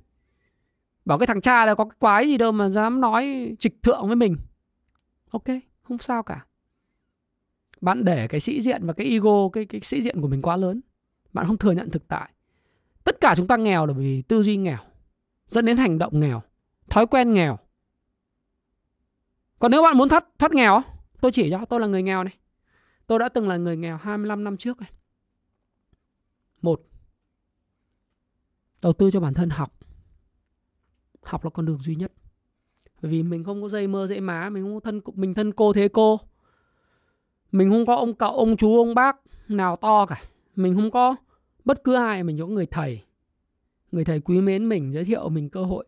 Bảo 1.05 1.18
cái 1.18 1.26
thằng 1.26 1.40
cha 1.40 1.64
là 1.64 1.74
có 1.74 1.85
cái 1.85 1.96
quái 1.98 2.26
gì 2.26 2.38
đâu 2.38 2.52
mà 2.52 2.68
dám 2.68 3.00
nói 3.00 3.55
trịch 3.59 3.83
thượng 3.83 4.07
với 4.07 4.16
mình. 4.16 4.37
Ok, 5.31 5.44
không 5.83 5.98
sao 5.98 6.22
cả. 6.22 6.46
Bạn 7.81 8.05
để 8.05 8.28
cái 8.28 8.40
sĩ 8.40 8.61
diện 8.61 8.87
và 8.87 8.92
cái 8.92 9.07
ego, 9.07 9.48
cái 9.52 9.64
cái 9.64 9.81
sĩ 9.81 10.02
diện 10.02 10.20
của 10.20 10.28
mình 10.28 10.42
quá 10.42 10.57
lớn. 10.57 10.81
Bạn 11.33 11.46
không 11.46 11.59
thừa 11.59 11.72
nhận 11.72 11.90
thực 11.90 12.09
tại. 12.09 12.31
Tất 13.05 13.20
cả 13.20 13.35
chúng 13.37 13.46
ta 13.46 13.57
nghèo 13.57 13.87
là 13.87 13.92
vì 13.92 14.22
tư 14.22 14.42
duy 14.42 14.57
nghèo, 14.57 14.78
dẫn 15.48 15.64
đến 15.64 15.76
hành 15.76 15.98
động 15.98 16.20
nghèo, 16.20 16.42
thói 16.90 17.07
quen 17.07 17.33
nghèo. 17.33 17.59
Còn 19.59 19.70
nếu 19.70 19.83
bạn 19.83 19.98
muốn 19.98 20.09
thoát 20.09 20.24
thoát 20.38 20.52
nghèo 20.52 20.83
tôi 21.20 21.33
chỉ 21.33 21.50
cho, 21.50 21.64
tôi 21.64 21.81
là 21.81 21.87
người 21.87 22.02
nghèo 22.02 22.24
này. 22.24 22.35
Tôi 23.07 23.18
đã 23.18 23.28
từng 23.28 23.48
là 23.48 23.57
người 23.57 23.76
nghèo 23.76 23.96
25 23.96 24.44
năm 24.44 24.57
trước 24.57 24.81
này 24.81 24.90
một 26.62 26.81
đầu 28.83 28.92
tư 28.92 29.11
cho 29.11 29.21
bản 29.21 29.35
thân 29.35 29.51
học. 29.51 29.79
Học 31.23 31.45
là 31.45 31.51
con 31.51 31.66
đường 31.66 31.79
duy 31.79 31.95
nhất. 31.95 32.12
Bởi 33.03 33.12
vì 33.12 33.23
mình 33.23 33.45
không 33.45 33.62
có 33.62 33.68
dây 33.68 33.87
mơ 33.87 34.07
dễ 34.07 34.21
má, 34.21 34.51
mình 34.51 34.62
không 34.62 34.75
có 34.75 34.81
thân, 34.81 35.01
mình 35.14 35.35
thân 35.35 35.53
cô 35.53 35.73
thế 35.73 35.88
cô. 35.88 36.21
Mình 37.53 37.71
không 37.71 37.87
có 37.87 37.97
ông 37.97 38.14
cậu, 38.14 38.37
ông 38.37 38.57
chú, 38.57 38.79
ông 38.79 38.95
bác 38.95 39.16
nào 39.49 39.77
to 39.77 40.07
cả. 40.07 40.23
Mình 40.57 40.75
không 40.75 40.90
có 40.90 41.16
bất 41.64 41.85
cứ 41.85 41.95
ai, 41.95 42.23
mình 42.23 42.38
có 42.40 42.47
người 42.47 42.66
thầy. 42.66 43.03
Người 43.92 44.05
thầy 44.05 44.21
quý 44.21 44.40
mến 44.40 44.68
mình, 44.68 44.92
giới 44.92 45.05
thiệu 45.05 45.29
mình 45.29 45.51
cơ 45.51 45.64
hội. 45.64 45.87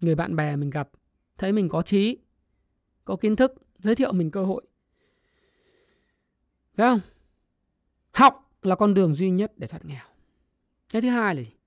Người 0.00 0.14
bạn 0.14 0.36
bè 0.36 0.56
mình 0.56 0.70
gặp, 0.70 0.90
thấy 1.38 1.52
mình 1.52 1.68
có 1.68 1.82
trí, 1.82 2.18
có 3.04 3.16
kiến 3.16 3.36
thức, 3.36 3.54
giới 3.78 3.94
thiệu 3.94 4.12
mình 4.12 4.30
cơ 4.30 4.44
hội. 4.44 4.66
Phải 6.74 6.88
không? 6.88 7.00
Học 8.12 8.50
là 8.62 8.76
con 8.76 8.94
đường 8.94 9.14
duy 9.14 9.30
nhất 9.30 9.52
để 9.56 9.66
thoát 9.66 9.84
nghèo. 9.84 10.04
Cái 10.88 11.02
thứ 11.02 11.08
hai 11.08 11.34
là 11.34 11.42
gì? 11.42 11.57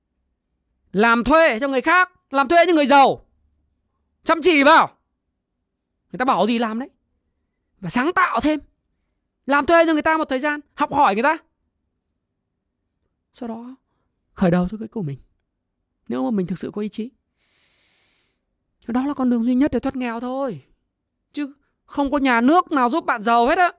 Làm 0.91 1.23
thuê 1.23 1.59
cho 1.59 1.67
người 1.67 1.81
khác, 1.81 2.11
làm 2.29 2.47
thuê 2.47 2.65
cho 2.67 2.73
người 2.73 2.85
giàu. 2.85 3.25
Chăm 4.23 4.41
chỉ 4.41 4.63
vào. 4.63 4.97
Người 6.11 6.17
ta 6.17 6.25
bảo 6.25 6.47
gì 6.47 6.59
làm 6.59 6.79
đấy. 6.79 6.89
Và 7.79 7.89
sáng 7.89 8.13
tạo 8.13 8.39
thêm. 8.41 8.59
Làm 9.45 9.65
thuê 9.65 9.85
cho 9.85 9.93
người 9.93 10.01
ta 10.01 10.17
một 10.17 10.29
thời 10.29 10.39
gian, 10.39 10.59
học 10.73 10.93
hỏi 10.93 11.15
người 11.15 11.23
ta. 11.23 11.37
Sau 13.33 13.49
đó, 13.49 13.75
khởi 14.33 14.51
đầu 14.51 14.67
cho 14.71 14.77
cái 14.77 14.87
của 14.87 15.01
mình. 15.01 15.17
Nếu 16.07 16.23
mà 16.23 16.31
mình 16.31 16.47
thực 16.47 16.59
sự 16.59 16.71
có 16.73 16.81
ý 16.81 16.89
chí. 16.89 17.09
Đó 18.87 19.05
là 19.05 19.13
con 19.13 19.29
đường 19.29 19.43
duy 19.43 19.55
nhất 19.55 19.71
để 19.71 19.79
thoát 19.79 19.95
nghèo 19.95 20.19
thôi. 20.19 20.61
Chứ 21.33 21.53
không 21.85 22.11
có 22.11 22.17
nhà 22.17 22.41
nước 22.41 22.71
nào 22.71 22.89
giúp 22.89 23.05
bạn 23.05 23.23
giàu 23.23 23.47
hết 23.47 23.57
á. 23.57 23.71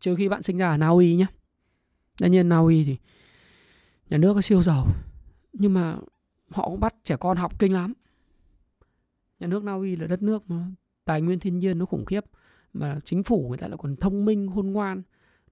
Trừ 0.00 0.14
khi 0.18 0.28
bạn 0.28 0.42
sinh 0.42 0.56
ra 0.58 0.70
ở 0.70 0.76
Na 0.76 0.88
Uy 0.88 1.16
nhé 1.16 1.26
tất 2.18 2.28
nhiên 2.28 2.48
Na 2.48 2.58
Uy 2.58 2.84
thì 2.84 2.96
nhà 4.10 4.18
nước 4.18 4.34
có 4.34 4.40
siêu 4.40 4.62
giàu 4.62 4.86
nhưng 5.58 5.74
mà 5.74 5.96
họ 6.50 6.68
cũng 6.68 6.80
bắt 6.80 6.94
trẻ 7.04 7.16
con 7.16 7.36
học 7.36 7.58
kinh 7.58 7.72
lắm. 7.72 7.92
Nhà 9.40 9.46
nước 9.46 9.64
Na 9.64 9.74
Uy 9.74 9.96
là 9.96 10.06
đất 10.06 10.22
nước 10.22 10.50
mà 10.50 10.66
tài 11.04 11.20
nguyên 11.20 11.40
thiên 11.40 11.58
nhiên 11.58 11.78
nó 11.78 11.86
khủng 11.86 12.04
khiếp, 12.04 12.24
mà 12.72 13.00
chính 13.04 13.22
phủ 13.22 13.46
người 13.48 13.58
ta 13.58 13.68
lại 13.68 13.76
còn 13.80 13.96
thông 13.96 14.24
minh, 14.24 14.50
khôn 14.54 14.66
ngoan, 14.66 15.02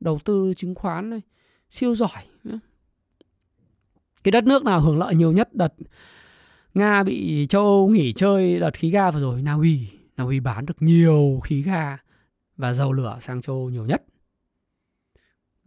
đầu 0.01 0.19
tư, 0.25 0.55
chứng 0.57 0.75
khoán 0.75 1.11
này, 1.11 1.23
siêu 1.71 1.95
giỏi. 1.95 2.27
Cái 4.25 4.33
đất 4.33 4.45
nước 4.45 4.65
nào 4.65 4.81
hưởng 4.81 4.99
lợi 4.99 5.15
nhiều 5.15 5.33
nhất? 5.33 5.55
Đợt 5.55 5.75
Nga 6.75 7.03
bị 7.03 7.47
châu 7.49 7.63
Âu 7.63 7.89
nghỉ 7.89 8.13
chơi, 8.13 8.61
đợt 8.61 8.75
khí 8.75 8.91
ga 8.91 9.11
vừa 9.11 9.21
rồi, 9.21 9.43
Na 9.43 9.55
Uy. 9.55 9.89
Na 10.17 10.25
Uy 10.25 10.41
bán 10.41 10.67
được 10.67 10.83
nhiều 10.83 11.41
khí 11.45 11.63
ga 11.63 11.99
và 12.57 12.73
dầu 12.73 12.93
lửa 12.93 13.19
sang 13.21 13.41
châu 13.41 13.57
Âu 13.57 13.71
nhiều 13.71 13.87
nhất. 13.87 14.05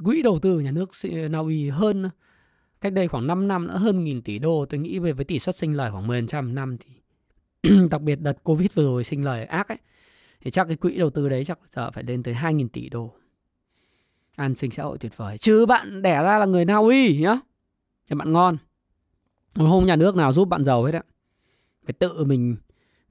Quỹ 0.04 0.22
đầu 0.22 0.40
tư 0.40 0.56
của 0.56 0.62
nhà 0.62 0.72
nước, 0.72 0.90
Na 1.30 1.40
Uy, 1.40 1.70
hơn 1.70 2.10
cách 2.86 2.94
đây 2.94 3.08
khoảng 3.08 3.28
5 3.28 3.48
năm 3.48 3.68
nữa 3.68 3.78
hơn 3.78 4.04
nghìn 4.04 4.22
tỷ 4.22 4.40
đô. 4.40 4.66
Tôi 4.66 4.80
nghĩ 4.80 5.00
về 5.00 5.14
với 5.14 5.26
tỷ 5.26 5.40
suất 5.40 5.56
sinh 5.56 5.74
lời 5.74 5.92
khoảng 5.92 6.08
10% 6.08 6.54
năm 6.54 6.78
thì 6.78 6.92
đặc 7.92 8.02
biệt 8.02 8.16
đợt 8.22 8.44
Covid 8.44 8.68
vừa 8.74 8.84
rồi 8.84 9.04
sinh 9.04 9.24
lời 9.24 9.46
ác 9.46 9.68
ấy, 9.68 9.78
thì 10.42 10.52
chắc 10.52 10.68
cái 10.68 10.78
quỹ 10.78 10.98
đầu 10.98 11.10
tư 11.10 11.30
đấy 11.30 11.46
chắc 11.46 11.60
giờ 11.76 11.92
phải 11.92 12.04
lên 12.04 12.24
tới 12.24 12.34
2.000 12.34 12.68
tỷ 12.74 12.90
đô. 12.90 13.14
An 14.36 14.56
sinh 14.56 14.72
xã 14.72 14.84
hội 14.84 14.98
tuyệt 14.98 15.18
vời. 15.18 15.38
Chứ 15.38 15.66
bạn 15.66 16.02
đẻ 16.02 16.24
ra 16.24 16.38
là 16.38 16.46
người 16.46 16.66
Na 16.66 16.76
Uy 16.76 17.18
nhá? 17.18 17.40
Thì 18.10 18.16
bạn 18.16 18.32
ngon. 18.32 18.58
Một 19.56 19.66
hôm 19.66 19.86
nhà 19.86 19.96
nước 19.96 20.16
nào 20.16 20.32
giúp 20.32 20.48
bạn 20.48 20.64
giàu 20.64 20.84
hết 20.84 20.94
á, 20.94 21.02
phải 21.86 21.94
tự 21.94 22.24
mình, 22.24 22.56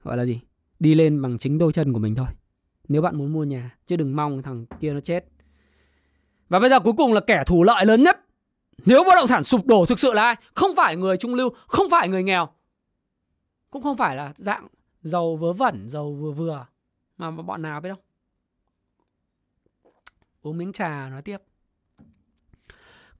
gọi 0.03 0.17
là 0.17 0.25
gì, 0.25 0.39
đi 0.79 0.95
lên 0.95 1.21
bằng 1.21 1.37
chính 1.37 1.57
đôi 1.57 1.73
chân 1.73 1.93
của 1.93 1.99
mình 1.99 2.15
thôi. 2.15 2.27
Nếu 2.87 3.01
bạn 3.01 3.17
muốn 3.17 3.33
mua 3.33 3.43
nhà, 3.43 3.77
chứ 3.87 3.95
đừng 3.95 4.15
mong 4.15 4.41
thằng 4.41 4.65
kia 4.79 4.93
nó 4.93 4.99
chết. 4.99 5.25
Và 6.49 6.59
bây 6.59 6.69
giờ 6.69 6.79
cuối 6.79 6.93
cùng 6.97 7.13
là 7.13 7.21
kẻ 7.27 7.43
thù 7.47 7.63
lợi 7.63 7.85
lớn 7.85 8.03
nhất 8.03 8.24
nếu 8.85 9.03
bất 9.03 9.15
động 9.15 9.27
sản 9.27 9.43
sụp 9.43 9.65
đổ 9.65 9.85
thực 9.85 9.99
sự 9.99 10.13
là 10.13 10.23
ai? 10.23 10.35
Không 10.53 10.75
phải 10.75 10.95
người 10.95 11.17
trung 11.17 11.33
lưu 11.33 11.49
không 11.67 11.89
phải 11.91 12.09
người 12.09 12.23
nghèo. 12.23 12.49
Cũng 13.69 13.83
không 13.83 13.97
phải 13.97 14.15
là 14.15 14.33
dạng 14.37 14.67
giàu 15.01 15.35
vớ 15.35 15.53
vẩn 15.53 15.89
giàu 15.89 16.13
vừa 16.13 16.31
vừa 16.31 16.65
mà 17.17 17.31
bọn 17.31 17.61
nào 17.61 17.81
biết 17.81 17.89
không 17.89 17.99
uống 20.41 20.57
miếng 20.57 20.73
trà 20.73 21.09
nói 21.09 21.21
tiếp. 21.21 21.37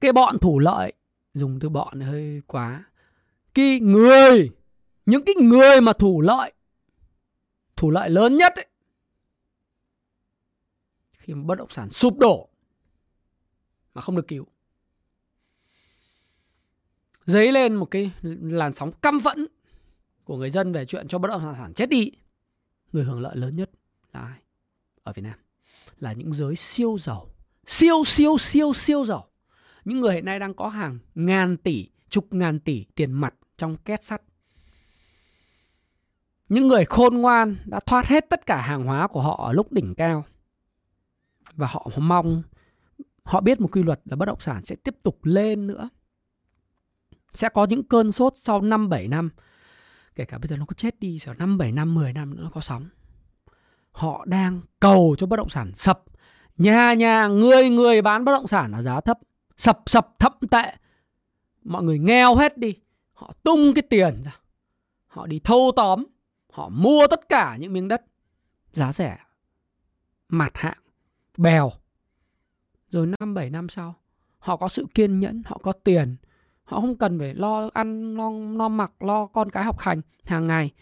Cái 0.00 0.12
bọn 0.12 0.38
thủ 0.38 0.58
lợi 0.58 0.92
dùng 1.34 1.58
từ 1.60 1.68
bọn 1.68 2.00
hơi 2.00 2.42
quá. 2.46 2.84
Cái 3.54 3.80
người 3.80 4.50
những 5.06 5.24
cái 5.24 5.34
người 5.34 5.80
mà 5.80 5.92
thủ 5.92 6.20
lợi 6.20 6.52
thủ 7.76 7.90
lợi 7.90 8.10
lớn 8.10 8.36
nhất 8.36 8.52
ấy, 8.56 8.66
khi 11.18 11.34
mà 11.34 11.42
bất 11.44 11.54
động 11.58 11.70
sản 11.70 11.90
sụp 11.90 12.18
đổ 12.18 12.48
mà 13.94 14.02
không 14.02 14.16
được 14.16 14.28
cứu 14.28 14.46
dấy 17.26 17.52
lên 17.52 17.74
một 17.74 17.86
cái 17.90 18.10
làn 18.22 18.72
sóng 18.72 18.92
căm 18.92 19.20
phẫn 19.20 19.46
của 20.24 20.36
người 20.36 20.50
dân 20.50 20.72
về 20.72 20.84
chuyện 20.84 21.08
cho 21.08 21.18
bất 21.18 21.28
động 21.28 21.54
sản 21.58 21.72
chết 21.74 21.88
đi. 21.88 22.10
Người 22.92 23.04
hưởng 23.04 23.20
lợi 23.20 23.36
lớn 23.36 23.56
nhất 23.56 23.70
là 24.12 24.20
ai? 24.20 24.38
Ở 25.02 25.12
Việt 25.12 25.22
Nam. 25.22 25.38
Là 25.98 26.12
những 26.12 26.32
giới 26.32 26.56
siêu 26.56 26.98
giàu. 26.98 27.28
Siêu 27.66 28.04
siêu 28.04 28.38
siêu 28.38 28.72
siêu 28.72 29.04
giàu. 29.04 29.26
Những 29.84 30.00
người 30.00 30.14
hiện 30.14 30.24
nay 30.24 30.38
đang 30.38 30.54
có 30.54 30.68
hàng 30.68 30.98
ngàn 31.14 31.56
tỷ, 31.56 31.88
chục 32.08 32.26
ngàn 32.30 32.60
tỷ 32.60 32.84
tiền 32.94 33.12
mặt 33.12 33.34
trong 33.58 33.76
két 33.76 34.04
sắt. 34.04 34.22
Những 36.48 36.68
người 36.68 36.84
khôn 36.84 37.16
ngoan 37.16 37.56
đã 37.64 37.80
thoát 37.80 38.06
hết 38.06 38.26
tất 38.30 38.46
cả 38.46 38.60
hàng 38.60 38.84
hóa 38.84 39.06
của 39.06 39.22
họ 39.22 39.44
ở 39.46 39.52
lúc 39.52 39.72
đỉnh 39.72 39.94
cao. 39.94 40.24
Và 41.52 41.66
họ 41.66 41.90
mong, 41.96 42.42
họ 43.22 43.40
biết 43.40 43.60
một 43.60 43.68
quy 43.72 43.82
luật 43.82 44.00
là 44.04 44.16
bất 44.16 44.26
động 44.26 44.40
sản 44.40 44.64
sẽ 44.64 44.76
tiếp 44.76 44.94
tục 45.02 45.18
lên 45.22 45.66
nữa 45.66 45.88
sẽ 47.36 47.48
có 47.48 47.66
những 47.70 47.82
cơn 47.82 48.12
sốt 48.12 48.32
sau 48.36 48.60
5 48.60 48.88
7 48.88 49.08
năm. 49.08 49.30
Kể 50.14 50.24
cả 50.24 50.38
bây 50.38 50.48
giờ 50.48 50.56
nó 50.56 50.64
có 50.66 50.74
chết 50.74 51.00
đi 51.00 51.18
sau 51.18 51.34
5 51.34 51.58
7 51.58 51.72
năm, 51.72 51.94
10 51.94 52.12
năm 52.12 52.36
nữa 52.36 52.42
nó 52.42 52.50
có 52.50 52.60
sóng. 52.60 52.88
Họ 53.90 54.24
đang 54.24 54.60
cầu 54.80 55.16
cho 55.18 55.26
bất 55.26 55.36
động 55.36 55.48
sản 55.48 55.74
sập. 55.74 56.02
Nhà 56.56 56.92
nhà 56.92 57.28
người 57.28 57.70
người 57.70 58.02
bán 58.02 58.24
bất 58.24 58.32
động 58.32 58.46
sản 58.46 58.72
ở 58.72 58.82
giá 58.82 59.00
thấp, 59.00 59.18
sập 59.56 59.82
sập 59.86 60.08
thậm 60.18 60.32
tệ. 60.50 60.74
Mọi 61.64 61.82
người 61.82 61.98
nghèo 61.98 62.34
hết 62.34 62.58
đi. 62.58 62.74
Họ 63.12 63.32
tung 63.42 63.74
cái 63.74 63.82
tiền 63.82 64.22
ra. 64.24 64.36
Họ 65.06 65.26
đi 65.26 65.38
thâu 65.38 65.72
tóm, 65.76 66.04
họ 66.52 66.68
mua 66.68 67.06
tất 67.10 67.28
cả 67.28 67.56
những 67.56 67.72
miếng 67.72 67.88
đất 67.88 68.02
giá 68.72 68.92
rẻ, 68.92 69.18
mặt 70.28 70.50
hạng, 70.54 70.82
bèo. 71.36 71.72
Rồi 72.88 73.06
5 73.20 73.34
7 73.34 73.50
năm 73.50 73.68
sau, 73.68 73.94
họ 74.38 74.56
có 74.56 74.68
sự 74.68 74.86
kiên 74.94 75.20
nhẫn, 75.20 75.42
họ 75.46 75.58
có 75.62 75.72
tiền, 75.72 76.16
họ 76.66 76.80
không 76.80 76.96
cần 76.96 77.18
phải 77.18 77.34
lo 77.34 77.70
ăn 77.74 78.16
lo, 78.16 78.30
lo 78.30 78.68
mặc 78.68 79.02
lo 79.02 79.26
con 79.26 79.50
cái 79.50 79.64
học 79.64 79.78
hành 79.78 80.00
hàng 80.24 80.46
ngày. 80.46 80.72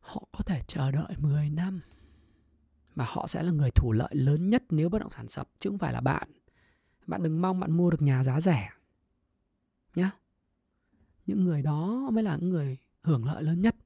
Họ 0.00 0.22
có 0.32 0.44
thể 0.44 0.60
chờ 0.66 0.90
đợi 0.90 1.16
10 1.18 1.50
năm 1.50 1.80
và 2.94 3.04
họ 3.08 3.26
sẽ 3.26 3.42
là 3.42 3.52
người 3.52 3.70
thủ 3.70 3.92
lợi 3.92 4.14
lớn 4.14 4.50
nhất 4.50 4.62
nếu 4.70 4.88
bất 4.88 4.98
động 4.98 5.12
sản 5.16 5.28
sập 5.28 5.48
chứ 5.58 5.70
không 5.70 5.78
phải 5.78 5.92
là 5.92 6.00
bạn. 6.00 6.28
Bạn 7.06 7.22
đừng 7.22 7.42
mong 7.42 7.60
bạn 7.60 7.72
mua 7.72 7.90
được 7.90 8.02
nhà 8.02 8.24
giá 8.24 8.40
rẻ 8.40 8.70
nhé 9.94 10.10
những 11.26 11.44
người 11.44 11.62
đó 11.62 12.08
mới 12.12 12.24
là 12.24 12.36
những 12.36 12.50
người 12.50 12.78
hưởng 13.02 13.24
lợi 13.24 13.42
lớn 13.42 13.60
nhất. 13.60 13.76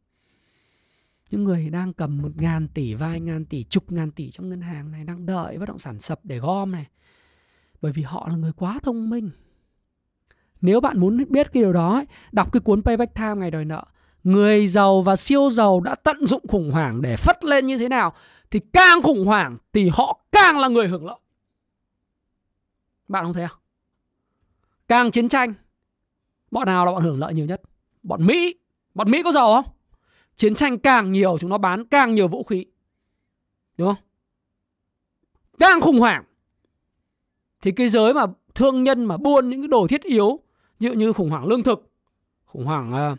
Những 1.30 1.44
người 1.44 1.70
đang 1.70 1.92
cầm 1.92 2.22
một 2.22 2.36
ngàn 2.36 2.68
tỷ 2.68 2.94
vài 2.94 3.20
ngàn 3.20 3.44
tỷ 3.44 3.64
chục 3.64 3.92
ngàn 3.92 4.10
tỷ 4.10 4.30
trong 4.30 4.48
ngân 4.48 4.60
hàng 4.60 4.90
này 4.90 5.04
đang 5.04 5.26
đợi 5.26 5.58
bất 5.58 5.68
động 5.68 5.78
sản 5.78 6.00
sập 6.00 6.20
để 6.24 6.38
gom 6.38 6.72
này. 6.72 6.86
Bởi 7.80 7.92
vì 7.92 8.02
họ 8.02 8.28
là 8.28 8.36
người 8.36 8.52
quá 8.52 8.78
thông 8.82 9.10
minh 9.10 9.30
nếu 10.60 10.80
bạn 10.80 11.00
muốn 11.00 11.24
biết 11.28 11.52
cái 11.52 11.62
điều 11.62 11.72
đó, 11.72 12.04
đọc 12.32 12.52
cái 12.52 12.60
cuốn 12.60 12.82
Payback 12.82 13.14
Time 13.14 13.34
ngày 13.34 13.50
đòi 13.50 13.64
nợ. 13.64 13.84
Người 14.24 14.68
giàu 14.68 15.02
và 15.02 15.16
siêu 15.16 15.50
giàu 15.50 15.80
đã 15.80 15.94
tận 15.94 16.26
dụng 16.26 16.46
khủng 16.48 16.70
hoảng 16.70 17.02
để 17.02 17.16
phất 17.16 17.44
lên 17.44 17.66
như 17.66 17.78
thế 17.78 17.88
nào 17.88 18.12
thì 18.50 18.60
càng 18.72 19.02
khủng 19.02 19.24
hoảng 19.24 19.58
thì 19.72 19.90
họ 19.92 20.20
càng 20.32 20.58
là 20.58 20.68
người 20.68 20.88
hưởng 20.88 21.06
lợi. 21.06 21.18
Bạn 23.08 23.24
không 23.24 23.32
thấy 23.32 23.46
không? 23.48 23.58
Càng 24.88 25.10
chiến 25.10 25.28
tranh, 25.28 25.54
bọn 26.50 26.66
nào 26.66 26.86
là 26.86 26.92
bọn 26.92 27.02
hưởng 27.02 27.18
lợi 27.18 27.34
nhiều 27.34 27.46
nhất? 27.46 27.62
Bọn 28.02 28.26
Mỹ. 28.26 28.54
Bọn 28.94 29.10
Mỹ 29.10 29.22
có 29.22 29.32
giàu 29.32 29.62
không? 29.62 29.74
Chiến 30.36 30.54
tranh 30.54 30.78
càng 30.78 31.12
nhiều 31.12 31.38
chúng 31.40 31.50
nó 31.50 31.58
bán 31.58 31.84
càng 31.84 32.14
nhiều 32.14 32.28
vũ 32.28 32.42
khí. 32.42 32.66
Đúng 33.76 33.88
không? 33.88 34.04
Càng 35.58 35.80
khủng 35.80 36.00
hoảng 36.00 36.24
thì 37.60 37.72
cái 37.72 37.88
giới 37.88 38.14
mà 38.14 38.26
thương 38.54 38.84
nhân 38.84 39.04
mà 39.04 39.16
buôn 39.16 39.50
những 39.50 39.60
cái 39.60 39.68
đồ 39.68 39.86
thiết 39.86 40.02
yếu 40.02 40.40
ví 40.78 40.88
dụ 40.88 40.94
như 40.94 41.12
khủng 41.12 41.30
hoảng 41.30 41.46
lương 41.46 41.62
thực 41.62 41.90
khủng 42.44 42.64
hoảng 42.64 43.12
uh, 43.12 43.18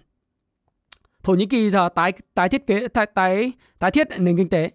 thổ 1.23 1.33
nhĩ 1.33 1.45
kỳ 1.45 1.69
giờ 1.69 1.89
tái 1.95 2.13
tái 2.33 2.49
thiết 2.49 2.67
kế 2.67 2.87
tái 2.87 3.05
tái 3.05 3.51
tái 3.79 3.91
thiết 3.91 4.07
nền 4.19 4.37
kinh 4.37 4.49
tế. 4.49 4.71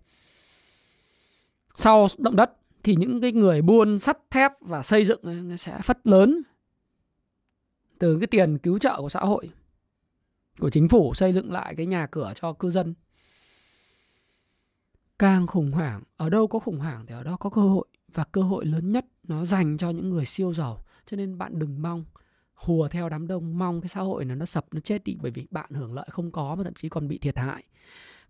Sau 1.76 2.06
động 2.18 2.36
đất 2.36 2.52
thì 2.82 2.96
những 2.96 3.20
cái 3.20 3.32
người 3.32 3.62
buôn 3.62 3.98
sắt 3.98 4.18
thép 4.30 4.52
và 4.60 4.82
xây 4.82 5.04
dựng 5.04 5.20
ờ, 5.22 5.56
sẽ 5.56 5.78
phất 5.82 6.06
lớn 6.06 6.42
từ 7.98 8.18
cái 8.20 8.26
tiền 8.26 8.58
cứu 8.58 8.78
trợ 8.78 8.96
của 8.96 9.08
xã 9.08 9.20
hội 9.20 9.50
của 10.58 10.70
chính 10.70 10.88
phủ 10.88 11.14
xây 11.14 11.32
dựng 11.32 11.52
lại 11.52 11.74
cái 11.76 11.86
nhà 11.86 12.06
cửa 12.06 12.32
cho 12.34 12.52
cư 12.52 12.70
dân. 12.70 12.94
Càng 15.18 15.46
khủng 15.46 15.72
hoảng 15.72 16.02
ở 16.16 16.30
đâu 16.30 16.46
có 16.46 16.58
khủng 16.58 16.78
hoảng 16.78 17.06
thì 17.06 17.14
ở 17.14 17.22
đó 17.22 17.36
có 17.36 17.50
cơ 17.50 17.60
hội 17.60 17.86
và 18.14 18.24
cơ 18.24 18.42
hội 18.42 18.64
lớn 18.64 18.92
nhất 18.92 19.06
nó 19.22 19.44
dành 19.44 19.78
cho 19.78 19.90
những 19.90 20.10
người 20.10 20.24
siêu 20.24 20.54
giàu. 20.54 20.84
Cho 21.06 21.16
nên 21.16 21.38
bạn 21.38 21.58
đừng 21.58 21.82
mong 21.82 22.04
hùa 22.64 22.88
theo 22.88 23.08
đám 23.08 23.26
đông, 23.26 23.58
mong 23.58 23.80
cái 23.80 23.88
xã 23.88 24.00
hội 24.00 24.24
nó 24.24 24.34
nó 24.34 24.46
sập, 24.46 24.66
nó 24.74 24.80
chết 24.80 25.04
đi, 25.04 25.16
bởi 25.22 25.30
vì 25.30 25.46
bạn 25.50 25.70
hưởng 25.70 25.94
lợi 25.94 26.06
không 26.10 26.30
có 26.30 26.54
mà 26.54 26.64
thậm 26.64 26.74
chí 26.74 26.88
còn 26.88 27.08
bị 27.08 27.18
thiệt 27.18 27.38
hại. 27.38 27.64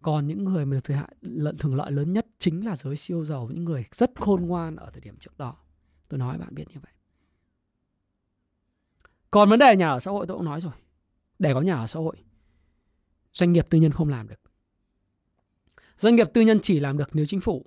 Còn 0.03 0.27
những 0.27 0.45
người 0.45 0.67
mà 0.67 0.75
được 0.75 0.85
thiệt 0.85 0.97
hại, 0.97 1.17
lận 1.21 1.59
thường 1.59 1.75
lợi 1.75 1.93
lớn 1.93 2.13
nhất 2.13 2.27
chính 2.39 2.67
là 2.67 2.77
giới 2.77 2.97
siêu 2.97 3.25
giàu, 3.25 3.49
những 3.53 3.65
người 3.65 3.85
rất 3.93 4.11
khôn 4.21 4.43
ngoan 4.43 4.77
ở 4.77 4.91
thời 4.91 5.01
điểm 5.01 5.17
trước 5.17 5.39
đó. 5.39 5.57
Tôi 6.09 6.19
nói 6.19 6.39
bạn 6.39 6.55
biết 6.55 6.65
như 6.69 6.81
vậy. 6.83 6.93
Còn 9.31 9.49
vấn 9.49 9.59
đề 9.59 9.77
nhà 9.77 9.89
ở 9.89 10.01
xã 10.01 10.11
hội 10.11 10.27
tôi 10.27 10.37
cũng 10.37 10.45
nói 10.45 10.61
rồi. 10.61 10.73
Để 11.39 11.55
có 11.55 11.61
nhà 11.61 11.75
ở 11.75 11.87
xã 11.87 11.99
hội, 12.01 12.17
doanh 13.33 13.53
nghiệp 13.53 13.67
tư 13.71 13.79
nhân 13.79 13.93
không 13.93 14.09
làm 14.09 14.29
được. 14.29 14.41
Doanh 15.99 16.17
nghiệp 16.17 16.31
tư 16.35 16.41
nhân 16.41 16.59
chỉ 16.63 16.81
làm 16.81 16.99
được 16.99 17.11
nếu 17.13 17.25
chính 17.25 17.41
phủ, 17.41 17.67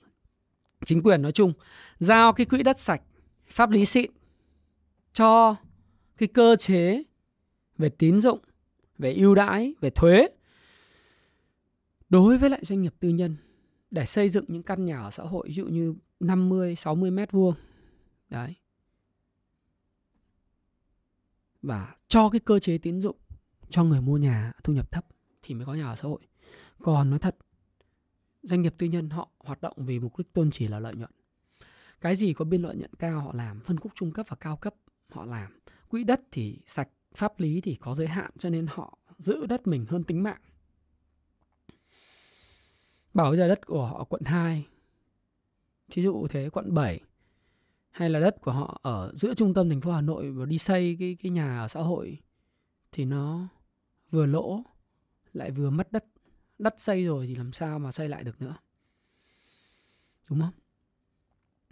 chính 0.85 1.03
quyền 1.03 1.21
nói 1.21 1.31
chung, 1.31 1.53
giao 1.99 2.33
cái 2.33 2.45
quỹ 2.45 2.63
đất 2.63 2.79
sạch, 2.79 3.01
pháp 3.47 3.69
lý 3.69 3.85
xịn 3.85 4.11
cho 5.13 5.55
cái 6.17 6.27
cơ 6.27 6.55
chế 6.55 7.03
về 7.77 7.89
tín 7.89 8.21
dụng, 8.21 8.39
về 8.97 9.13
ưu 9.13 9.35
đãi, 9.35 9.73
về 9.81 9.89
thuế 9.89 10.27
đối 12.09 12.37
với 12.37 12.49
lại 12.49 12.59
doanh 12.63 12.81
nghiệp 12.81 12.93
tư 12.99 13.09
nhân 13.09 13.35
để 13.91 14.05
xây 14.05 14.29
dựng 14.29 14.45
những 14.47 14.63
căn 14.63 14.85
nhà 14.85 15.01
ở 15.01 15.11
xã 15.11 15.23
hội 15.23 15.47
ví 15.47 15.53
dụ 15.53 15.65
như 15.65 15.95
50, 16.19 16.75
60 16.75 17.11
mét 17.11 17.31
vuông. 17.31 17.53
Đấy. 18.29 18.55
và 21.67 21.95
cho 22.07 22.29
cái 22.29 22.39
cơ 22.39 22.59
chế 22.59 22.77
tín 22.77 23.01
dụng 23.01 23.15
cho 23.69 23.83
người 23.83 24.01
mua 24.01 24.17
nhà 24.17 24.53
thu 24.63 24.73
nhập 24.73 24.91
thấp 24.91 25.05
thì 25.41 25.55
mới 25.55 25.65
có 25.65 25.73
nhà 25.73 25.87
ở 25.87 25.95
xã 25.95 26.07
hội 26.07 26.21
còn 26.79 27.09
nói 27.09 27.19
thật 27.19 27.35
doanh 28.43 28.61
nghiệp 28.61 28.73
tư 28.77 28.87
nhân 28.87 29.09
họ 29.09 29.29
hoạt 29.39 29.61
động 29.61 29.77
vì 29.77 29.99
mục 29.99 30.17
đích 30.17 30.33
tôn 30.33 30.51
chỉ 30.51 30.67
là 30.67 30.79
lợi 30.79 30.95
nhuận 30.95 31.11
cái 32.01 32.15
gì 32.15 32.33
có 32.33 32.45
biên 32.45 32.61
lợi 32.61 32.75
nhuận 32.75 32.93
cao 32.99 33.21
họ 33.21 33.33
làm 33.33 33.59
phân 33.59 33.79
khúc 33.79 33.91
trung 33.95 34.11
cấp 34.11 34.25
và 34.29 34.35
cao 34.35 34.57
cấp 34.57 34.75
họ 35.11 35.25
làm 35.25 35.59
quỹ 35.89 36.03
đất 36.03 36.21
thì 36.31 36.59
sạch, 36.65 36.89
pháp 37.15 37.39
lý 37.39 37.61
thì 37.61 37.75
có 37.75 37.95
giới 37.95 38.07
hạn, 38.07 38.31
cho 38.37 38.49
nên 38.49 38.67
họ 38.69 38.97
giữ 39.17 39.45
đất 39.45 39.67
mình 39.67 39.85
hơn 39.89 40.03
tính 40.03 40.23
mạng. 40.23 40.41
Bảo 43.13 43.29
bây 43.29 43.37
giờ 43.37 43.47
đất 43.47 43.65
của 43.65 43.85
họ 43.85 44.03
quận 44.03 44.21
2 44.25 44.67
thí 45.91 46.03
dụ 46.03 46.27
thế, 46.27 46.49
quận 46.49 46.73
7 46.73 47.01
hay 47.89 48.09
là 48.09 48.19
đất 48.19 48.41
của 48.41 48.51
họ 48.51 48.79
ở 48.83 49.11
giữa 49.15 49.33
trung 49.33 49.53
tâm 49.53 49.69
thành 49.69 49.81
phố 49.81 49.91
Hà 49.91 50.01
Nội 50.01 50.31
và 50.31 50.45
đi 50.45 50.57
xây 50.57 50.97
cái 50.99 51.17
cái 51.23 51.31
nhà 51.31 51.59
ở 51.59 51.67
xã 51.67 51.81
hội 51.81 52.17
thì 52.91 53.05
nó 53.05 53.47
vừa 54.11 54.25
lỗ, 54.25 54.63
lại 55.33 55.51
vừa 55.51 55.69
mất 55.69 55.91
đất. 55.91 56.05
Đất 56.59 56.75
xây 56.77 57.05
rồi 57.05 57.27
thì 57.27 57.35
làm 57.35 57.51
sao 57.51 57.79
mà 57.79 57.91
xây 57.91 58.09
lại 58.09 58.23
được 58.23 58.41
nữa? 58.41 58.55
Đúng 60.29 60.39
không? 60.39 60.53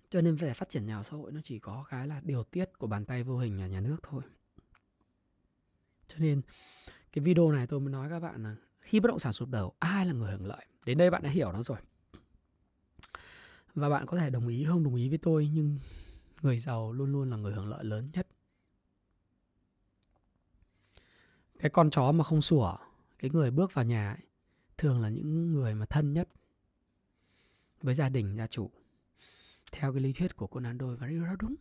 Cho 0.10 0.22
nên 0.22 0.36
về 0.36 0.54
phát 0.54 0.70
triển 0.70 0.86
nhà 0.86 0.98
ở 0.98 1.04
xã 1.04 1.18
hội 1.18 1.32
nó 1.32 1.42
chỉ 1.44 1.60
có 1.60 1.86
cái 1.90 2.08
là 2.08 2.22
điều 2.24 2.44
tiết 2.44 2.70
của 2.78 2.88
bàn 2.88 3.06
tay 3.06 3.24
vô 3.24 3.38
hình 3.38 3.56
nhà 3.58 3.68
nhà 3.68 3.82
nước 3.82 3.98
thôi. 4.04 4.24
Cho 6.08 6.18
nên 6.20 6.42
cái 7.12 7.24
video 7.24 7.52
này 7.52 7.68
tôi 7.68 7.80
mới 7.80 7.92
nói 7.92 8.10
các 8.10 8.20
bạn 8.20 8.44
là 8.44 8.56
khi 8.80 9.00
bất 9.00 9.08
động 9.08 9.20
sản 9.20 9.34
sụp 9.34 9.50
đổ 9.50 9.74
ai 9.80 10.06
là 10.06 10.14
người 10.14 10.32
hưởng 10.32 10.46
lợi? 10.46 10.66
Đến 10.86 10.98
đây 10.98 11.12
bạn 11.12 11.24
đã 11.24 11.30
hiểu 11.30 11.52
nó 11.52 11.64
rồi. 11.64 11.78
Và 13.74 13.90
bạn 13.90 14.06
có 14.06 14.18
thể 14.18 14.30
đồng 14.30 14.48
ý 14.48 14.66
không? 14.66 14.84
Đồng 14.84 14.96
ý 14.96 15.10
với 15.10 15.18
tôi 15.18 15.50
nhưng 15.54 15.78
người 16.42 16.60
giàu 16.60 16.92
luôn 16.92 17.12
luôn 17.12 17.30
là 17.30 17.38
người 17.38 17.54
hưởng 17.54 17.68
lợi 17.68 17.84
lớn 17.84 18.10
nhất. 18.14 18.28
Cái 21.60 21.70
con 21.70 21.90
chó 21.90 22.12
mà 22.12 22.24
không 22.24 22.42
sủa 22.42 22.78
cái 23.20 23.32
người 23.32 23.52
bước 23.52 23.74
vào 23.74 23.86
nhà 23.86 24.14
ấy, 24.14 24.26
thường 24.78 25.02
là 25.02 25.10
những 25.10 25.54
người 25.54 25.76
mà 25.76 25.86
thân 25.86 26.14
nhất 26.14 26.30
với 27.82 27.96
gia 27.96 28.10
đình 28.10 28.36
gia 28.38 28.48
chủ 28.48 28.72
theo 29.72 29.94
cái 29.94 30.02
lý 30.02 30.14
thuyết 30.14 30.36
của 30.36 30.48
Conan 30.48 30.80
Doyle 30.80 30.96
và 31.00 31.08
điều 31.08 31.24
đó 31.26 31.36
đúng 31.40 31.56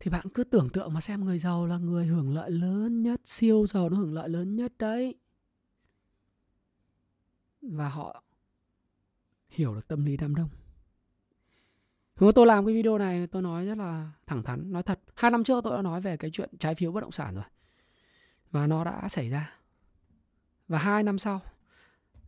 thì 0.00 0.10
bạn 0.10 0.26
cứ 0.34 0.44
tưởng 0.44 0.68
tượng 0.68 0.94
mà 0.94 1.00
xem 1.00 1.24
người 1.24 1.38
giàu 1.38 1.66
là 1.66 1.78
người 1.78 2.06
hưởng 2.06 2.34
lợi 2.34 2.50
lớn 2.50 3.02
nhất 3.02 3.20
siêu 3.24 3.66
giàu 3.66 3.88
nó 3.88 3.96
hưởng 3.96 4.14
lợi 4.14 4.28
lớn 4.28 4.56
nhất 4.56 4.72
đấy 4.78 5.14
và 7.62 7.88
họ 7.88 8.22
hiểu 9.48 9.74
được 9.74 9.88
tâm 9.88 10.04
lý 10.04 10.16
đám 10.16 10.34
đông 10.34 10.48
Hôm 12.16 12.32
tôi 12.32 12.46
làm 12.46 12.66
cái 12.66 12.74
video 12.74 12.98
này 12.98 13.26
tôi 13.26 13.42
nói 13.42 13.66
rất 13.66 13.78
là 13.78 14.10
thẳng 14.26 14.42
thắn, 14.42 14.72
nói 14.72 14.82
thật. 14.82 15.00
Hai 15.14 15.30
năm 15.30 15.44
trước 15.44 15.64
tôi 15.64 15.76
đã 15.76 15.82
nói 15.82 16.00
về 16.00 16.16
cái 16.16 16.30
chuyện 16.30 16.50
trái 16.58 16.74
phiếu 16.74 16.92
bất 16.92 17.00
động 17.00 17.12
sản 17.12 17.34
rồi. 17.34 17.44
Và 18.50 18.66
nó 18.66 18.84
đã 18.84 19.08
xảy 19.08 19.30
ra. 19.30 19.56
Và 20.68 20.78
hai 20.78 21.02
năm 21.02 21.18
sau 21.18 21.40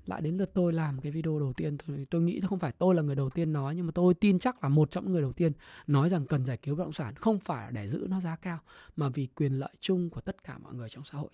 lại 0.06 0.20
đến 0.20 0.36
lượt 0.36 0.50
tôi 0.54 0.72
làm 0.72 1.00
cái 1.00 1.12
video 1.12 1.38
đầu 1.38 1.52
tiên 1.52 1.76
tôi, 1.86 2.06
tôi 2.10 2.22
nghĩ 2.22 2.40
không 2.40 2.58
phải 2.58 2.72
tôi 2.72 2.94
là 2.94 3.02
người 3.02 3.14
đầu 3.14 3.30
tiên 3.30 3.52
nói 3.52 3.76
nhưng 3.76 3.86
mà 3.86 3.92
tôi 3.94 4.14
tin 4.14 4.38
chắc 4.38 4.62
là 4.62 4.68
một 4.68 4.90
trong 4.90 5.04
những 5.04 5.12
người 5.12 5.22
đầu 5.22 5.32
tiên 5.32 5.52
nói 5.86 6.10
rằng 6.10 6.26
cần 6.26 6.44
giải 6.44 6.56
cứu 6.56 6.76
bất 6.76 6.84
động 6.84 6.92
sản 6.92 7.14
không 7.14 7.40
phải 7.40 7.72
để 7.72 7.88
giữ 7.88 8.06
nó 8.10 8.20
giá 8.20 8.36
cao 8.36 8.58
mà 8.96 9.08
vì 9.08 9.26
quyền 9.26 9.52
lợi 9.52 9.74
chung 9.80 10.10
của 10.10 10.20
tất 10.20 10.44
cả 10.44 10.58
mọi 10.58 10.74
người 10.74 10.88
trong 10.88 11.04
xã 11.04 11.18
hội. 11.18 11.30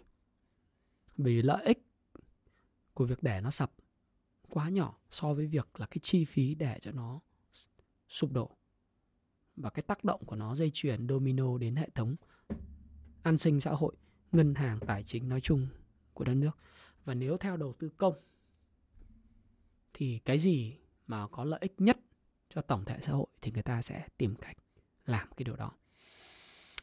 Vì 1.16 1.42
lợi 1.42 1.64
ích 1.64 1.86
của 2.94 3.04
việc 3.04 3.22
để 3.22 3.40
nó 3.40 3.50
sập 3.50 3.72
quá 4.50 4.68
nhỏ 4.68 4.98
so 5.10 5.34
với 5.34 5.46
việc 5.46 5.80
là 5.80 5.86
cái 5.86 5.98
chi 6.02 6.24
phí 6.24 6.54
để 6.54 6.78
cho 6.80 6.92
nó 6.92 7.20
sụp 8.08 8.32
đổ. 8.32 8.56
Và 9.56 9.70
cái 9.70 9.82
tác 9.82 10.04
động 10.04 10.24
của 10.24 10.36
nó 10.36 10.54
dây 10.54 10.70
chuyền 10.74 11.08
domino 11.08 11.58
đến 11.58 11.76
hệ 11.76 11.90
thống 11.94 12.16
an 13.22 13.38
sinh 13.38 13.60
xã 13.60 13.70
hội 13.70 13.94
ngân 14.32 14.54
hàng 14.54 14.78
tài 14.86 15.02
chính 15.02 15.28
nói 15.28 15.40
chung 15.40 15.66
của 16.14 16.24
đất 16.24 16.34
nước. 16.34 16.58
Và 17.04 17.14
nếu 17.14 17.36
theo 17.36 17.56
đầu 17.56 17.72
tư 17.72 17.88
công 17.96 18.14
thì 20.01 20.18
cái 20.24 20.38
gì 20.38 20.76
mà 21.07 21.26
có 21.26 21.44
lợi 21.44 21.59
ích 21.62 21.74
nhất 21.78 21.98
cho 22.55 22.61
tổng 22.61 22.84
thể 22.84 22.96
xã 23.03 23.12
hội 23.12 23.26
thì 23.40 23.51
người 23.51 23.62
ta 23.62 23.82
sẽ 23.82 24.05
tìm 24.18 24.34
cách 24.34 24.57
làm 25.07 25.28
cái 25.36 25.44
điều 25.44 25.57
đó. 25.57 25.70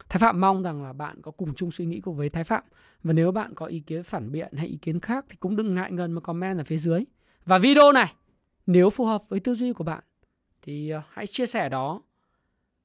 Thái 0.08 0.18
Phạm 0.18 0.40
mong 0.40 0.62
rằng 0.62 0.82
là 0.82 0.92
bạn 0.92 1.22
có 1.22 1.30
cùng 1.30 1.54
chung 1.54 1.70
suy 1.70 1.86
nghĩ 1.86 2.00
cùng 2.00 2.16
với 2.16 2.28
Thái 2.28 2.44
Phạm 2.44 2.62
và 3.02 3.12
nếu 3.12 3.32
bạn 3.32 3.54
có 3.54 3.66
ý 3.66 3.80
kiến 3.80 4.02
phản 4.02 4.32
biện 4.32 4.52
hay 4.56 4.66
ý 4.66 4.78
kiến 4.82 5.00
khác 5.00 5.24
thì 5.28 5.36
cũng 5.40 5.56
đừng 5.56 5.74
ngại 5.74 5.92
ngần 5.92 6.12
mà 6.12 6.20
comment 6.20 6.58
ở 6.58 6.64
phía 6.64 6.78
dưới. 6.78 7.04
Và 7.44 7.58
video 7.58 7.92
này 7.92 8.14
nếu 8.66 8.90
phù 8.90 9.06
hợp 9.06 9.22
với 9.28 9.40
tư 9.40 9.54
duy 9.54 9.72
của 9.72 9.84
bạn 9.84 10.04
thì 10.62 10.90
ờ, 10.90 11.02
hãy 11.10 11.26
chia 11.26 11.46
sẻ 11.46 11.68
đó, 11.68 12.02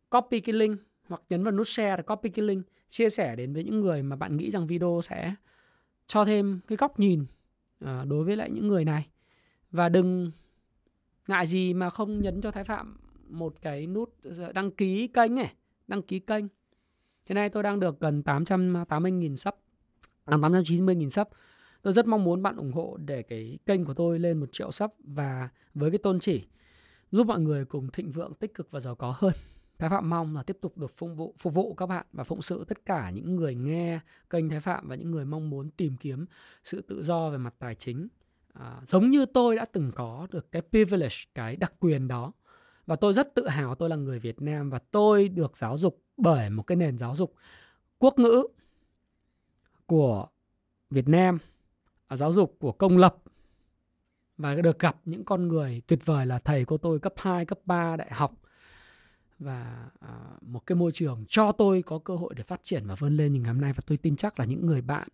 copy 0.10 0.40
cái 0.40 0.54
link 0.54 0.80
hoặc 1.10 1.22
nhấn 1.30 1.44
vào 1.44 1.52
nút 1.52 1.68
share 1.68 1.98
để 1.98 2.04
copy 2.04 2.30
cái 2.30 2.46
link 2.46 2.66
chia 2.90 3.10
sẻ 3.10 3.36
đến 3.36 3.54
với 3.54 3.64
những 3.64 3.82
người 3.82 4.04
mà 4.04 4.16
bạn 4.16 4.38
nghĩ 4.38 4.52
rằng 4.52 4.68
video 4.68 5.00
sẽ 5.04 5.36
cho 6.08 6.26
thêm 6.26 6.60
cái 6.68 6.78
góc 6.78 7.00
nhìn 7.00 7.26
ờ, 7.80 8.06
đối 8.06 8.24
với 8.24 8.36
lại 8.36 8.50
những 8.52 8.68
người 8.68 8.86
này 8.86 9.08
và 9.74 9.90
đừng 9.90 10.32
ngại 11.28 11.48
gì 11.48 11.74
mà 11.74 11.90
không 11.90 12.22
nhấn 12.22 12.42
cho 12.42 12.52
Thái 12.52 12.64
Phạm 12.64 12.98
một 13.30 13.56
cái 13.62 13.88
nút 13.88 14.14
dạ, 14.24 14.52
đăng 14.52 14.72
ký 14.72 15.08
kênh 15.08 15.36
này, 15.36 15.54
đăng 15.88 16.02
ký 16.02 16.20
kênh. 16.20 16.46
Hiện 17.26 17.36
nay 17.36 17.50
tôi 17.50 17.64
đang 17.64 17.80
được 17.80 18.00
gần 18.00 18.22
880.000 18.26 19.36
sub, 19.36 19.54
à, 20.26 20.38
890.000 20.38 21.10
sub. 21.10 21.28
Tôi 21.82 21.94
rất 21.94 22.08
mong 22.08 22.24
muốn 22.24 22.42
bạn 22.42 22.56
ủng 22.56 22.72
hộ 22.72 22.98
để 23.06 23.24
cái 23.24 23.58
kênh 23.66 23.86
của 23.86 23.94
tôi 23.94 24.20
lên 24.20 24.40
một 24.40 24.50
triệu 24.52 24.72
sub 24.72 24.92
và 25.00 25.50
với 25.74 25.92
cái 25.92 25.98
tôn 25.98 26.20
chỉ 26.20 26.44
giúp 27.12 27.28
mọi 27.28 27.40
người 27.40 27.66
cùng 27.66 27.92
thịnh 27.92 28.12
vượng, 28.12 28.34
tích 28.34 28.54
cực 28.54 28.72
và 28.72 28.80
giàu 28.80 28.96
có 28.96 29.16
hơn. 29.18 29.34
Thái 29.78 29.90
Phạm 29.90 30.10
mong 30.10 30.36
là 30.36 30.44
tiếp 30.44 30.58
tục 30.62 30.78
được 30.78 30.98
phục 30.98 31.10
vụ, 31.16 31.36
phục 31.38 31.54
vụ 31.54 31.74
các 31.74 31.86
bạn 31.86 32.06
và 32.14 32.24
phụng 32.24 32.42
sự 32.42 32.66
tất 32.68 32.86
cả 32.86 33.10
những 33.10 33.36
người 33.36 33.56
nghe 33.56 34.00
kênh 34.30 34.50
Thái 34.50 34.60
Phạm 34.60 34.88
và 34.88 34.96
những 34.96 35.12
người 35.12 35.26
mong 35.26 35.50
muốn 35.50 35.70
tìm 35.70 35.98
kiếm 35.98 36.26
sự 36.64 36.82
tự 36.82 37.04
do 37.04 37.30
về 37.30 37.38
mặt 37.38 37.56
tài 37.60 37.76
chính 37.76 38.08
à, 38.54 38.82
giống 38.88 39.12
như 39.12 39.26
tôi 39.26 39.56
đã 39.56 39.66
từng 39.66 39.92
có 39.96 40.28
được 40.32 40.52
cái 40.52 40.62
privilege 40.62 41.16
cái 41.36 41.56
đặc 41.56 41.74
quyền 41.80 42.08
đó. 42.08 42.32
Và 42.86 42.96
tôi 42.96 43.14
rất 43.14 43.36
tự 43.36 43.48
hào 43.48 43.76
tôi 43.76 43.90
là 43.90 43.96
người 43.96 44.20
Việt 44.20 44.42
Nam 44.42 44.70
và 44.70 44.80
tôi 44.92 45.28
được 45.30 45.58
giáo 45.58 45.78
dục 45.78 46.04
bởi 46.18 46.50
một 46.50 46.64
cái 46.64 46.76
nền 46.76 46.98
giáo 46.98 47.16
dục 47.16 47.36
quốc 48.00 48.20
ngữ 48.20 48.48
của 49.86 50.28
Việt 50.90 51.08
Nam 51.08 51.40
à, 52.08 52.18
giáo 52.18 52.34
dục 52.34 52.56
của 52.60 52.72
công 52.72 52.98
lập. 52.98 53.16
Và 54.38 54.56
được 54.56 54.80
gặp 54.80 54.96
những 55.06 55.26
con 55.26 55.48
người 55.48 55.82
tuyệt 55.88 56.06
vời 56.06 56.26
là 56.26 56.40
thầy 56.40 56.66
cô 56.66 56.78
tôi 56.78 57.00
cấp 57.00 57.14
2, 57.18 57.46
cấp 57.46 57.60
3 57.66 57.96
đại 57.96 58.12
học. 58.12 58.34
Và 59.40 59.90
à, 60.00 60.10
một 60.42 60.66
cái 60.66 60.76
môi 60.76 60.92
trường 60.92 61.26
cho 61.28 61.52
tôi 61.52 61.82
có 61.82 62.00
cơ 62.00 62.16
hội 62.16 62.34
để 62.36 62.44
phát 62.44 62.64
triển 62.64 62.88
và 62.88 62.96
vươn 62.96 63.18
lên. 63.18 63.34
Như 63.34 63.40
ngày 63.40 63.54
hôm 63.54 63.62
nay 63.62 63.74
và 63.74 63.84
tôi 63.88 63.98
tin 63.98 64.16
chắc 64.16 64.40
là 64.40 64.46
những 64.46 64.66
người 64.66 64.82
bạn 64.82 65.08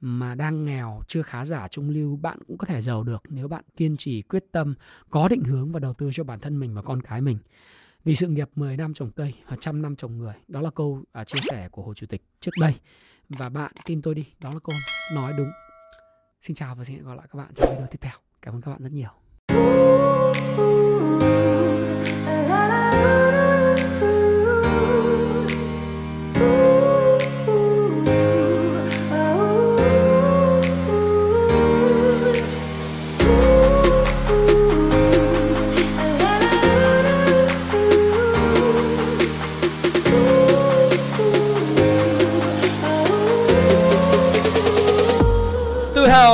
mà 0.00 0.34
đang 0.34 0.64
nghèo 0.64 1.02
chưa 1.08 1.22
khá 1.22 1.44
giả 1.44 1.68
trung 1.68 1.90
lưu 1.90 2.16
bạn 2.16 2.38
cũng 2.46 2.58
có 2.58 2.66
thể 2.66 2.80
giàu 2.80 3.02
được 3.02 3.22
nếu 3.28 3.48
bạn 3.48 3.64
kiên 3.76 3.96
trì 3.96 4.22
quyết 4.22 4.44
tâm 4.52 4.74
có 5.10 5.28
định 5.28 5.42
hướng 5.42 5.72
và 5.72 5.80
đầu 5.80 5.94
tư 5.94 6.10
cho 6.12 6.24
bản 6.24 6.40
thân 6.40 6.60
mình 6.60 6.74
và 6.74 6.82
con 6.82 7.02
cái 7.02 7.20
mình. 7.20 7.38
Vì 8.04 8.14
sự 8.14 8.28
nghiệp 8.28 8.48
10 8.54 8.76
năm 8.76 8.94
trồng 8.94 9.10
cây 9.10 9.34
và 9.48 9.56
trăm 9.60 9.82
năm 9.82 9.96
trồng 9.96 10.18
người 10.18 10.34
đó 10.48 10.60
là 10.60 10.70
câu 10.70 11.02
à, 11.12 11.24
chia 11.24 11.40
sẻ 11.42 11.68
của 11.68 11.82
hồ 11.82 11.94
chủ 11.94 12.06
tịch 12.06 12.22
trước 12.40 12.50
đây. 12.60 12.74
Và 13.28 13.48
bạn 13.48 13.72
tin 13.84 14.02
tôi 14.02 14.14
đi 14.14 14.26
đó 14.42 14.50
là 14.54 14.60
câu 14.64 14.76
nói 15.14 15.32
đúng. 15.38 15.50
Xin 16.42 16.56
chào 16.56 16.74
và 16.74 16.84
xin 16.84 16.96
hẹn 16.96 17.04
gặp 17.04 17.14
lại 17.14 17.26
các 17.32 17.36
bạn 17.38 17.48
trong 17.54 17.70
video 17.70 17.86
tiếp 17.86 17.98
theo. 18.00 18.14
Cảm 18.42 18.54
ơn 18.54 18.60
các 18.60 18.70
bạn 18.70 18.82
rất 18.82 18.92
nhiều. 18.92 19.10